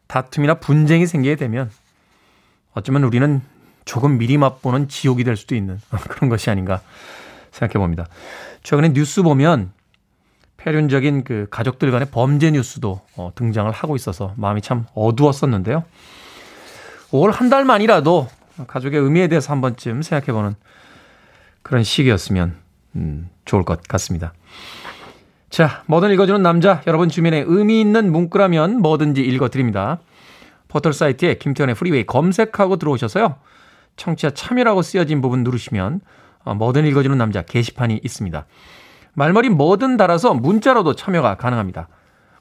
다툼이나 0.07 0.55
분쟁이 0.55 1.05
생기게 1.05 1.35
되면 1.35 1.69
어쩌면 2.73 3.03
우리는 3.03 3.41
조금 3.85 4.17
미리 4.17 4.37
맛보는 4.37 4.89
지옥이 4.89 5.23
될 5.23 5.37
수도 5.37 5.55
있는 5.55 5.79
그런 6.09 6.29
것이 6.29 6.49
아닌가 6.49 6.81
생각해 7.51 7.79
봅니다. 7.79 8.05
최근에 8.63 8.93
뉴스 8.93 9.23
보면 9.23 9.71
패륜적인 10.57 11.23
그 11.23 11.47
가족들 11.49 11.91
간의 11.91 12.09
범죄 12.11 12.51
뉴스도 12.51 13.01
어, 13.15 13.31
등장을 13.35 13.71
하고 13.71 13.95
있어서 13.95 14.33
마음이 14.35 14.61
참 14.61 14.85
어두웠었는데요. 14.93 15.83
5월 17.11 17.31
한 17.31 17.49
달만이라도 17.49 18.27
가족의 18.67 18.99
의미에 18.99 19.27
대해서 19.27 19.53
한 19.53 19.61
번쯤 19.61 20.01
생각해 20.01 20.33
보는 20.33 20.55
그런 21.61 21.83
시기였으면 21.83 22.57
음, 22.97 23.29
좋을 23.45 23.63
것 23.63 23.81
같습니다. 23.83 24.33
자, 25.49 25.83
뭐든 25.85 26.11
읽어주는 26.11 26.41
남자, 26.41 26.81
여러분 26.87 27.07
주변에 27.07 27.43
의미 27.47 27.79
있는 27.79 28.11
문구라면 28.11 28.81
뭐든지 28.81 29.21
읽어드립니다. 29.21 29.99
포털 30.67 30.91
사이트에 30.91 31.35
김태훈의 31.35 31.75
프리웨이 31.75 32.05
검색하고 32.05 32.75
들어오셔서요. 32.75 33.35
청취자 33.95 34.31
참여라고 34.31 34.81
쓰여진 34.81 35.21
부분 35.21 35.43
누르시면 35.43 36.01
어, 36.43 36.53
뭐든 36.55 36.85
읽어주는 36.85 37.17
남자 37.17 37.41
게시판이 37.41 38.01
있습니다. 38.03 38.45
말머리 39.13 39.49
뭐든 39.49 39.97
달아서 39.97 40.33
문자로도 40.33 40.95
참여가 40.95 41.35
가능합니다. 41.35 41.87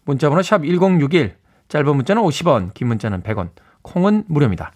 문자번호 0.04 0.42
샵 0.42 0.62
1061, 0.64 1.36
짧은 1.68 1.96
문자는 1.96 2.22
50원, 2.22 2.74
긴 2.74 2.88
문자는 2.88 3.22
100원, 3.22 3.50
콩은 3.82 4.24
무료입니다. 4.28 4.72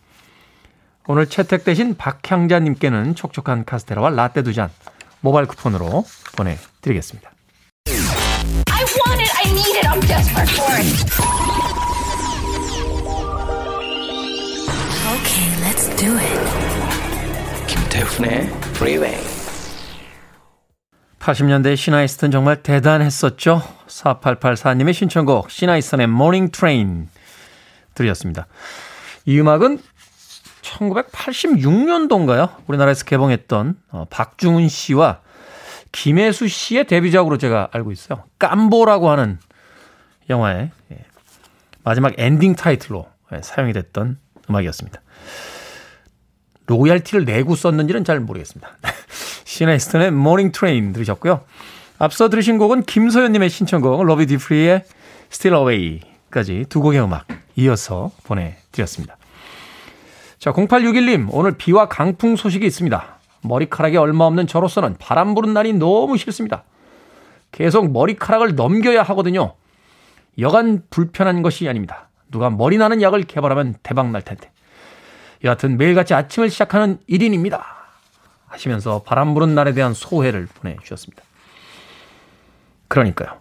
오늘 1.06 1.26
채택되신 1.26 1.96
박향자님께는 1.96 3.14
촉촉한 3.14 3.64
카스테라와 3.64 4.10
라떼 4.10 4.42
두 4.42 4.52
잔 4.52 4.70
모바일 5.20 5.46
쿠폰으로 5.46 6.04
보내드리겠습니다. 6.36 7.30
I 7.86 8.84
want 9.06 9.20
it, 9.20 9.32
I 9.36 9.50
need 9.50 9.76
it, 9.76 9.86
I'm 9.86 10.00
desperate 10.06 10.50
for 10.50 10.74
it. 10.76 10.86
Okay, 15.20 15.48
let's 15.62 15.88
do 15.96 16.16
it. 16.16 16.40
김태훈의 17.66 18.46
Freeway. 18.74 19.18
80년대 21.18 21.76
시나 21.76 21.94
이스턴 21.94 22.30
정말 22.30 22.62
대단했었죠. 22.62 23.62
4884님의 23.86 24.94
신청곡 24.94 25.50
시나 25.50 25.66
이스턴의 25.66 26.04
Morning 26.04 26.50
Train 26.50 27.08
들으셨습니다. 27.94 28.46
이 29.26 29.38
음악은 29.38 29.80
1986년도인가요? 30.62 32.56
우리나라에서 32.66 33.04
개봉했던 33.04 33.76
어, 33.90 34.06
박중훈 34.10 34.68
씨와 34.68 35.20
김혜수 35.92 36.48
씨의 36.48 36.86
데뷔작으로 36.86 37.38
제가 37.38 37.68
알고 37.72 37.92
있어요. 37.92 38.24
깜보라고 38.38 39.10
하는 39.10 39.38
영화의 40.28 40.70
예, 40.92 41.04
마지막 41.82 42.14
엔딩 42.18 42.54
타이틀로 42.54 43.08
예, 43.32 43.40
사용이 43.42 43.72
됐던 43.72 44.18
음악이었습니다. 44.48 45.00
로얄티를 46.66 47.24
내고 47.24 47.56
썼는지는 47.56 48.04
잘 48.04 48.20
모르겠습니다. 48.20 48.70
시나 49.44 49.64
이스턴의 49.64 50.12
Morning 50.12 50.52
Train 50.52 50.92
들으셨고요. 50.92 51.44
앞서 51.98 52.28
들으신 52.30 52.58
곡은 52.58 52.84
김소연님의 52.84 53.50
신청곡 53.50 54.04
로비 54.04 54.26
듀프리의 54.26 54.84
Steal 55.32 55.56
Away까지 55.60 56.66
두 56.68 56.80
곡의 56.80 57.02
음악 57.02 57.26
이어서 57.56 58.12
보내드렸습니다. 58.24 59.16
자, 60.40 60.54
0861님 60.54 61.28
오늘 61.32 61.52
비와 61.52 61.86
강풍 61.86 62.34
소식이 62.34 62.66
있습니다. 62.66 63.18
머리카락이 63.42 63.98
얼마 63.98 64.24
없는 64.24 64.46
저로서는 64.46 64.96
바람 64.98 65.34
부는 65.34 65.52
날이 65.52 65.74
너무 65.74 66.16
싫습니다. 66.16 66.64
계속 67.52 67.92
머리카락을 67.92 68.54
넘겨야 68.54 69.02
하거든요. 69.02 69.54
여간 70.38 70.82
불편한 70.88 71.42
것이 71.42 71.68
아닙니다. 71.68 72.08
누가 72.30 72.48
머리 72.48 72.78
나는 72.78 73.02
약을 73.02 73.24
개발하면 73.24 73.74
대박 73.82 74.10
날 74.12 74.22
텐데. 74.22 74.50
여하튼 75.44 75.76
매일같이 75.76 76.14
아침을 76.14 76.48
시작하는 76.48 77.00
1인입니다. 77.06 77.60
하시면서 78.46 79.02
바람 79.02 79.34
부는 79.34 79.54
날에 79.54 79.74
대한 79.74 79.92
소회를 79.92 80.48
보내주셨습니다. 80.54 81.22
그러니까요. 82.88 83.38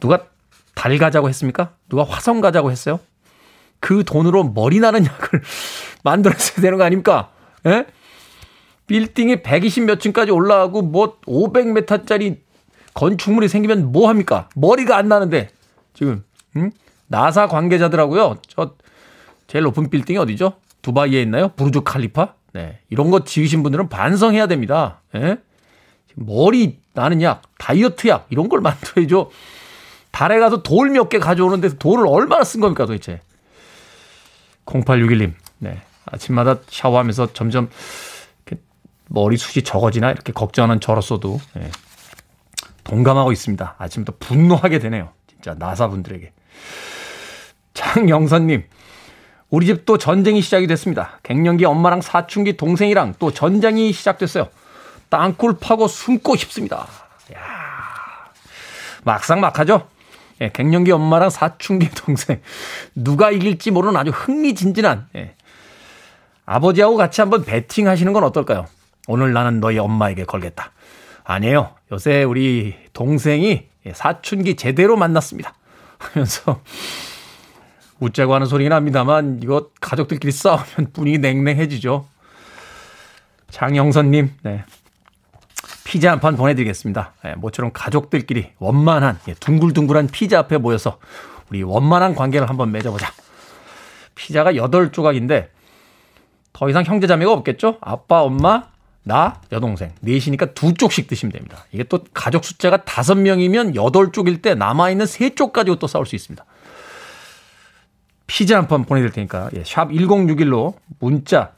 누가 0.00 0.24
달 0.74 0.98
가자고 0.98 1.28
했습니까? 1.28 1.74
누가 1.88 2.02
화성 2.02 2.40
가자고 2.40 2.72
했어요? 2.72 2.98
그 3.80 4.04
돈으로 4.04 4.44
머리 4.44 4.80
나는 4.80 5.04
약을 5.06 5.42
만들었어야 6.04 6.60
되는 6.62 6.78
거 6.78 6.84
아닙니까? 6.84 7.30
예? 7.66 7.86
빌딩이 8.86 9.42
120 9.42 9.84
몇 9.84 10.00
층까지 10.00 10.30
올라가고 10.30 10.82
뭐 10.82 11.18
500m짜리 11.26 12.38
건축물이 12.94 13.48
생기면 13.48 13.92
뭐 13.92 14.08
합니까? 14.08 14.48
머리가 14.54 14.96
안 14.96 15.08
나는데 15.08 15.50
지금 15.94 16.24
음? 16.56 16.70
나사 17.06 17.46
관계자들하고요. 17.48 18.36
저 18.48 18.74
제일 19.46 19.64
높은 19.64 19.90
빌딩이 19.90 20.18
어디죠? 20.18 20.54
두바이에 20.82 21.22
있나요? 21.22 21.48
부르주 21.48 21.82
칼리파? 21.82 22.34
네. 22.54 22.78
이런 22.88 23.10
거 23.10 23.24
지으신 23.24 23.62
분들은 23.62 23.88
반성해야 23.88 24.46
됩니다. 24.46 25.00
예? 25.14 25.38
머리 26.14 26.78
나는 26.94 27.22
약, 27.22 27.42
다이어트 27.58 28.08
약, 28.08 28.26
이런 28.30 28.48
걸 28.48 28.60
만들어야죠. 28.60 29.30
달에 30.10 30.38
가서 30.40 30.62
돌 30.62 30.88
몇 30.90 31.08
개 31.10 31.18
가져오는데 31.18 31.76
돈을 31.78 32.06
얼마나 32.08 32.42
쓴 32.42 32.60
겁니까 32.60 32.86
도대체. 32.86 33.20
0861님, 34.68 35.32
네. 35.58 35.80
아침마다 36.06 36.56
샤워하면서 36.68 37.32
점점 37.32 37.70
머리숱이 39.10 39.64
적어지나 39.64 40.10
이렇게 40.10 40.32
걱정하는 40.32 40.80
저로서도 40.80 41.40
네. 41.54 41.70
동감하고 42.84 43.32
있습니다. 43.32 43.76
아침부터 43.78 44.18
분노하게 44.20 44.78
되네요. 44.78 45.10
진짜 45.26 45.54
나사분들에게. 45.58 46.32
장영선님, 47.72 48.64
우리 49.50 49.66
집또 49.66 49.96
전쟁이 49.96 50.42
시작이 50.42 50.66
됐습니다. 50.66 51.18
갱년기 51.22 51.64
엄마랑 51.64 52.02
사춘기 52.02 52.56
동생이랑 52.56 53.14
또 53.18 53.32
전쟁이 53.32 53.92
시작됐어요. 53.92 54.48
땅굴 55.08 55.58
파고 55.58 55.88
숨고 55.88 56.36
싶습니다. 56.36 56.86
야 57.34 57.40
막상 59.04 59.40
막하죠? 59.40 59.88
예, 60.40 60.50
갱년기 60.52 60.92
엄마랑 60.92 61.30
사춘기 61.30 61.88
동생. 61.94 62.40
누가 62.94 63.30
이길지 63.30 63.70
모르는 63.70 63.96
아주 63.96 64.10
흥미진진한, 64.10 65.08
예. 65.16 65.34
아버지하고 66.46 66.96
같이 66.96 67.20
한번 67.20 67.44
배팅 67.44 67.88
하시는 67.88 68.12
건 68.12 68.24
어떨까요? 68.24 68.66
오늘 69.06 69.32
나는 69.32 69.60
너희 69.60 69.78
엄마에게 69.78 70.24
걸겠다. 70.24 70.72
아니에요. 71.24 71.74
요새 71.92 72.22
우리 72.22 72.74
동생이 72.94 73.66
사춘기 73.92 74.56
제대로 74.56 74.96
만났습니다. 74.96 75.54
하면서 75.98 76.62
웃자고 78.00 78.34
하는 78.34 78.46
소리긴 78.46 78.72
합니다만 78.72 79.40
이거 79.42 79.70
가족들끼리 79.80 80.32
싸우면 80.32 80.92
분위기 80.92 81.18
냉랭해지죠. 81.18 82.06
장영선님, 83.50 84.30
네. 84.42 84.64
피자 85.88 86.10
한 86.12 86.20
판 86.20 86.36
보내드리겠습니다. 86.36 87.14
네, 87.24 87.34
모처럼 87.36 87.70
가족들끼리 87.72 88.52
원만한 88.58 89.18
예, 89.28 89.32
둥글둥글한 89.34 90.08
피자 90.08 90.38
앞에 90.40 90.58
모여서 90.58 90.98
우리 91.48 91.62
원만한 91.62 92.14
관계를 92.14 92.46
한번 92.46 92.70
맺어보자. 92.72 93.10
피자가 94.14 94.52
8조각인데 94.52 95.48
더 96.52 96.68
이상 96.68 96.84
형제자매가 96.84 97.32
없겠죠? 97.32 97.78
아빠, 97.80 98.20
엄마, 98.20 98.64
나, 99.02 99.40
여동생. 99.50 99.92
넷이니까 100.02 100.52
두 100.52 100.74
쪽씩 100.74 101.08
드시면 101.08 101.32
됩니다. 101.32 101.64
이게 101.72 101.84
또 101.84 102.04
가족 102.12 102.44
숫자가 102.44 102.84
다섯 102.84 103.14
명이면 103.14 103.74
여덟 103.74 104.12
쪽일 104.12 104.42
때 104.42 104.54
남아있는 104.54 105.06
세 105.06 105.30
쪽 105.34 105.54
가지고 105.54 105.78
또 105.78 105.86
싸울 105.86 106.04
수 106.04 106.14
있습니다. 106.16 106.44
피자 108.26 108.58
한 108.58 108.68
판 108.68 108.84
보내드릴 108.84 109.12
테니까, 109.12 109.48
예, 109.54 109.62
샵 109.64 109.88
1061로 109.88 110.74
문자, 110.98 111.52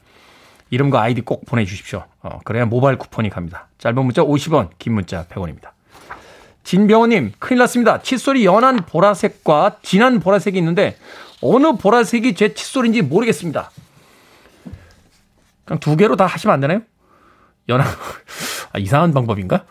이름과 0.71 1.01
아이디 1.01 1.21
꼭 1.21 1.45
보내주십시오. 1.45 2.05
어, 2.23 2.39
그래야 2.43 2.65
모바일 2.65 2.97
쿠폰이 2.97 3.29
갑니다. 3.29 3.67
짧은 3.77 4.03
문자 4.03 4.23
50원, 4.23 4.69
긴 4.79 4.93
문자 4.93 5.25
100원입니다. 5.25 5.71
진병호님, 6.63 7.33
큰일 7.39 7.59
났습니다. 7.59 8.01
칫솔이 8.01 8.45
연한 8.45 8.77
보라색과 8.85 9.77
진한 9.83 10.19
보라색이 10.19 10.57
있는데, 10.59 10.97
어느 11.41 11.73
보라색이 11.73 12.35
제 12.35 12.53
칫솔인지 12.53 13.01
모르겠습니다. 13.01 13.69
그냥 15.65 15.79
두 15.79 15.95
개로 15.97 16.15
다 16.15 16.25
하시면 16.25 16.53
안 16.53 16.59
되나요? 16.61 16.81
연한, 17.67 17.87
아, 18.73 18.79
이상한 18.79 19.13
방법인가? 19.13 19.65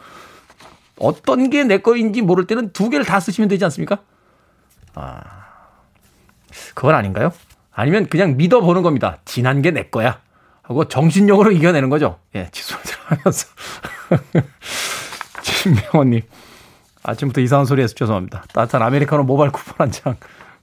어떤 0.99 1.49
게 1.49 1.65
내 1.65 1.79
거인지 1.79 2.21
모를 2.21 2.47
때는 2.47 2.73
두 2.75 2.91
개를 2.91 3.07
다 3.07 3.21
쓰시면 3.21 3.49
되지 3.49 3.65
않습니까? 3.65 3.99
아, 4.95 5.23
그건 6.75 6.95
아닌가요? 6.95 7.33
아니면 7.73 8.07
그냥 8.09 8.37
믿어보는 8.37 8.83
겁니다. 8.83 9.17
진한 9.25 9.63
게 9.63 9.71
내 9.71 9.85
거야. 9.85 10.21
하고 10.71 10.85
정신력으로 10.87 11.51
이겨내는 11.51 11.91
거죠. 11.91 12.21
예, 12.37 12.49
칫솔 12.53 12.79
들어가면서. 12.85 13.49
진명원님, 15.43 16.23
아침부터 17.03 17.41
이상한 17.41 17.67
소리 17.67 17.83
해서 17.83 17.93
죄송합니다. 17.95 18.45
따뜻한 18.55 18.81
아메리카노 18.81 19.25
모바일 19.25 19.51
쿠폰 19.51 19.75
한 19.79 19.91
장 19.91 20.17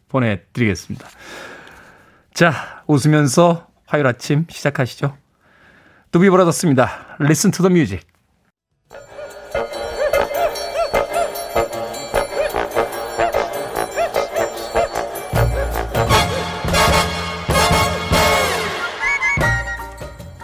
보내드리겠습니다. 0.07 1.05
자, 2.33 2.83
웃으면서 2.87 3.67
화요일 3.85 4.07
아침 4.07 4.45
시작하시죠. 4.49 5.17
두비 6.11 6.29
브라더스입니다. 6.29 7.17
Listen 7.19 7.51
to 7.51 7.67
the 7.67 7.73
music. 7.73 8.07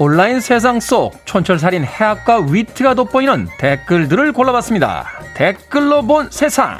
온라인 0.06 0.42
세상 0.42 0.82
속 0.82 1.26
촌철살인 1.26 1.86
해학과 1.86 2.40
위트가 2.42 2.94
돋보이는 2.94 3.48
댓글들을 3.58 4.34
골라봤습니다. 4.34 5.08
댓글로 5.34 6.02
본 6.02 6.30
세상. 6.30 6.78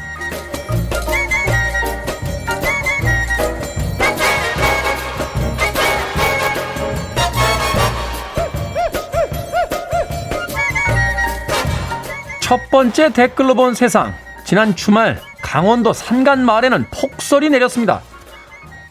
첫 12.42 12.60
번째 12.70 13.14
댓글로 13.14 13.56
본 13.56 13.74
세상. 13.74 14.14
지난 14.44 14.76
주말 14.76 15.18
강원도 15.42 15.94
산간 15.94 16.44
마을에는 16.44 16.88
폭설이 16.92 17.50
내렸습니다. 17.50 18.02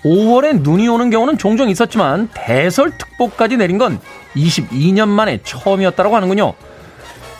5월에 0.05 0.61
눈이 0.62 0.88
오는 0.88 1.11
경우는 1.11 1.38
종종 1.38 1.69
있었지만 1.69 2.29
대설특보까지 2.35 3.57
내린 3.57 3.79
건 3.79 4.01
22년 4.35 5.09
만에 5.09 5.41
처음이었다고 5.43 6.15
하는군요. 6.15 6.55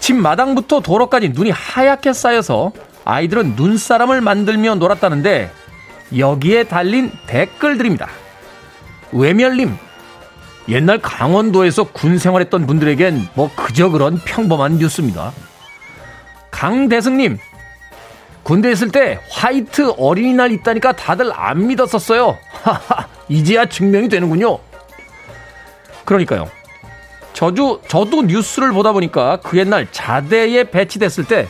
집 0.01 0.14
마당부터 0.14 0.81
도로까지 0.81 1.31
눈이 1.31 1.51
하얗게 1.51 2.12
쌓여서 2.12 2.72
아이들은 3.05 3.55
눈사람을 3.57 4.20
만들며 4.20 4.77
놀았다는데 4.77 5.51
여기에 6.16 6.64
달린 6.64 7.11
댓글들입니다. 7.27 8.09
외멸님, 9.12 9.77
옛날 10.68 10.98
강원도에서 10.98 11.85
군 11.85 12.18
생활했던 12.18 12.66
분들에겐 12.66 13.29
뭐 13.35 13.51
그저 13.57 13.90
그런 13.90 14.18
평범한 14.25 14.79
뉴스입니다. 14.79 15.33
강대승님, 16.51 17.38
군대 18.42 18.72
있을 18.72 18.90
때 18.90 19.20
화이트 19.31 19.94
어린이날 19.96 20.50
있다니까 20.52 20.92
다들 20.92 21.33
안 21.33 21.66
믿었었어요. 21.66 22.38
하하, 22.50 23.07
이제야 23.28 23.66
증명이 23.66 24.09
되는군요. 24.09 24.59
그러니까요. 26.05 26.50
저도, 27.33 27.81
저도 27.88 28.22
뉴스를 28.22 28.72
보다 28.72 28.92
보니까 28.92 29.38
그 29.40 29.59
옛날 29.59 29.90
자대에 29.90 30.64
배치됐을 30.64 31.24
때 31.24 31.48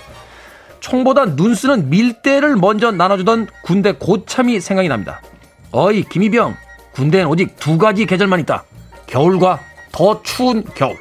총보다 0.81 1.37
눈 1.37 1.55
쓰는 1.55 1.90
밀대를 1.90 2.57
먼저 2.57 2.90
나눠주던 2.90 3.48
군대 3.62 3.92
고참이 3.92 4.61
생각이 4.61 4.88
납니다. 4.88 5.20
어이, 5.70 6.02
김희병. 6.05 6.57
군대엔 6.92 7.26
오직 7.26 7.57
두 7.57 7.78
가지 7.78 8.05
계절만 8.05 8.40
있다. 8.40 8.64
겨울과 9.07 9.61
더 9.92 10.22
추운 10.22 10.64
겨울. 10.74 10.96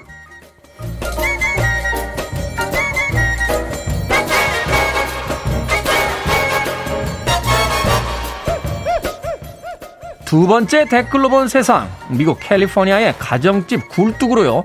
두 10.31 10.47
번째 10.47 10.85
댓글로 10.85 11.27
본 11.27 11.49
세상. 11.49 11.89
미국 12.07 12.39
캘리포니아의 12.39 13.15
가정집 13.19 13.89
굴뚝으로요. 13.89 14.63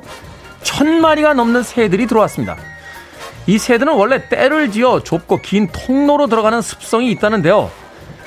천 0.63 1.01
마리가 1.01 1.35
넘는 1.35 1.65
새들이 1.65 2.07
들어왔습니다. 2.07 2.57
이 3.49 3.59
새들은 3.59 3.95
원래 3.95 4.29
떼를 4.29 4.71
지어 4.71 5.03
좁고 5.03 5.39
긴 5.39 5.67
통로로 5.73 6.29
들어가는 6.29 6.63
습성이 6.63 7.11
있다는데요. 7.11 7.69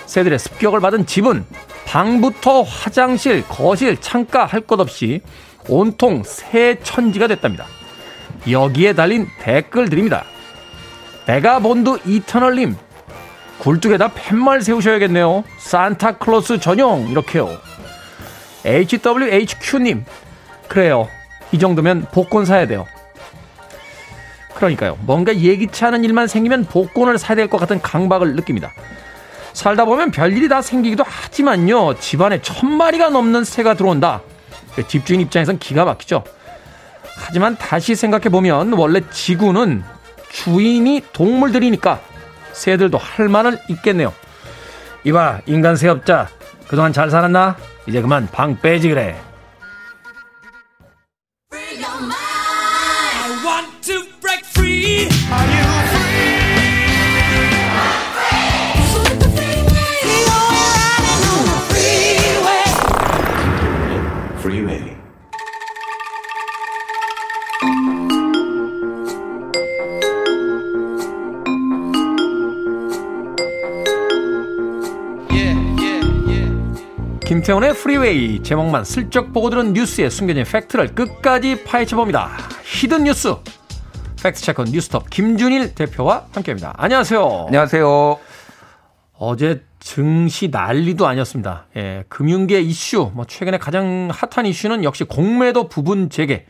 새들의 0.06 0.38
습격을 0.38 0.82
받은 0.82 1.06
집은 1.06 1.46
방부터 1.86 2.64
화장실, 2.64 3.48
거실, 3.48 4.02
창가 4.02 4.46
할 4.46 4.68
것 4.68 4.82
없이 4.82 5.22
온통 5.70 6.24
새 6.26 6.78
천지가 6.84 7.28
됐답니다. 7.28 7.68
여기에 8.52 8.96
달린 8.96 9.30
댓글들입니다. 9.40 10.26
베가본드 11.26 12.00
이터널님, 12.06 12.76
굴뚝에다 13.60 14.10
팻말 14.10 14.62
세우셔야겠네요. 14.62 15.44
산타클로스 15.58 16.60
전용 16.60 17.08
이렇게요. 17.10 17.58
HWHQ님 18.66 20.06
그래요. 20.68 21.08
이 21.52 21.60
정도면 21.60 22.08
복권 22.12 22.46
사야 22.46 22.68
돼요. 22.68 22.86
그러니까요. 24.56 24.98
뭔가 25.02 25.36
예기치 25.36 25.86
않은 25.86 26.04
일만 26.04 26.28
생기면 26.28 26.66
복권을 26.66 27.18
사야 27.18 27.36
될 27.36 27.48
것 27.50 27.58
같은 27.60 27.82
강박을 27.82 28.36
느낍니다. 28.36 28.72
살다 29.54 29.86
보면 29.86 30.12
별일이 30.12 30.48
다 30.48 30.62
생기기도 30.62 31.04
하지만요. 31.08 31.96
집안에 32.00 32.42
천 32.42 32.70
마리가 32.72 33.10
넘는 33.10 33.44
새가 33.44 33.74
들어온다. 33.76 34.22
집주인 34.88 35.22
입장에선 35.22 35.60
기가 35.60 35.86
막히죠. 35.86 36.24
하지만 37.18 37.58
다시 37.58 37.96
생각해보면 37.96 38.74
원래 38.74 39.02
지구는 39.12 39.84
주인이 40.32 41.04
동물들이니까 41.12 42.00
새들도 42.60 42.98
할 42.98 43.30
말은 43.30 43.58
있겠네요. 43.70 44.14
이봐, 45.06 45.42
인간 45.46 45.76
새업자. 45.78 46.28
그동안 46.68 46.92
잘 46.92 47.10
살았나? 47.10 47.56
이제 47.88 48.02
그만 48.02 48.28
방 48.32 48.60
빼지 48.60 48.90
그래. 48.90 49.20
김태훈의 77.50 77.74
프리웨이 77.74 78.44
제목만 78.44 78.84
슬쩍 78.84 79.34
보고 79.34 79.50
들은 79.50 79.74
뉴스의 79.74 80.12
숨겨진 80.12 80.44
팩트를 80.44 80.94
끝까지 80.94 81.64
파헤쳐봅니다. 81.64 82.30
Hidden 82.64 83.06
뉴스 83.06 83.34
fact 84.22 84.38
checker 84.38 84.66
뉴스톱 84.66 85.10
김준일 85.10 85.74
대표와 85.74 86.28
함께합니다. 86.32 86.76
안녕하세요. 86.78 87.46
안녕하세요. 87.48 88.20
어제 89.14 89.64
증시 89.80 90.50
난리도 90.50 91.08
아니었습니다. 91.08 91.66
예, 91.78 92.04
금융계 92.08 92.62
이슈, 92.62 93.10
뭐 93.16 93.26
최근에 93.26 93.58
가장 93.58 94.10
핫한 94.12 94.46
이슈는 94.46 94.84
역시 94.84 95.04
공매도 95.04 95.70
부분 95.70 96.12
재개. 96.12 96.46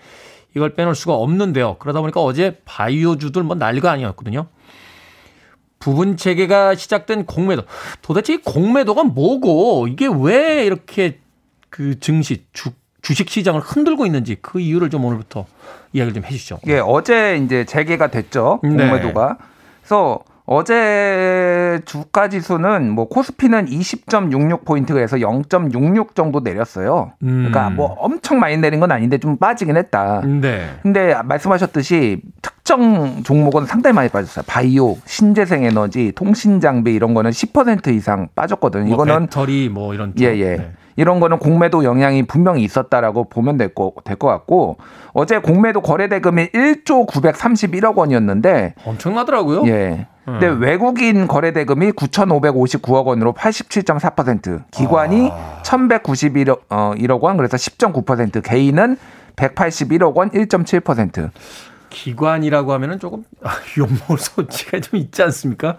이걸 0.53 0.73
빼놓을 0.73 0.95
수가 0.95 1.13
없는데요. 1.13 1.77
그러다 1.79 2.01
보니까 2.01 2.19
어제 2.19 2.59
바이오주들 2.65 3.43
뭐 3.43 3.55
난리가 3.55 3.89
아니었거든요. 3.89 4.47
부분 5.79 6.17
재개가 6.17 6.75
시작된 6.75 7.25
공매도. 7.25 7.63
도대체 8.01 8.33
이 8.33 8.37
공매도가 8.37 9.03
뭐고 9.05 9.87
이게 9.87 10.07
왜 10.07 10.65
이렇게 10.65 11.19
그 11.69 11.99
증시 11.99 12.45
주, 12.53 12.71
주식 13.01 13.29
시장을 13.29 13.61
흔들고 13.61 14.05
있는지 14.05 14.37
그 14.41 14.59
이유를 14.59 14.89
좀 14.89 15.05
오늘부터 15.05 15.45
이야기를 15.93 16.13
좀 16.13 16.25
해주시죠. 16.25 16.59
예, 16.67 16.79
어제 16.79 17.37
이제 17.43 17.65
재개가 17.65 18.11
됐죠 18.11 18.59
공매도가. 18.61 19.37
네. 19.39 19.45
그래서 19.81 20.19
어제 20.51 21.79
주가 21.85 22.27
지수는 22.27 22.89
뭐 22.89 23.07
코스피는 23.07 23.67
20.66 23.67 24.65
포인트가 24.65 24.99
해서 24.99 25.17
0.66 25.17 26.15
정도 26.15 26.39
내렸어요. 26.39 27.11
음. 27.21 27.45
그러니까 27.47 27.69
뭐 27.69 27.93
엄청 27.99 28.39
많이 28.39 28.57
내린 28.57 28.79
건 28.79 28.91
아닌데 28.91 29.19
좀 29.19 29.37
빠지긴 29.37 29.77
했다. 29.77 30.23
네. 30.25 30.71
근데 30.81 31.13
말씀하셨듯이 31.23 32.21
특정 32.41 33.21
종목은 33.21 33.67
상당히 33.67 33.93
많이 33.93 34.09
빠졌어요. 34.09 34.43
바이오, 34.47 34.97
신재생 35.05 35.65
에너지, 35.65 36.13
통신 36.15 36.59
장비 36.59 36.95
이런 36.95 37.13
거는 37.13 37.29
10% 37.29 37.93
이상 37.93 38.27
빠졌거든요. 38.33 38.85
뭐 38.85 38.93
이거는 38.95 39.27
배터리 39.27 39.69
뭐 39.69 39.93
이런 39.93 40.15
쪽. 40.15 40.23
예, 40.23 40.35
예. 40.35 40.57
네. 40.57 40.71
이런 40.99 41.21
거는 41.21 41.39
공매도 41.39 41.85
영향이 41.85 42.23
분명히 42.23 42.61
있었다라고 42.63 43.29
보면 43.29 43.55
될 43.55 43.69
것 43.73 43.93
같고 44.03 44.75
어제 45.13 45.37
공매도 45.39 45.81
거래 45.81 46.09
대금이 46.09 46.47
1조 46.47 47.07
931억 47.07 47.95
원이었는데 47.95 48.73
엄청나더라고요. 48.83 49.65
예. 49.67 50.07
근데 50.25 50.47
음. 50.49 50.61
외국인 50.61 51.27
거래 51.27 51.53
대금이 51.53 51.91
9,559억 51.93 53.05
원으로 53.05 53.33
87.4%, 53.33 54.63
기관이 54.71 55.29
아. 55.31 55.61
1,191억 55.63 56.59
어, 56.69 56.91
1억 56.97 57.21
원 57.21 57.37
그래서 57.37 57.55
10.9%, 57.55 58.43
개인은 58.43 58.97
181억 59.37 60.13
원 60.15 60.29
1.7%. 60.31 61.29
기관이라고 61.89 62.73
하면은 62.73 62.99
조금 62.99 63.23
욕먹을 63.77 64.17
소지가 64.19 64.81
좀 64.81 64.99
있지 64.99 65.23
않습니까? 65.23 65.77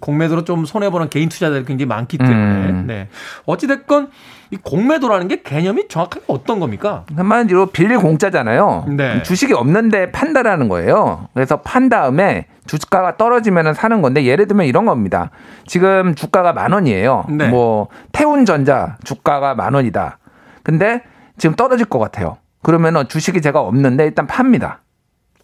공매도로 0.00 0.44
좀 0.44 0.64
손해보는 0.64 1.10
개인 1.10 1.28
투자자들이 1.28 1.64
굉장히 1.66 1.86
많기 1.86 2.18
때문에. 2.18 2.70
음. 2.70 2.84
네. 2.86 3.08
어찌됐건 3.44 4.10
이 4.50 4.56
공매도라는 4.56 5.28
게 5.28 5.42
개념이 5.42 5.88
정확하게 5.88 6.24
어떤 6.28 6.60
겁니까? 6.60 7.04
한마디로 7.16 7.66
빌릴 7.66 7.98
공짜잖아요. 7.98 8.86
네. 8.96 9.22
주식이 9.22 9.52
없는데 9.52 10.12
판다라는 10.12 10.68
거예요. 10.68 11.28
그래서 11.34 11.60
판 11.62 11.88
다음에 11.88 12.46
주가가 12.66 13.16
떨어지면 13.16 13.74
사는 13.74 14.02
건데 14.02 14.24
예를 14.24 14.46
들면 14.46 14.66
이런 14.66 14.86
겁니다. 14.86 15.30
지금 15.66 16.14
주가가 16.14 16.52
만 16.52 16.72
원이에요. 16.72 17.26
네. 17.30 17.48
뭐 17.48 17.88
태운전자 18.12 18.96
주가가 19.04 19.54
만 19.54 19.74
원이다. 19.74 20.18
근데 20.62 21.02
지금 21.38 21.54
떨어질 21.56 21.86
것 21.86 21.98
같아요. 21.98 22.38
그러면 22.62 23.08
주식이 23.08 23.40
제가 23.40 23.60
없는데 23.60 24.04
일단 24.04 24.26
팝니다. 24.26 24.80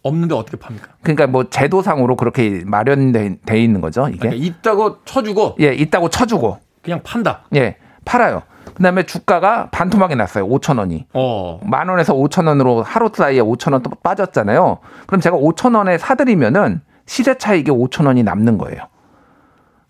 없는데 0.01 0.35
어떻게 0.35 0.57
팝니까? 0.57 0.87
그러니까 1.01 1.27
뭐 1.27 1.49
제도상으로 1.49 2.17
그렇게 2.17 2.63
마련돼 2.65 3.37
있는 3.55 3.79
거죠. 3.79 4.07
이게 4.09 4.17
그러니까 4.17 4.45
있다고 4.45 5.03
쳐주고 5.05 5.55
예 5.61 5.73
있다고 5.73 6.09
쳐주고 6.09 6.59
그냥 6.81 7.01
판다. 7.03 7.43
예 7.55 7.77
팔아요. 8.03 8.41
그다음에 8.75 9.03
주가가 9.03 9.69
반토막이 9.71 10.15
났어요. 10.15 10.47
5천 10.47 10.79
원이. 10.79 11.05
어. 11.13 11.59
만 11.63 11.89
원에서 11.89 12.13
5천 12.13 12.47
원으로 12.47 12.83
하루 12.83 13.09
사이에 13.13 13.41
5천 13.41 13.73
원또 13.73 13.91
빠졌잖아요. 14.03 14.79
그럼 15.07 15.21
제가 15.21 15.37
5천 15.37 15.75
원에 15.75 15.97
사드리면은 15.97 16.81
시세 17.05 17.37
차익이 17.37 17.69
5천 17.71 18.05
원이 18.07 18.23
남는 18.23 18.57
거예요. 18.57 18.81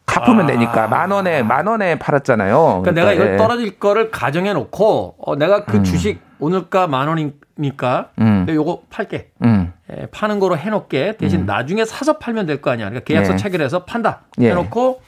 갚으면 0.06 0.44
아. 0.44 0.48
되니까 0.48 0.88
만 0.88 1.12
원에 1.12 1.44
만 1.44 1.66
원에 1.66 1.98
팔았잖아요. 1.98 2.82
그러니까, 2.84 2.92
그러니까 2.92 3.02
내가 3.02 3.14
이걸 3.14 3.34
예. 3.34 3.38
떨어질 3.38 3.80
거를 3.80 4.12
가정해 4.12 4.52
놓고 4.54 5.16
어, 5.18 5.36
내가 5.38 5.64
그 5.64 5.78
음. 5.78 5.84
주식 5.84 6.20
오늘가 6.40 6.88
만 6.88 7.08
원이니까 7.08 8.10
음. 8.20 8.46
요거 8.50 8.82
팔게. 8.90 9.30
음. 9.46 9.72
예, 9.96 10.08
파는 10.08 10.40
거로 10.40 10.58
해 10.58 10.70
놓게 10.70 11.16
대신 11.18 11.42
음. 11.42 11.46
나중에 11.46 11.86
사서 11.86 12.18
팔면 12.18 12.46
될 12.48 12.60
거 12.62 12.72
아니야. 12.72 12.88
그러니까 12.90 13.06
계약서 13.06 13.34
예. 13.34 13.38
체결해서 13.38 13.86
판다. 13.86 14.22
예. 14.42 14.50
해놓고 14.50 15.02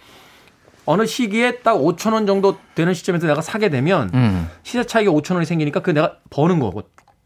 어느 0.86 1.06
시기에 1.06 1.58
딱 1.60 1.76
5천 1.76 2.14
원 2.14 2.26
정도 2.28 2.58
되는 2.76 2.94
시점에서 2.94 3.28
내가 3.28 3.42
사게 3.42 3.70
되면 3.70 4.10
음. 4.14 4.50
시세 4.64 4.84
차익이 4.84 5.10
5천 5.10 5.34
원이 5.34 5.46
생기니까 5.46 5.80
그 5.82 5.92
내가 5.92 6.14
버는 6.30 6.60
거고. 6.60 6.84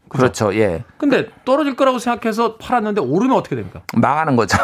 그렇죠. 0.08 0.46
그렇죠. 0.46 0.58
예. 0.58 0.82
근데 0.98 1.28
떨어질 1.44 1.76
거라고 1.76 2.00
생각해서 2.00 2.56
팔았는데 2.56 3.00
오르면 3.00 3.36
어떻게 3.36 3.54
됩니까? 3.54 3.82
망하는 3.94 4.34
거죠. 4.34 4.58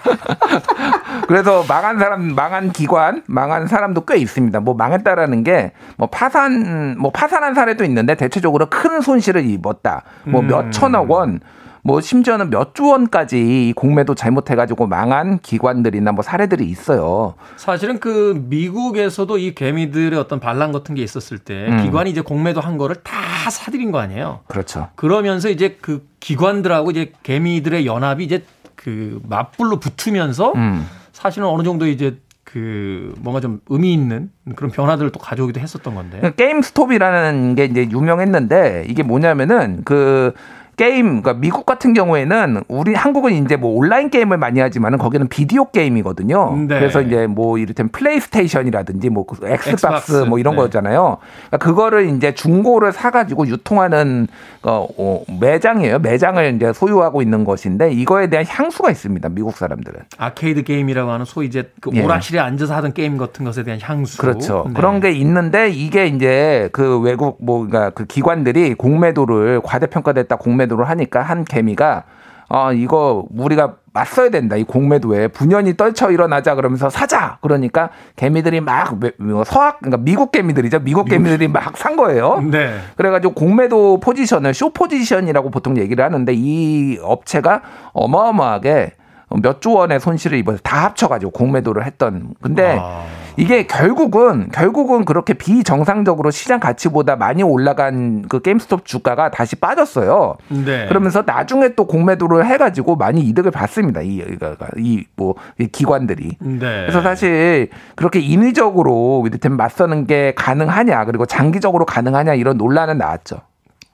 그래서 1.28 1.64
망한 1.66 1.98
사람, 1.98 2.34
망한 2.34 2.72
기관, 2.72 3.22
망한 3.26 3.68
사람도 3.68 4.04
꽤 4.04 4.16
있습니다. 4.18 4.60
뭐 4.60 4.74
망했다라는 4.74 5.44
게 5.44 5.72
뭐 5.96 6.08
파산, 6.08 6.96
뭐 6.98 7.10
파산한 7.10 7.54
사례도 7.54 7.84
있는데 7.84 8.14
대체적으로 8.16 8.66
큰 8.68 9.00
손실을 9.00 9.44
입었다. 9.46 10.02
뭐 10.24 10.40
음. 10.42 10.48
몇천억 10.48 11.10
원, 11.10 11.40
뭐 11.82 12.00
심지어는 12.00 12.50
몇조 12.50 12.88
원까지 12.88 13.72
공매도 13.76 14.14
잘못해가지고 14.14 14.86
망한 14.86 15.38
기관들이나 15.40 16.12
뭐 16.12 16.22
사례들이 16.22 16.66
있어요. 16.66 17.34
사실은 17.56 18.00
그 18.00 18.44
미국에서도 18.48 19.38
이 19.38 19.54
개미들의 19.54 20.18
어떤 20.18 20.40
반란 20.40 20.72
같은 20.72 20.94
게 20.94 21.02
있었을 21.02 21.38
때 21.38 21.68
음. 21.68 21.82
기관이 21.82 22.10
이제 22.10 22.20
공매도 22.20 22.60
한 22.60 22.76
거를 22.76 22.96
다 22.96 23.50
사들인 23.50 23.92
거 23.92 23.98
아니에요. 23.98 24.40
그렇죠. 24.46 24.88
그러면서 24.94 25.48
이제 25.48 25.78
그 25.80 26.06
기관들하고 26.20 26.90
이제 26.90 27.12
개미들의 27.22 27.86
연합이 27.86 28.24
이제 28.24 28.44
그 28.76 29.20
맞불로 29.28 29.80
붙으면서 29.80 30.52
음. 30.54 30.86
사실은 31.12 31.48
어느 31.48 31.62
정도 31.62 31.86
이제 31.86 32.18
그 32.44 33.14
뭔가 33.20 33.40
좀 33.40 33.60
의미 33.68 33.92
있는 33.92 34.30
그런 34.56 34.72
변화들을 34.72 35.12
또 35.12 35.20
가져오기도 35.20 35.60
했었던 35.60 35.94
건데. 35.94 36.32
게임 36.36 36.62
스톱이라는 36.62 37.54
게 37.54 37.64
이제 37.66 37.88
유명했는데 37.90 38.86
이게 38.88 39.02
뭐냐면은 39.02 39.82
그 39.84 40.32
게임, 40.80 41.20
그러니까 41.20 41.34
미국 41.34 41.66
같은 41.66 41.92
경우에는 41.92 42.62
우리 42.68 42.94
한국은 42.94 43.34
이제 43.34 43.56
뭐 43.56 43.76
온라인 43.76 44.08
게임을 44.08 44.38
많이 44.38 44.60
하지만은 44.60 44.96
거기는 44.96 45.28
비디오 45.28 45.66
게임이거든요. 45.66 46.56
네. 46.56 46.78
그래서 46.78 47.02
이제 47.02 47.26
뭐 47.26 47.58
이를테면 47.58 47.90
플레이스테이션이라든지 47.90 49.10
뭐그 49.10 49.46
엑스박스, 49.46 49.72
엑스박스 49.72 50.12
뭐 50.26 50.38
이런 50.38 50.56
네. 50.56 50.62
거잖아요. 50.62 51.18
그러니까 51.48 51.58
그거를 51.58 52.08
이제 52.16 52.32
중고를 52.32 52.92
사가지고 52.92 53.48
유통하는 53.48 54.26
어, 54.62 54.88
어, 54.96 55.22
매장이에요. 55.38 55.98
매장을 55.98 56.54
이제 56.56 56.72
소유하고 56.72 57.20
있는 57.20 57.44
것인데 57.44 57.92
이거에 57.92 58.28
대한 58.28 58.46
향수가 58.48 58.90
있습니다. 58.90 59.28
미국 59.28 59.58
사람들은. 59.58 60.00
아케이드 60.16 60.62
게임이라고 60.62 61.10
하는 61.10 61.26
소위 61.26 61.48
이제 61.48 61.70
그 61.82 61.90
예. 61.92 62.02
오락실에 62.02 62.38
앉아서 62.38 62.74
하던 62.76 62.94
게임 62.94 63.18
같은 63.18 63.44
것에 63.44 63.64
대한 63.64 63.80
향수. 63.82 64.16
그렇죠. 64.16 64.64
네. 64.68 64.72
그런 64.72 65.00
게 65.00 65.10
있는데 65.12 65.68
이게 65.68 66.06
이제 66.06 66.70
그 66.72 66.98
외국 67.00 67.36
뭐 67.44 67.66
그러니까 67.66 67.90
그 67.90 68.06
기관들이 68.06 68.72
공매도를 68.72 69.60
과대평가됐다 69.62 70.36
공매도 70.36 70.69
공매도를 70.70 70.88
하니까 70.88 71.20
한 71.22 71.44
개미가 71.44 72.04
어 72.48 72.72
이거 72.72 73.24
우리가 73.36 73.74
맞서야 73.92 74.30
된다. 74.30 74.56
이 74.56 74.64
공매도에 74.64 75.28
분연이 75.28 75.76
떨쳐 75.76 76.10
일어나자 76.10 76.54
그러면서 76.54 76.90
사자. 76.90 77.38
그러니까 77.42 77.90
개미들이 78.16 78.60
막뭐 78.60 79.44
서학 79.44 79.78
그러니까 79.80 79.98
미국 80.02 80.32
개미들이죠. 80.32 80.80
미국 80.80 81.08
개미들이 81.08 81.48
막 81.48 81.76
산 81.76 81.96
거예요. 81.96 82.40
네. 82.50 82.78
그래가지고 82.96 83.34
공매도 83.34 84.00
포지션을 84.00 84.54
쇼 84.54 84.70
포지션이라고 84.72 85.50
보통 85.50 85.76
얘기를 85.76 86.04
하는데 86.04 86.32
이 86.34 86.98
업체가 87.02 87.62
어마어마하게 87.92 88.94
몇 89.42 89.60
조 89.60 89.74
원의 89.74 90.00
손실을 90.00 90.38
입어서 90.38 90.58
다 90.62 90.84
합쳐가지고 90.86 91.30
공매도를 91.32 91.84
했던. 91.86 92.34
근데 92.42 92.78
아. 92.80 93.04
이게 93.40 93.66
결국은 93.66 94.48
결국은 94.50 95.04
그렇게 95.04 95.32
비정상적으로 95.34 96.30
시장 96.30 96.60
가치보다 96.60 97.16
많이 97.16 97.42
올라간 97.42 98.28
그 98.28 98.40
게임스톱 98.40 98.84
주가가 98.84 99.30
다시 99.30 99.56
빠졌어요. 99.56 100.36
네. 100.48 100.86
그러면서 100.86 101.22
나중에 101.24 101.74
또 101.74 101.86
공매도를 101.86 102.46
해가지고 102.46 102.96
많이 102.96 103.22
이득을 103.22 103.50
받습니다. 103.50 104.02
이이뭐 104.02 105.34
기관들이. 105.72 106.36
네. 106.40 106.58
그래서 106.58 107.00
사실 107.02 107.70
그렇게 107.96 108.20
인위적으로 108.20 109.22
위드템 109.22 109.56
맞서는 109.56 110.06
게 110.06 110.34
가능하냐 110.36 111.06
그리고 111.06 111.24
장기적으로 111.26 111.86
가능하냐 111.86 112.34
이런 112.34 112.58
논란은 112.58 112.98
나왔죠. 112.98 113.40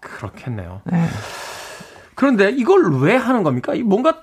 그렇겠네요. 0.00 0.80
네. 0.84 1.04
그런데 2.14 2.50
이걸 2.50 3.00
왜 3.00 3.14
하는 3.14 3.42
겁니까? 3.42 3.74
뭔가 3.84 4.22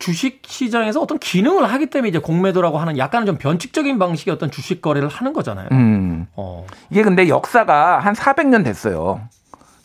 주식 0.00 0.42
시장에서 0.46 1.00
어떤 1.00 1.18
기능을 1.18 1.70
하기 1.72 1.86
때문에 1.86 2.08
이제 2.08 2.18
공매도라고 2.18 2.78
하는 2.78 2.98
약간은 2.98 3.26
좀 3.26 3.36
변칙적인 3.36 3.98
방식의 3.98 4.34
어떤 4.34 4.50
주식 4.50 4.82
거래를 4.82 5.08
하는 5.08 5.32
거잖아요. 5.32 5.68
음. 5.70 6.26
어. 6.34 6.66
이게 6.90 7.02
근데 7.02 7.28
역사가 7.28 8.00
한 8.00 8.14
400년 8.14 8.64
됐어요. 8.64 9.20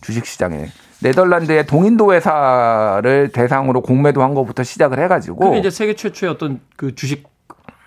주식 0.02 0.26
시장에. 0.26 0.68
네덜란드의 1.02 1.68
동인도 1.68 2.14
회사를 2.14 3.32
대상으로 3.32 3.82
공매도 3.82 4.24
한 4.24 4.34
것부터 4.34 4.64
시작을 4.64 5.00
해가지고. 5.04 5.38
그게 5.38 5.60
이제 5.60 5.70
세계 5.70 5.94
최초의 5.94 6.32
어떤 6.32 6.62
그 6.78 6.96
주식 6.96 7.28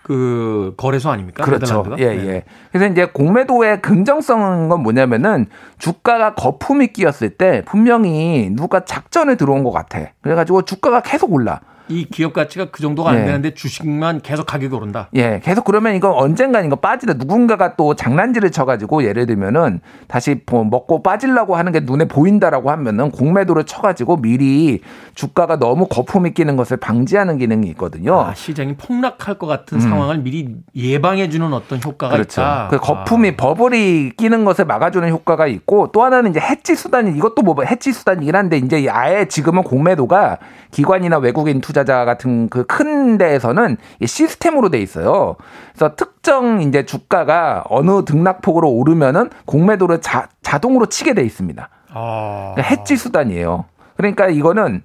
그 0.02 0.74
거래소 0.76 1.10
아닙니까? 1.10 1.44
그렇죠. 1.44 1.82
네덜란드가? 1.82 1.98
예, 1.98 2.16
네. 2.16 2.28
예. 2.28 2.44
그래서 2.72 2.92
이제 2.92 3.06
공매도의 3.06 3.82
긍정성은 3.82 4.68
건 4.68 4.82
뭐냐면은 4.82 5.46
주가가 5.78 6.34
거품이 6.34 6.88
끼었을 6.88 7.30
때 7.30 7.62
분명히 7.66 8.50
누가 8.50 8.84
작전에 8.84 9.36
들어온 9.36 9.64
것 9.64 9.70
같아. 9.70 10.12
그래가지고 10.20 10.62
주가가 10.62 11.00
계속 11.00 11.32
올라. 11.32 11.60
이 11.88 12.04
기업 12.04 12.32
가치가 12.32 12.66
그 12.70 12.82
정도가 12.82 13.10
안 13.10 13.20
예. 13.20 13.24
되는데 13.24 13.54
주식만 13.54 14.20
계속 14.20 14.46
가격이 14.46 14.74
오른다. 14.74 15.08
예, 15.14 15.40
계속 15.42 15.64
그러면 15.64 15.94
이거 15.94 16.12
언젠간 16.16 16.64
이거 16.66 16.76
빠지다. 16.76 17.14
누군가가 17.14 17.76
또 17.76 17.94
장난질을 17.94 18.50
쳐가지고 18.50 19.04
예를 19.04 19.26
들면은 19.26 19.80
다시 20.06 20.40
뭐 20.50 20.64
먹고 20.64 21.02
빠지려고 21.02 21.56
하는 21.56 21.72
게 21.72 21.80
눈에 21.80 22.06
보인다라고 22.06 22.70
하면은 22.70 23.10
공매도를 23.10 23.64
쳐가지고 23.64 24.18
미리 24.18 24.80
주가가 25.14 25.58
너무 25.58 25.86
거품이 25.86 26.34
끼는 26.34 26.56
것을 26.56 26.76
방지하는 26.76 27.38
기능이 27.38 27.68
있거든요. 27.68 28.20
아, 28.20 28.34
시장이 28.34 28.76
폭락할 28.76 29.38
것 29.38 29.46
같은 29.46 29.80
상황을 29.80 30.18
미리 30.18 30.56
예방해 30.74 31.28
주는 31.28 31.52
어떤 31.52 31.80
효과가 31.82 32.14
음. 32.14 32.18
그렇죠. 32.18 32.40
있다. 32.40 32.68
그 32.70 32.78
거품이 32.78 33.36
버블이 33.36 34.12
끼는 34.16 34.44
것을 34.44 34.64
막아주는 34.64 35.08
효과가 35.08 35.46
있고 35.46 35.90
또 35.92 36.02
하나는 36.02 36.30
이제 36.30 36.40
해지 36.40 36.74
수단이 36.74 37.16
이것도 37.16 37.42
뭐 37.42 37.56
해지 37.64 37.92
수단이긴 37.92 38.34
한데 38.34 38.58
이제 38.58 38.88
아예 38.90 39.26
지금은 39.26 39.62
공매도가 39.62 40.38
기관이나 40.70 41.18
외국인 41.18 41.60
투자 41.60 41.77
자 41.84 42.04
같은 42.04 42.48
그 42.48 42.64
큰 42.68 43.18
데에서는 43.18 43.76
이 44.00 44.06
시스템으로 44.06 44.68
돼 44.70 44.80
있어요. 44.80 45.36
그래서 45.74 45.96
특정 45.96 46.60
이제 46.60 46.84
주가가 46.84 47.64
어느 47.68 48.04
등락폭으로 48.04 48.70
오르면은 48.70 49.30
공매도를 49.46 50.00
자, 50.00 50.28
자동으로 50.42 50.86
치게 50.86 51.14
돼 51.14 51.22
있습니다. 51.24 51.68
아. 51.92 52.52
그러니까 52.54 52.62
해지 52.62 52.96
수단이에요. 52.96 53.64
그러니까 53.96 54.28
이거는 54.28 54.82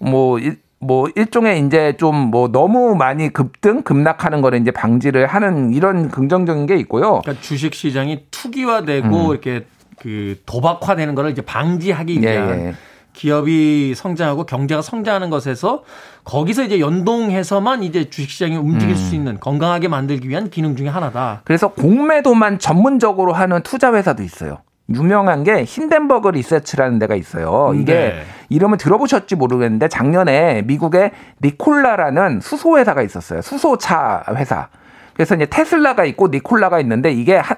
뭐, 0.00 0.38
일, 0.38 0.58
뭐 0.80 1.08
일종의 1.14 1.64
이제 1.66 1.96
좀 1.98 2.14
뭐 2.30 2.48
너무 2.50 2.94
많이 2.96 3.28
급등 3.28 3.82
급락하는 3.82 4.40
거를 4.40 4.60
이제 4.60 4.70
방지를 4.70 5.26
하는 5.26 5.72
이런 5.72 6.08
긍정적인 6.08 6.66
게 6.66 6.76
있고요. 6.76 7.20
그러니까 7.20 7.42
주식 7.42 7.74
시장이 7.74 8.24
투기화되고 8.30 9.32
이렇게 9.32 9.66
그 10.00 10.40
도박화되는 10.46 11.14
거를 11.14 11.30
이제 11.30 11.42
방지하기 11.42 12.18
음. 12.18 12.24
예, 12.24 12.32
위한 12.32 12.60
예. 12.60 12.74
기업이 13.22 13.94
성장하고 13.96 14.44
경제가 14.44 14.80
성장하는 14.80 15.28
것에서 15.28 15.82
거기서 16.22 16.62
이제 16.62 16.78
연동해서만 16.78 17.82
이제 17.82 18.08
주식 18.08 18.30
시장이 18.30 18.56
움직일 18.56 18.94
음. 18.94 18.96
수 18.96 19.14
있는 19.16 19.40
건강하게 19.40 19.88
만들기 19.88 20.28
위한 20.28 20.50
기능 20.50 20.76
중에 20.76 20.86
하나다. 20.88 21.40
그래서 21.44 21.68
공매도만 21.68 22.60
전문적으로 22.60 23.32
하는 23.32 23.60
투자 23.62 23.92
회사도 23.92 24.22
있어요. 24.22 24.58
유명한 24.90 25.42
게 25.42 25.64
힌덴버그 25.64 26.28
리서치라는 26.28 27.00
데가 27.00 27.16
있어요. 27.16 27.72
이게 27.74 27.92
네. 27.92 28.22
이름을 28.50 28.78
들어보셨지 28.78 29.34
모르겠는데 29.34 29.88
작년에 29.88 30.62
미국에 30.62 31.10
니콜라라는 31.42 32.40
수소 32.40 32.78
회사가 32.78 33.02
있었어요. 33.02 33.42
수소차 33.42 34.22
회사. 34.36 34.68
그래서 35.12 35.34
이제 35.34 35.46
테슬라가 35.46 36.04
있고 36.04 36.28
니콜라가 36.28 36.78
있는데 36.80 37.10
이게 37.10 37.36
하- 37.36 37.56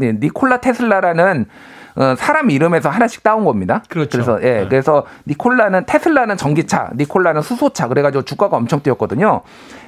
니콜라 0.00 0.62
테슬라라는 0.62 1.44
어, 1.44 1.46
사람 2.16 2.50
이름에서 2.50 2.88
하나씩 2.88 3.22
따온 3.22 3.44
겁니다. 3.44 3.82
그렇죠. 3.88 4.18
래서 4.18 4.42
예, 4.42 4.60
네. 4.60 4.68
그래서 4.68 5.04
니콜라는 5.26 5.84
테슬라는 5.86 6.36
전기차, 6.36 6.90
니콜라는 6.96 7.42
수소차 7.42 7.88
그래가지고 7.88 8.24
주가가 8.24 8.56
엄청 8.56 8.80
뛰었거든요. 8.82 9.42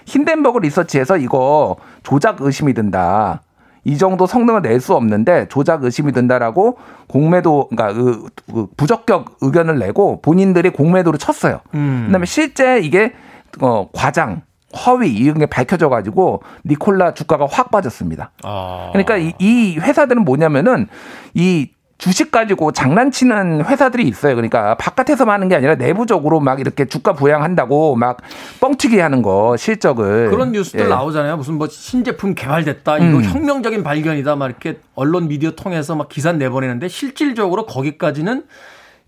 힌덴버그 0.07 0.59
리서치에서 0.59 1.17
이거 1.17 1.77
조작 2.03 2.41
의심이 2.41 2.75
든다. 2.75 3.43
이 3.87 3.99
정도 3.99 4.27
성능을 4.27 4.63
낼 4.63 4.81
수 4.81 4.95
없는데 4.95 5.47
조작 5.49 5.85
의심이 5.85 6.13
든다라고 6.13 6.79
공매도 7.07 7.69
그러니까 7.69 7.93
그, 7.99 8.27
그 8.53 8.67
부적격 8.77 9.37
의견을 9.43 9.79
내고 9.79 10.21
본인들이 10.23 10.71
공매도를 10.71 11.19
쳤어요. 11.19 11.61
음. 11.75 12.05
그다음에 12.07 12.27
실제 12.27 12.81
이게 12.81 13.13
어 13.61 13.89
과장 13.93 14.43
허위 14.87 15.13
이런 15.13 15.39
게 15.39 15.47
밝혀져 15.47 15.89
가지고 15.89 16.43
니콜라 16.65 17.15
주가가 17.15 17.47
확 17.51 17.71
빠졌습니다. 17.71 18.33
아. 18.43 18.89
그러니까 18.93 19.17
이, 19.17 19.33
이 19.39 19.79
회사들은 19.79 20.25
뭐냐면은 20.25 20.89
이 21.35 21.71
주식 21.99 22.31
가지고 22.31 22.73
장난치는 22.73 23.65
회사들이 23.65 24.07
있어요. 24.09 24.35
그러니까 24.35 24.77
바깥에서만 24.77 25.35
하는 25.35 25.49
게 25.49 25.55
아니라 25.55 25.77
내부적으로 25.77 26.41
막 26.41 26.61
이렇게 26.61 26.87
주가 26.87 27.13
부양한다고 27.13 27.95
막 27.97 28.19
뻥튀기 28.61 28.99
하는 28.99 29.23
거 29.23 29.57
실적을 29.57 30.31
그런 30.31 30.53
뉴스들 30.53 30.81
예. 30.81 30.89
나오잖아요. 30.89 31.37
무슨 31.37 31.55
뭐 31.55 31.69
신제품 31.69 32.35
개발됐다. 32.35 32.99
이거 32.99 33.19
음. 33.19 33.25
혁명적인 33.25 33.83
발견이다. 33.83 34.37
막 34.37 34.47
이렇게 34.47 34.81
언론 34.95 35.29
미디어 35.29 35.53
통해서 35.53 35.95
막 35.95 36.09
기사 36.09 36.33
내보내는데 36.33 36.89
실질적으로 36.89 37.67
거기까지는 37.67 38.45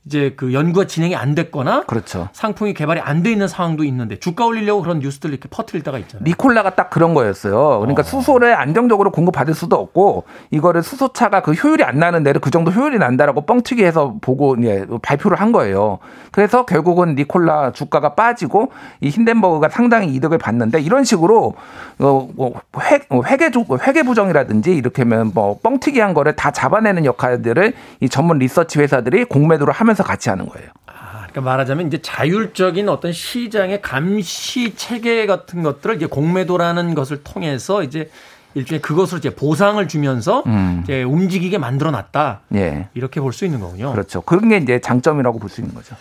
이제 0.06 0.34
그 0.36 0.52
연구가 0.52 0.86
진행이 0.86 1.16
안 1.16 1.34
됐거나 1.34 1.82
그렇죠. 1.86 2.28
상품이 2.32 2.74
개발이 2.74 3.00
안 3.00 3.22
돼 3.24 3.32
있는 3.32 3.48
상황도 3.48 3.82
있는데 3.84 4.20
주가 4.20 4.44
올리려고 4.46 4.82
그런 4.82 5.00
뉴스들 5.00 5.30
이렇게 5.30 5.48
퍼뜨릴 5.48 5.82
때가 5.82 5.98
있잖아요. 5.98 6.22
니콜라가 6.24 6.76
딱 6.76 6.90
그런 6.90 7.12
거였어요. 7.12 7.80
그러니까 7.80 8.02
수소를 8.04 8.54
안정적으로 8.54 9.10
공급받을 9.10 9.52
수도 9.54 9.74
없고 9.76 10.24
이거를 10.50 10.82
수소차가 10.84 11.42
그 11.42 11.52
효율이 11.54 11.82
안 11.82 11.98
나는 11.98 12.22
데를 12.22 12.40
그 12.40 12.50
정도 12.52 12.70
효율이 12.70 12.98
난다라고 12.98 13.46
뻥튀기 13.46 13.82
해서 13.84 14.14
보고 14.20 14.54
예, 14.62 14.86
발표를 15.02 15.40
한 15.40 15.50
거예요. 15.50 15.98
그래서 16.30 16.64
결국은 16.66 17.14
니콜라 17.16 17.72
주가가 17.72 18.14
빠지고 18.14 18.70
이 19.00 19.08
힌덴버그가 19.08 19.70
상당히 19.70 20.14
이득을 20.14 20.38
봤는데 20.38 20.80
이런 20.82 21.02
식으로 21.02 21.54
어, 21.98 22.28
뭐 22.36 22.52
회, 22.82 23.00
어, 23.08 23.22
회계 23.26 23.50
조- 23.50 23.64
회계 23.82 24.02
부정이라든지 24.04 24.72
이렇게 24.76 25.02
하면 25.02 25.32
뭐 25.34 25.58
뻥튀기한 25.62 26.14
거를 26.14 26.36
다 26.36 26.50
잡아내는 26.52 27.06
역할들을 27.06 27.72
이 28.00 28.08
전문 28.08 28.38
리서치 28.38 28.78
회사들이 28.78 29.24
공매도를 29.24 29.72
하면서 29.72 29.95
같이 30.02 30.28
하는 30.28 30.46
거예요. 30.46 30.68
아, 30.86 31.18
그러니까 31.28 31.40
말하자면 31.42 31.86
이제 31.88 32.00
자율적인 32.02 32.88
어떤 32.88 33.12
시장의 33.12 33.82
감시 33.82 34.74
체계 34.76 35.26
같은 35.26 35.62
것들을 35.62 35.96
이제 35.96 36.06
공매도라는 36.06 36.94
것을 36.94 37.22
통해서 37.24 37.82
이제 37.82 38.10
일종의 38.54 38.80
그것으로 38.80 39.18
이제 39.18 39.34
보상을 39.34 39.86
주면서 39.86 40.42
음. 40.46 40.80
이제 40.84 41.02
움직이게 41.02 41.58
만들어 41.58 41.90
놨다. 41.90 42.40
예. 42.54 42.88
이렇게 42.94 43.20
볼 43.20 43.32
수 43.34 43.44
있는 43.44 43.60
거군요. 43.60 43.92
그렇죠. 43.92 44.22
그런 44.22 44.48
게 44.48 44.56
이제 44.56 44.80
장점이라고 44.80 45.38
볼 45.38 45.50
수 45.50 45.60
있는 45.60 45.74
거죠. 45.74 45.94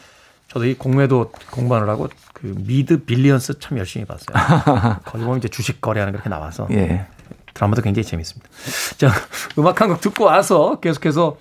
저도 0.47 0.65
이 0.65 0.73
공매도 0.75 1.31
공부하느라고그 1.51 2.53
미드 2.59 3.03
Billions 3.03 3.59
참 3.59 3.77
열심히 3.77 4.05
봤어요. 4.05 4.37
거기 5.03 5.23
보면 5.25 5.39
이제 5.39 5.49
주식 5.49 5.81
거래하는 5.81 6.13
게 6.13 6.15
이렇게 6.17 6.29
나와서 6.29 6.65
예. 6.71 7.05
드라마도 7.53 7.81
굉장히 7.81 8.05
재밌습니다. 8.05 8.49
자, 8.97 9.11
음악 9.57 9.81
한 9.81 9.89
곡 9.89 9.99
듣고 9.99 10.23
와서 10.25 10.79
계속해서 10.79 11.35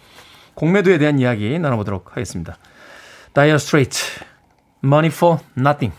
공매도에 0.54 0.98
대한 0.98 1.18
이야기 1.18 1.58
나눠보도록 1.58 2.12
하겠습니다. 2.12 2.56
Dire 3.32 3.58
Straits, 3.58 3.98
Money 4.84 5.10
for 5.12 5.38
Nothing. 5.58 5.96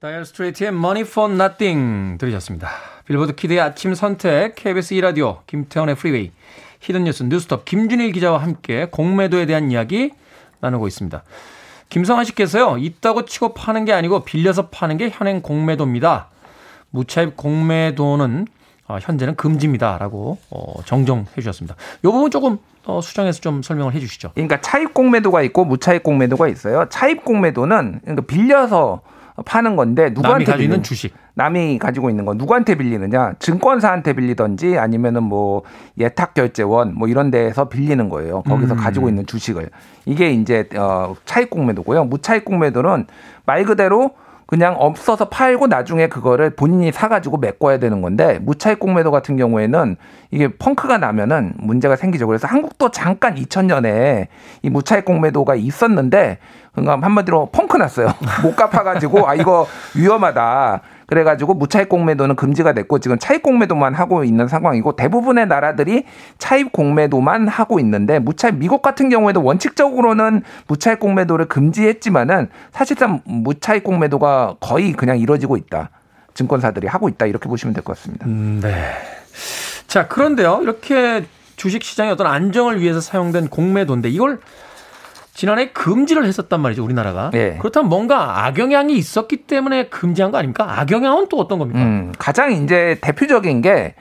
Dire 0.00 0.24
Straits의 0.24 0.68
Money 0.68 1.02
for 1.02 1.32
Nothing 1.32 2.18
들으셨습니다. 2.18 2.68
빌보드 3.06 3.34
키드의 3.34 3.60
아침 3.60 3.94
선택, 3.94 4.54
KBS 4.54 4.94
2라디오, 4.96 5.46
김태훈의 5.46 5.94
프리웨이, 5.94 6.32
Hidden 6.80 7.02
뉴스 7.02 7.24
뉴스톱, 7.24 7.64
김준일 7.64 8.12
기자와 8.12 8.38
함께 8.38 8.86
공매도에 8.90 9.46
대한 9.46 9.70
이야기 9.70 10.12
나누고 10.60 10.86
있습니다. 10.88 11.22
김성환 11.88 12.24
씨께서요, 12.24 12.78
있다고 12.78 13.24
치고 13.24 13.54
파는 13.54 13.84
게 13.84 13.92
아니고 13.92 14.24
빌려서 14.24 14.68
파는 14.68 14.96
게 14.96 15.10
현행 15.10 15.42
공매도입니다. 15.42 16.28
무차입 16.90 17.36
공매도는 17.36 18.46
어, 18.88 18.98
현재는 19.00 19.36
금지입니다 19.36 19.98
라고 19.98 20.38
어, 20.50 20.82
정정해 20.84 21.24
주셨습니다. 21.34 21.76
이 21.98 22.02
부분 22.02 22.30
조금 22.30 22.58
어, 22.84 23.00
수정해서 23.00 23.40
좀 23.40 23.62
설명을 23.62 23.94
해 23.94 24.00
주시죠. 24.00 24.30
그러니까 24.34 24.60
차입 24.60 24.94
공매도가 24.94 25.42
있고 25.42 25.64
무차입 25.64 26.02
공매도가 26.02 26.48
있어요. 26.48 26.86
차입 26.88 27.24
공매도는 27.24 28.00
그러니까 28.02 28.26
빌려서 28.26 29.02
파는 29.46 29.76
건데 29.76 30.10
누구한테 30.10 30.44
가지고 30.44 30.62
있는 30.62 30.82
주식. 30.82 31.14
남이 31.34 31.78
가지고 31.78 32.10
있는 32.10 32.26
건 32.26 32.36
누구한테 32.36 32.74
빌리느냐? 32.74 33.34
증권사한테 33.38 34.12
빌리던지 34.12 34.78
아니면은 34.78 35.22
뭐 35.22 35.62
예탁 35.98 36.34
결제원 36.34 36.94
뭐 36.94 37.08
이런 37.08 37.30
데에서 37.30 37.68
빌리는 37.68 38.08
거예요. 38.10 38.42
거기서 38.42 38.74
음. 38.74 38.78
가지고 38.78 39.08
있는 39.08 39.24
주식을. 39.26 39.70
이게 40.04 40.30
이제 40.30 40.68
어 40.76 41.14
차입 41.24 41.48
공매도고요. 41.50 42.04
무차입 42.04 42.44
공매도는 42.44 43.06
말 43.46 43.64
그대로 43.64 44.10
그냥 44.52 44.76
없어서 44.78 45.30
팔고 45.30 45.68
나중에 45.68 46.08
그거를 46.08 46.50
본인이 46.50 46.92
사가지고 46.92 47.38
메꿔야 47.38 47.78
되는 47.78 48.02
건데 48.02 48.38
무차입 48.42 48.80
공매도 48.80 49.10
같은 49.10 49.38
경우에는 49.38 49.96
이게 50.30 50.48
펑크가 50.48 50.98
나면은 50.98 51.54
문제가 51.56 51.96
생기죠. 51.96 52.26
그래서 52.26 52.46
한국도 52.46 52.90
잠깐 52.90 53.34
2000년에 53.36 54.26
이 54.60 54.68
무차입 54.68 55.06
공매도가 55.06 55.54
있었는데 55.54 56.36
그러니까 56.72 56.98
한마디로 57.00 57.48
펑크 57.50 57.78
났어요. 57.78 58.08
못 58.44 58.54
갚아가지고 58.54 59.26
아 59.26 59.34
이거 59.34 59.66
위험하다. 59.96 60.82
그래가지고 61.12 61.52
무차입 61.52 61.90
공매도는 61.90 62.36
금지가 62.36 62.72
됐고 62.72 62.98
지금 62.98 63.18
차입 63.18 63.42
공매도만 63.42 63.92
하고 63.92 64.24
있는 64.24 64.48
상황이고 64.48 64.96
대부분의 64.96 65.46
나라들이 65.46 66.04
차입 66.38 66.72
공매도만 66.72 67.48
하고 67.48 67.78
있는데 67.80 68.18
무차입 68.18 68.54
미국 68.54 68.80
같은 68.80 69.10
경우에도 69.10 69.44
원칙적으로는 69.44 70.40
무차입 70.68 71.00
공매도를 71.00 71.48
금지했지만은 71.48 72.48
사실상 72.70 73.20
무차입 73.26 73.84
공매도가 73.84 74.56
거의 74.60 74.92
그냥 74.92 75.18
이루어지고 75.18 75.58
있다. 75.58 75.90
증권사들이 76.32 76.86
하고 76.86 77.10
있다 77.10 77.26
이렇게 77.26 77.46
보시면 77.46 77.74
될 77.74 77.84
것 77.84 77.94
같습니다. 77.94 78.24
음, 78.26 78.60
네. 78.62 78.72
자, 79.88 80.08
그런데요. 80.08 80.60
이렇게 80.62 81.26
주식 81.56 81.82
시장의 81.82 82.12
어떤 82.12 82.26
안정을 82.26 82.80
위해서 82.80 83.02
사용된 83.02 83.48
공매도인데 83.48 84.08
이걸 84.08 84.40
지난해 85.34 85.70
금지를 85.72 86.24
했었단 86.26 86.60
말이죠, 86.60 86.84
우리나라가. 86.84 87.30
예. 87.34 87.56
그렇다면 87.58 87.88
뭔가 87.88 88.44
악영향이 88.46 88.94
있었기 88.94 89.46
때문에 89.46 89.88
금지한 89.88 90.30
거 90.30 90.38
아닙니까? 90.38 90.80
악영향은 90.80 91.28
또 91.28 91.38
어떤 91.38 91.58
겁니까? 91.58 91.80
음, 91.80 92.12
가장 92.18 92.52
이제 92.52 92.98
대표적인 93.00 93.62
게 93.62 93.94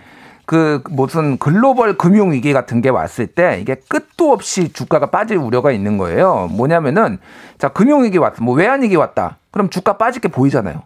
그 0.52 0.84
무슨 0.90 1.38
글로벌 1.38 1.98
금융 1.98 2.34
위기 2.34 2.52
같은 2.52 2.82
게 2.82 2.90
왔을 2.90 3.26
때 3.26 3.60
이게 3.62 3.76
끝도 3.88 4.34
없이 4.34 4.74
주가가 4.74 5.10
빠질 5.10 5.38
우려가 5.38 5.72
있는 5.72 5.98
거예요. 5.98 6.50
뭐냐면은 6.52 7.20
자 7.58 7.70
금융 7.70 8.04
위기 8.04 8.18
왔다, 8.18 8.44
뭐 8.44 8.54
외환 8.54 8.82
위기 8.82 8.98
왔다. 8.98 9.38
그럼 9.52 9.70
주가 9.70 9.98
빠질 9.98 10.22
게 10.22 10.28
보이잖아요. 10.28 10.84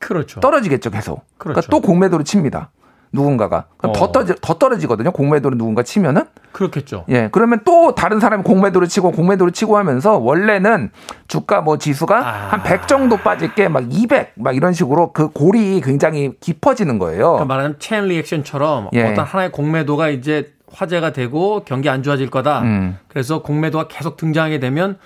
그렇죠. 0.00 0.40
떨어지겠죠 0.40 0.90
계속. 0.90 1.24
그러니까 1.38 1.60
그렇죠. 1.60 1.70
또 1.70 1.80
공매도를 1.80 2.24
칩니다. 2.24 2.70
누군가가 3.14 3.66
그럼 3.78 3.94
더, 3.94 4.04
어. 4.04 4.12
떨어지, 4.12 4.34
더 4.40 4.54
떨어지거든요. 4.54 5.12
공매도를 5.12 5.56
누군가 5.56 5.82
치면은 5.82 6.24
그렇겠죠. 6.52 7.04
예 7.08 7.28
그러면 7.32 7.60
또 7.64 7.94
다른 7.94 8.20
사람이 8.20 8.42
공매도를 8.42 8.88
치고 8.88 9.12
공매도를 9.12 9.52
치고 9.52 9.76
하면서 9.78 10.18
원래는 10.18 10.90
주가 11.28 11.60
뭐 11.62 11.78
지수가 11.78 12.18
아. 12.18 12.50
한100 12.50 12.86
정도 12.86 13.16
빠질 13.16 13.54
게 13.54 13.68
막 13.68 13.84
200 13.88 14.32
막 14.36 14.54
이런 14.54 14.72
식으로 14.72 15.12
그 15.12 15.28
골이 15.30 15.80
굉장히 15.80 16.32
깊어지는 16.40 16.98
거예요. 16.98 17.22
그러니까 17.32 17.44
말하자면 17.46 17.76
체인 17.78 18.04
리액션처럼 18.06 18.88
예. 18.92 19.02
어떤 19.12 19.24
하나의 19.24 19.50
공매도가 19.52 20.10
이제 20.10 20.52
화제가 20.72 21.12
되고 21.12 21.62
경기 21.64 21.88
안 21.88 22.02
좋아질 22.02 22.30
거다. 22.30 22.60
음. 22.62 22.98
그래서 23.08 23.42
공매도가 23.42 23.86
계속 23.88 24.16
등장하게 24.16 24.58
되면 24.60 24.98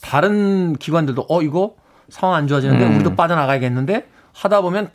다른 0.00 0.74
기관들도 0.74 1.26
어 1.28 1.42
이거 1.42 1.74
상황 2.08 2.36
안 2.36 2.46
좋아지는데 2.46 2.86
음. 2.86 2.94
우리도 2.96 3.16
빠져나가야겠는데 3.16 4.06
하다 4.32 4.60
보면 4.62 4.90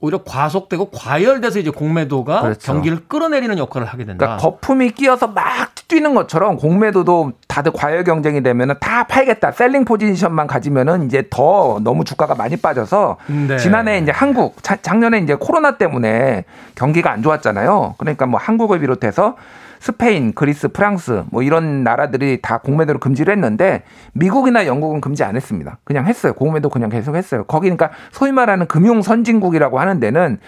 오히려 0.00 0.22
과속되고 0.24 0.90
과열돼서 0.90 1.58
이제 1.58 1.70
공매도가 1.70 2.42
그렇죠. 2.42 2.72
경기를 2.72 2.98
끌어내리는 3.08 3.56
역할을 3.56 3.86
하게 3.86 4.04
된다. 4.04 4.26
그러니까 4.26 4.42
거품이 4.42 4.90
끼어서 4.90 5.28
막 5.28 5.44
뛰는 5.88 6.14
것처럼 6.14 6.58
공매도도 6.58 7.32
다들 7.48 7.72
과열 7.72 8.04
경쟁이 8.04 8.42
되면은 8.42 8.74
다 8.78 9.04
팔겠다. 9.04 9.52
셀링 9.52 9.86
포지션만 9.86 10.46
가지면은 10.46 11.06
이제 11.06 11.24
더 11.30 11.80
너무 11.82 12.04
주가가 12.04 12.34
많이 12.34 12.56
빠져서 12.56 13.16
네. 13.48 13.56
지난해 13.56 13.98
이제 13.98 14.10
한국 14.10 14.62
자- 14.62 14.76
작년에 14.82 15.18
이제 15.20 15.34
코로나 15.34 15.78
때문에 15.78 16.44
경기가 16.74 17.10
안 17.10 17.22
좋았잖아요. 17.22 17.94
그러니까 17.96 18.26
뭐 18.26 18.38
한국을 18.38 18.80
비롯해서 18.80 19.36
스페인, 19.80 20.32
그리스, 20.32 20.68
프랑스 20.68 21.24
뭐 21.30 21.42
이런 21.42 21.84
나라들이 21.84 22.40
다 22.42 22.58
공매도를 22.58 23.00
금지를 23.00 23.32
했는데 23.34 23.82
미국이나 24.12 24.66
영국은 24.66 25.00
금지 25.00 25.24
안 25.24 25.36
했습니다. 25.36 25.78
그냥 25.84 26.06
했어요. 26.06 26.32
공매도 26.34 26.68
그냥 26.68 26.90
계속 26.90 27.16
했어요. 27.16 27.44
거기 27.44 27.68
그러니까 27.68 27.90
소위 28.10 28.32
말하는 28.32 28.66
금융 28.66 29.02
선진국이라고 29.02 29.78
하는 29.78 30.00
데는 30.00 30.38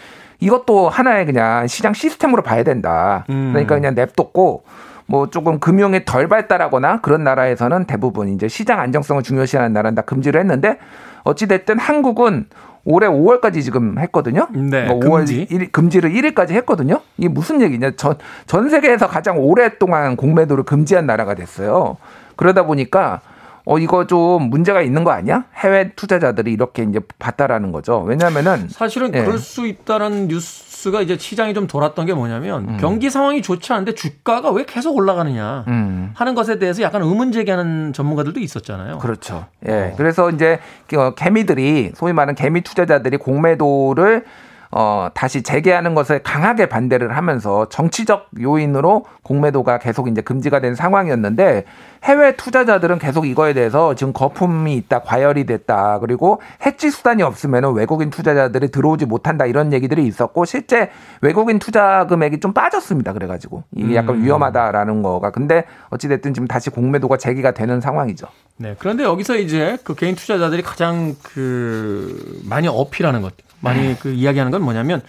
이것도 0.41 0.89
하나의 0.89 1.27
그냥 1.27 1.67
시장 1.67 1.93
시스템으로 1.93 2.43
봐야 2.43 2.63
된다. 2.63 3.25
음. 3.31 3.51
그러니까 3.53 3.75
그냥 3.75 3.95
냅뒀고 3.95 4.65
뭐 5.07 5.31
조금 5.31 5.59
금융이 5.59 6.05
덜 6.05 6.29
발달하거나 6.29 7.01
그런 7.01 7.25
나라에서는 7.25 7.87
대부분 7.87 8.29
이제 8.29 8.47
시장 8.47 8.79
안정성을 8.79 9.23
중요시하는 9.23 9.73
나라는 9.73 9.95
다 9.95 10.03
금지를 10.03 10.41
했는데 10.41 10.79
어찌됐든 11.25 11.79
한국은 11.79 12.47
올해 12.91 13.07
5월까지 13.07 13.63
지금 13.63 13.99
했거든요. 13.99 14.49
네, 14.51 14.87
뭐 14.87 14.99
5월 14.99 15.19
금지. 15.19 15.47
1일, 15.47 15.71
금지를 15.71 16.11
1일까지 16.11 16.53
했거든요. 16.53 17.03
이게 17.19 17.29
무슨 17.29 17.61
얘기냐? 17.61 17.93
전, 17.97 18.15
전 18.47 18.71
세계에서 18.71 19.09
가장 19.09 19.39
오랫동안 19.39 20.17
공매도를 20.17 20.65
금지한 20.65 21.05
나라가 21.05 21.35
됐어요. 21.35 21.99
그러다 22.37 22.65
보니까 22.65 23.21
어 23.67 23.79
이거 23.79 24.07
좀 24.07 24.45
문제가 24.49 24.81
있는 24.81 25.05
거 25.05 25.11
아니야? 25.11 25.45
해외 25.57 25.93
투자자들이 25.97 26.51
이렇게 26.51 26.83
이제 26.85 27.01
봤다라는 27.19 27.73
거죠. 27.73 28.01
왜냐면은 28.01 28.69
사실은 28.71 29.15
예. 29.15 29.23
그럴 29.23 29.37
수 29.37 29.67
있다는 29.67 30.29
뉴스 30.29 30.68
가 30.91 31.03
이제 31.03 31.19
시장이 31.19 31.55
좀 31.55 31.67
돌았던 31.67 32.07
게 32.07 32.15
뭐냐면 32.15 32.79
경기 32.79 33.11
상황이 33.11 33.43
좋지 33.43 33.73
않은데 33.73 33.95
주가가 33.95 34.51
왜 34.51 34.65
계속 34.65 34.97
올라가느냐 34.97 35.65
음. 35.69 36.11
하는 36.15 36.35
것에 36.35 36.59
대해서 36.59 36.83
약간 36.83 37.03
의문 37.03 37.33
제기하는 37.33 37.93
전문가들도 37.93 38.41
있었잖아요. 38.41 38.99
그렇죠. 38.99 39.47
예. 39.67 39.95
그래서 39.97 40.31
이제 40.31 40.59
어, 40.97 41.15
개미들이 41.15 41.93
소위 41.95 42.13
말하는 42.13 42.35
개미 42.35 42.63
투자자들이 42.63 43.19
공매도를 43.19 44.25
어, 44.71 45.09
다시 45.15 45.43
재개하는 45.43 45.95
것에 45.95 46.21
강하게 46.23 46.67
반대를 46.67 47.17
하면서 47.17 47.69
정치적 47.69 48.29
요인으로 48.41 49.07
공매도가 49.23 49.79
계속 49.79 50.09
이제 50.09 50.21
금지가 50.21 50.61
된 50.61 50.75
상황이었는데 50.75 51.65
해외 52.05 52.37
투자자들은 52.37 52.99
계속 52.99 53.27
이거에 53.27 53.53
대해서 53.53 53.95
지금 53.95 54.13
거품이 54.13 54.75
있다, 54.77 55.01
과열이 55.01 55.47
됐다, 55.47 55.99
그리고 55.99 56.41
해지 56.65 56.91
수단이 56.91 57.23
없으면 57.23 57.75
외국인 57.75 58.11
투자자들이 58.11 58.71
들어오지 58.71 59.07
못한다 59.07 59.47
이런 59.47 59.73
얘기들이 59.73 60.07
있었고 60.07 60.45
실제 60.45 60.91
외국인 61.21 61.59
투자 61.59 62.07
금액이 62.07 62.41
좀 62.41 62.53
빠졌습니다. 62.53 63.13
그래가지고 63.13 63.65
이게 63.75 63.95
약간 63.97 64.17
음. 64.17 64.25
위험하다라는 64.25 65.03
거가 65.03 65.31
근데 65.31 65.65
어찌됐든 65.91 66.35
지금 66.35 66.47
다시 66.47 66.71
공매도가 66.71 67.17
재개가 67.17 67.53
되는 67.53 67.81
상황이죠. 67.81 68.27
네. 68.57 68.75
그런데 68.79 69.05
여기서 69.05 69.37
이제 69.37 69.79
그 69.85 69.95
개인 69.95 70.15
투자자들이 70.15 70.63
가장 70.63 71.17
그 71.23 72.43
많이 72.49 72.69
어필하는 72.69 73.23
것, 73.23 73.35
많이 73.61 73.99
그 73.99 74.11
이야기하는 74.11 74.51
건 74.53 74.63
뭐냐면 74.63 75.03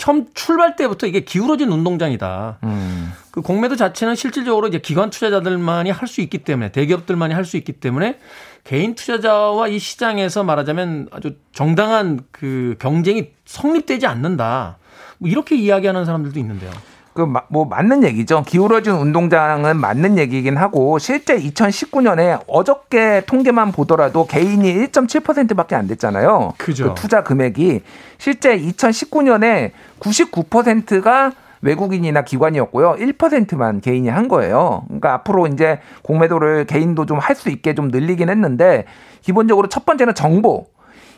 처음 0.00 0.26
출발 0.34 0.74
때부터 0.76 1.06
이게 1.06 1.20
기울어진 1.20 1.70
운동장이다. 1.70 2.58
음. 2.64 3.12
그 3.30 3.42
공매도 3.42 3.76
자체는 3.76 4.16
실질적으로 4.16 4.66
이제 4.66 4.78
기관 4.80 5.10
투자자들만이 5.10 5.90
할 5.90 6.08
수 6.08 6.20
있기 6.22 6.38
때문에 6.38 6.72
대기업들만이 6.72 7.34
할 7.34 7.44
수 7.44 7.56
있기 7.58 7.72
때문에 7.74 8.18
개인 8.64 8.94
투자자와 8.94 9.68
이 9.68 9.78
시장에서 9.78 10.42
말하자면 10.42 11.08
아주 11.12 11.36
정당한 11.52 12.20
그 12.32 12.76
경쟁이 12.80 13.30
성립되지 13.44 14.06
않는다. 14.06 14.78
뭐 15.18 15.30
이렇게 15.30 15.54
이야기하는 15.56 16.04
사람들도 16.04 16.40
있는데요. 16.40 16.70
그 17.14 17.26
뭐 17.48 17.64
맞는 17.64 18.04
얘기죠. 18.04 18.44
기울어진 18.46 18.92
운동장은 18.92 19.76
맞는 19.76 20.18
얘기긴 20.18 20.56
하고 20.56 20.98
실제 20.98 21.36
2019년에 21.36 22.40
어저께 22.46 23.22
통계만 23.26 23.72
보더라도 23.72 24.26
개인이 24.26 24.72
1.7%밖에 24.86 25.74
안 25.74 25.86
됐잖아요. 25.86 26.54
그죠. 26.58 26.88
그 26.88 26.94
투자 26.94 27.22
금액이 27.22 27.82
실제 28.18 28.56
2019년에 28.56 29.72
99%가 30.00 31.32
외국인이나 31.62 32.22
기관이었고요. 32.22 32.96
1%만 32.98 33.80
개인이 33.80 34.08
한 34.08 34.28
거예요. 34.28 34.84
그러니까 34.86 35.12
앞으로 35.14 35.46
이제 35.46 35.80
공매도를 36.02 36.64
개인도 36.66 37.04
좀 37.06 37.18
할 37.18 37.36
수 37.36 37.50
있게 37.50 37.74
좀 37.74 37.88
늘리긴 37.88 38.28
했는데 38.30 38.84
기본적으로 39.22 39.68
첫 39.68 39.84
번째는 39.84 40.14
정보. 40.14 40.66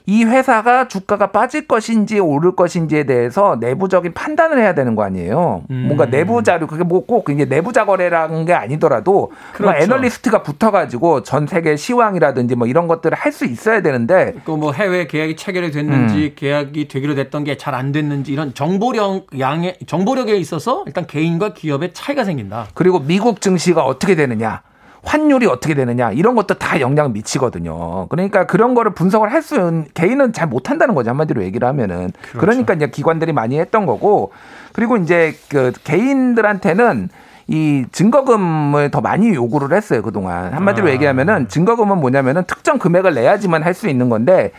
이 0.07 0.25
회사가 0.25 0.89
주가가 0.89 1.29
빠질 1.33 1.67
것인지 1.69 2.19
오를 2.19 2.57
것인지에 2.57 3.05
대해서 3.05 3.57
내부적인 3.61 4.13
판단을 4.15 4.59
해야 4.59 4.75
되는 4.75 4.95
거 4.95 5.05
아니에요. 5.05 5.65
음. 5.71 5.85
뭔가 5.87 6.07
내부 6.07 6.43
자료 6.43 6.67
그게 6.67 6.83
뭐 6.85 7.03
꼭 7.07 7.29
이게 7.31 7.45
내부 7.45 7.73
자 7.73 7.85
거래라는 7.85 8.45
게 8.45 8.55
아니더라도 8.55 9.33
그렇죠. 9.53 9.83
애널리스트가 9.83 10.43
붙어가지고 10.43 11.23
전 11.25 11.47
세계 11.47 11.77
시황이라든지 11.77 12.55
뭐 12.55 12.67
이런 12.67 12.87
것들을 12.89 13.17
할 13.17 13.33
수 13.33 13.45
있어야 13.47 13.81
되는데 13.81 14.35
그뭐 14.45 14.73
해외 14.73 15.07
계약이 15.07 15.37
체결이 15.37 15.71
됐는지 15.71 16.15
음. 16.17 16.33
계약이 16.37 16.87
되기로 16.89 17.15
됐던 17.15 17.45
게 17.45 17.57
잘 17.57 17.75
안 17.75 17.91
됐는지 17.93 18.33
이런 18.33 18.53
정보력 18.55 19.27
양에 19.39 19.77
정보력에 19.87 20.37
있어서 20.37 20.85
일단 20.87 21.07
개인과 21.07 21.55
기업의 21.55 21.93
차이가 21.95 22.25
생긴다. 22.25 22.67
그리고 22.75 22.99
미국 23.01 23.41
증시가 23.41 23.85
어떻게 23.85 24.15
되느냐. 24.15 24.61
환율이 25.05 25.47
어떻게 25.47 25.75
되느냐 25.75 26.13
이런 26.13 26.35
것도 26.35 26.55
다 26.55 26.81
영향을 26.81 27.11
미치거든요. 27.11 28.07
그러니까 28.09 28.47
그런 28.47 28.75
거를 28.75 28.93
분석을 28.95 29.33
할수 29.33 29.57
있는 29.57 29.87
개인은 29.95 30.33
잘 30.33 30.47
못한다는 30.49 30.95
거죠 30.95 31.11
한마디로 31.11 31.43
얘기를 31.43 31.67
하면은 31.67 32.13
그렇죠. 32.23 32.39
그러니까 32.39 32.75
이제 32.75 32.89
기관들이 32.89 33.33
많이 33.33 33.59
했던 33.59 33.85
거고 33.87 34.33
그리고 34.73 34.97
이제 34.97 35.37
그 35.49 35.73
개인들한테는 35.85 37.09
이 37.49 37.85
증거금을 37.91 38.91
더 38.93 39.01
많이 39.01 39.35
요구를 39.35 39.77
했어요 39.77 40.01
그동안 40.03 40.55
한마디로 40.55 40.87
아. 40.87 40.91
얘기하면은 40.93 41.49
증거금은 41.49 41.99
뭐냐면은 41.99 42.45
특정 42.47 42.79
금액을 42.79 43.15
내야지만 43.15 43.65
할 43.65 43.75
수 43.75 43.89
있는 43.89 44.09
건데 44.09 44.53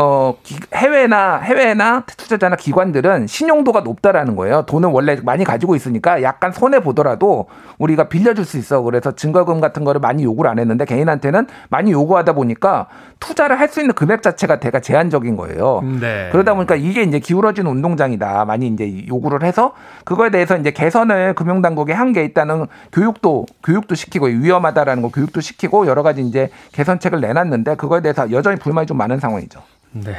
어 0.00 0.36
기- 0.44 0.54
해외나 0.72 1.38
해외나 1.38 2.04
투자자나 2.06 2.54
기관들은 2.54 3.26
신용도가 3.26 3.80
높다라는 3.80 4.36
거예요. 4.36 4.62
돈을 4.62 4.88
원래 4.90 5.16
많이 5.24 5.42
가지고 5.42 5.74
있으니까 5.74 6.22
약간 6.22 6.52
손해 6.52 6.78
보더라도 6.78 7.46
우리가 7.78 8.08
빌려줄 8.08 8.44
수 8.44 8.58
있어. 8.58 8.80
그래서 8.82 9.10
증거금 9.16 9.60
같은 9.60 9.82
거를 9.82 10.00
많이 10.00 10.22
요구를 10.22 10.48
안 10.52 10.60
했는데 10.60 10.84
개인한테는 10.84 11.48
많이 11.68 11.90
요구하다 11.90 12.34
보니까 12.34 12.86
투자를 13.18 13.58
할 13.58 13.68
수 13.68 13.80
있는 13.80 13.92
금액 13.94 14.22
자체가 14.22 14.60
대가 14.60 14.78
제한적인 14.80 15.36
거예요. 15.36 15.82
네. 16.00 16.28
그러다 16.32 16.54
보니까 16.54 16.74
이게 16.76 17.02
이제 17.02 17.18
기울어진 17.18 17.66
운동장이다. 17.66 18.44
많이 18.46 18.68
이제 18.68 19.04
요구를 19.08 19.42
해서 19.42 19.74
그거에 20.04 20.30
대해서 20.30 20.56
이제 20.56 20.70
개선을 20.70 21.34
금융당국이 21.34 21.90
한게 21.92 22.24
있다는 22.24 22.66
교육도 22.92 23.46
교육도 23.64 23.94
시키고 23.96 24.26
위험하다라는 24.26 25.02
거 25.02 25.10
교육도 25.10 25.40
시키고 25.40 25.86
여러 25.88 26.02
가지 26.04 26.22
이제 26.22 26.48
개선책을 26.72 27.20
내놨는데 27.20 27.74
그거에 27.74 28.00
대해서 28.00 28.30
여전히 28.30 28.58
불만이 28.58 28.86
좀 28.86 28.96
많은 28.96 29.18
상황이죠. 29.18 29.60
네. 29.92 30.16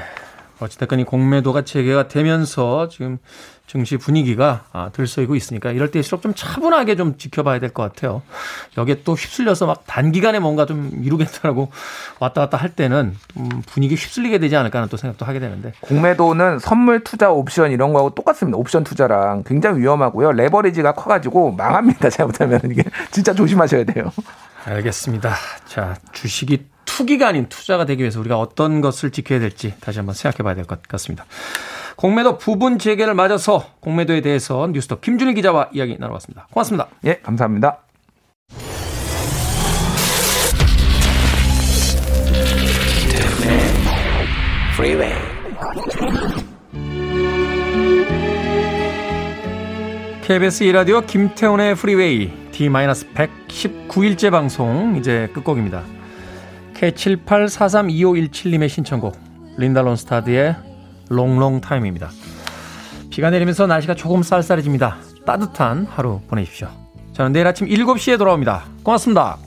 어찌됐건 0.59 0.99
이 0.99 1.03
공매도가 1.05 1.61
재개가 1.61 2.09
되면서 2.09 2.89
지금 2.89 3.17
증시 3.65 3.95
분위기가 3.97 4.65
아, 4.74 4.89
들썩이고 4.91 5.36
있으니까 5.36 5.72
이럴 5.72 5.91
때일수록 5.91 6.22
좀 6.22 6.34
차분하게 6.36 6.95
좀 6.97 7.17
지켜봐야 7.17 7.59
될 7.59 7.70
것 7.70 7.84
같아요. 7.84 8.24
여기에 8.78 9.03
또 9.05 9.13
휩쓸려서 9.13 9.67
막 9.67 9.84
단기간에 9.86 10.39
뭔가 10.39 10.65
좀 10.65 10.91
이루겠다라고 11.01 11.72
왔다 12.20 12.41
갔다 12.41 12.57
할 12.57 12.72
때는 12.72 13.15
음, 13.38 13.49
분위기 13.67 13.95
휩쓸리게 13.95 14.39
되지 14.39 14.55
않을까 14.57 14.80
하는 14.80 14.89
또 14.89 14.97
생각도 14.97 15.24
하게 15.26 15.39
되는데. 15.39 15.72
공매도는 15.82 16.59
선물 16.59 17.03
투자 17.03 17.32
옵션 17.32 17.72
이런 17.72 17.93
거하고 17.93 18.09
똑같습니다. 18.15 18.57
옵션 18.57 18.84
투자랑 18.84 19.43
굉장히 19.45 19.80
위험하고요. 19.82 20.32
레버리지가 20.34 20.93
커가지고 20.93 21.51
망합니다. 21.51 22.09
잘못하면 22.11 22.59
이게 22.72 22.84
진짜 23.11 23.34
조심하셔야 23.34 23.84
돼요. 23.86 24.11
알겠습니다. 24.65 25.36
자, 25.67 25.95
주식이 26.11 26.65
투기가 26.89 27.27
아닌 27.27 27.47
투자가 27.47 27.85
되기 27.85 28.01
위해서 28.01 28.19
우리가 28.19 28.39
어떤 28.39 28.81
것을 28.81 29.11
지켜야 29.11 29.39
될지 29.39 29.73
다시 29.79 29.99
한번 29.99 30.15
생각해 30.15 30.43
봐야 30.43 30.55
될 30.55 30.65
것 30.65 30.81
같습니다. 30.83 31.25
공매도 31.95 32.37
부분 32.37 32.79
재개를 32.79 33.13
맞아서 33.13 33.65
공매도에 33.81 34.21
대해서 34.21 34.67
뉴스톱 34.67 35.01
김준일 35.01 35.35
기자와 35.35 35.69
이야기 35.73 35.97
나눠봤습니다. 35.99 36.47
고맙습니다. 36.51 36.87
예, 37.05 37.19
감사합니다. 37.21 37.79
KBS 50.23 50.63
이라디오 50.63 51.01
김태훈의 51.01 51.75
프리웨이 51.75 52.31
D-119일째 52.51 54.31
방송 54.31 54.95
이제 54.95 55.29
끝곡입니다. 55.33 55.99
K78432517님의 56.80 58.69
신청곡 58.69 59.17
린다 59.57 59.82
론스타드의 59.82 60.55
롱롱 61.09 61.59
타임입니다. 61.61 62.09
비가 63.09 63.30
내리면서 63.30 63.67
날씨가 63.67 63.95
조금 63.95 64.23
쌀쌀해집니다. 64.23 64.97
따뜻한 65.25 65.86
하루 65.89 66.21
보내십시오. 66.27 66.69
저는 67.13 67.34
내일 67.34 67.47
아침 67.47 67.67
7시에 67.67 68.17
돌아옵니다. 68.17 68.63
고맙습니다. 68.84 69.38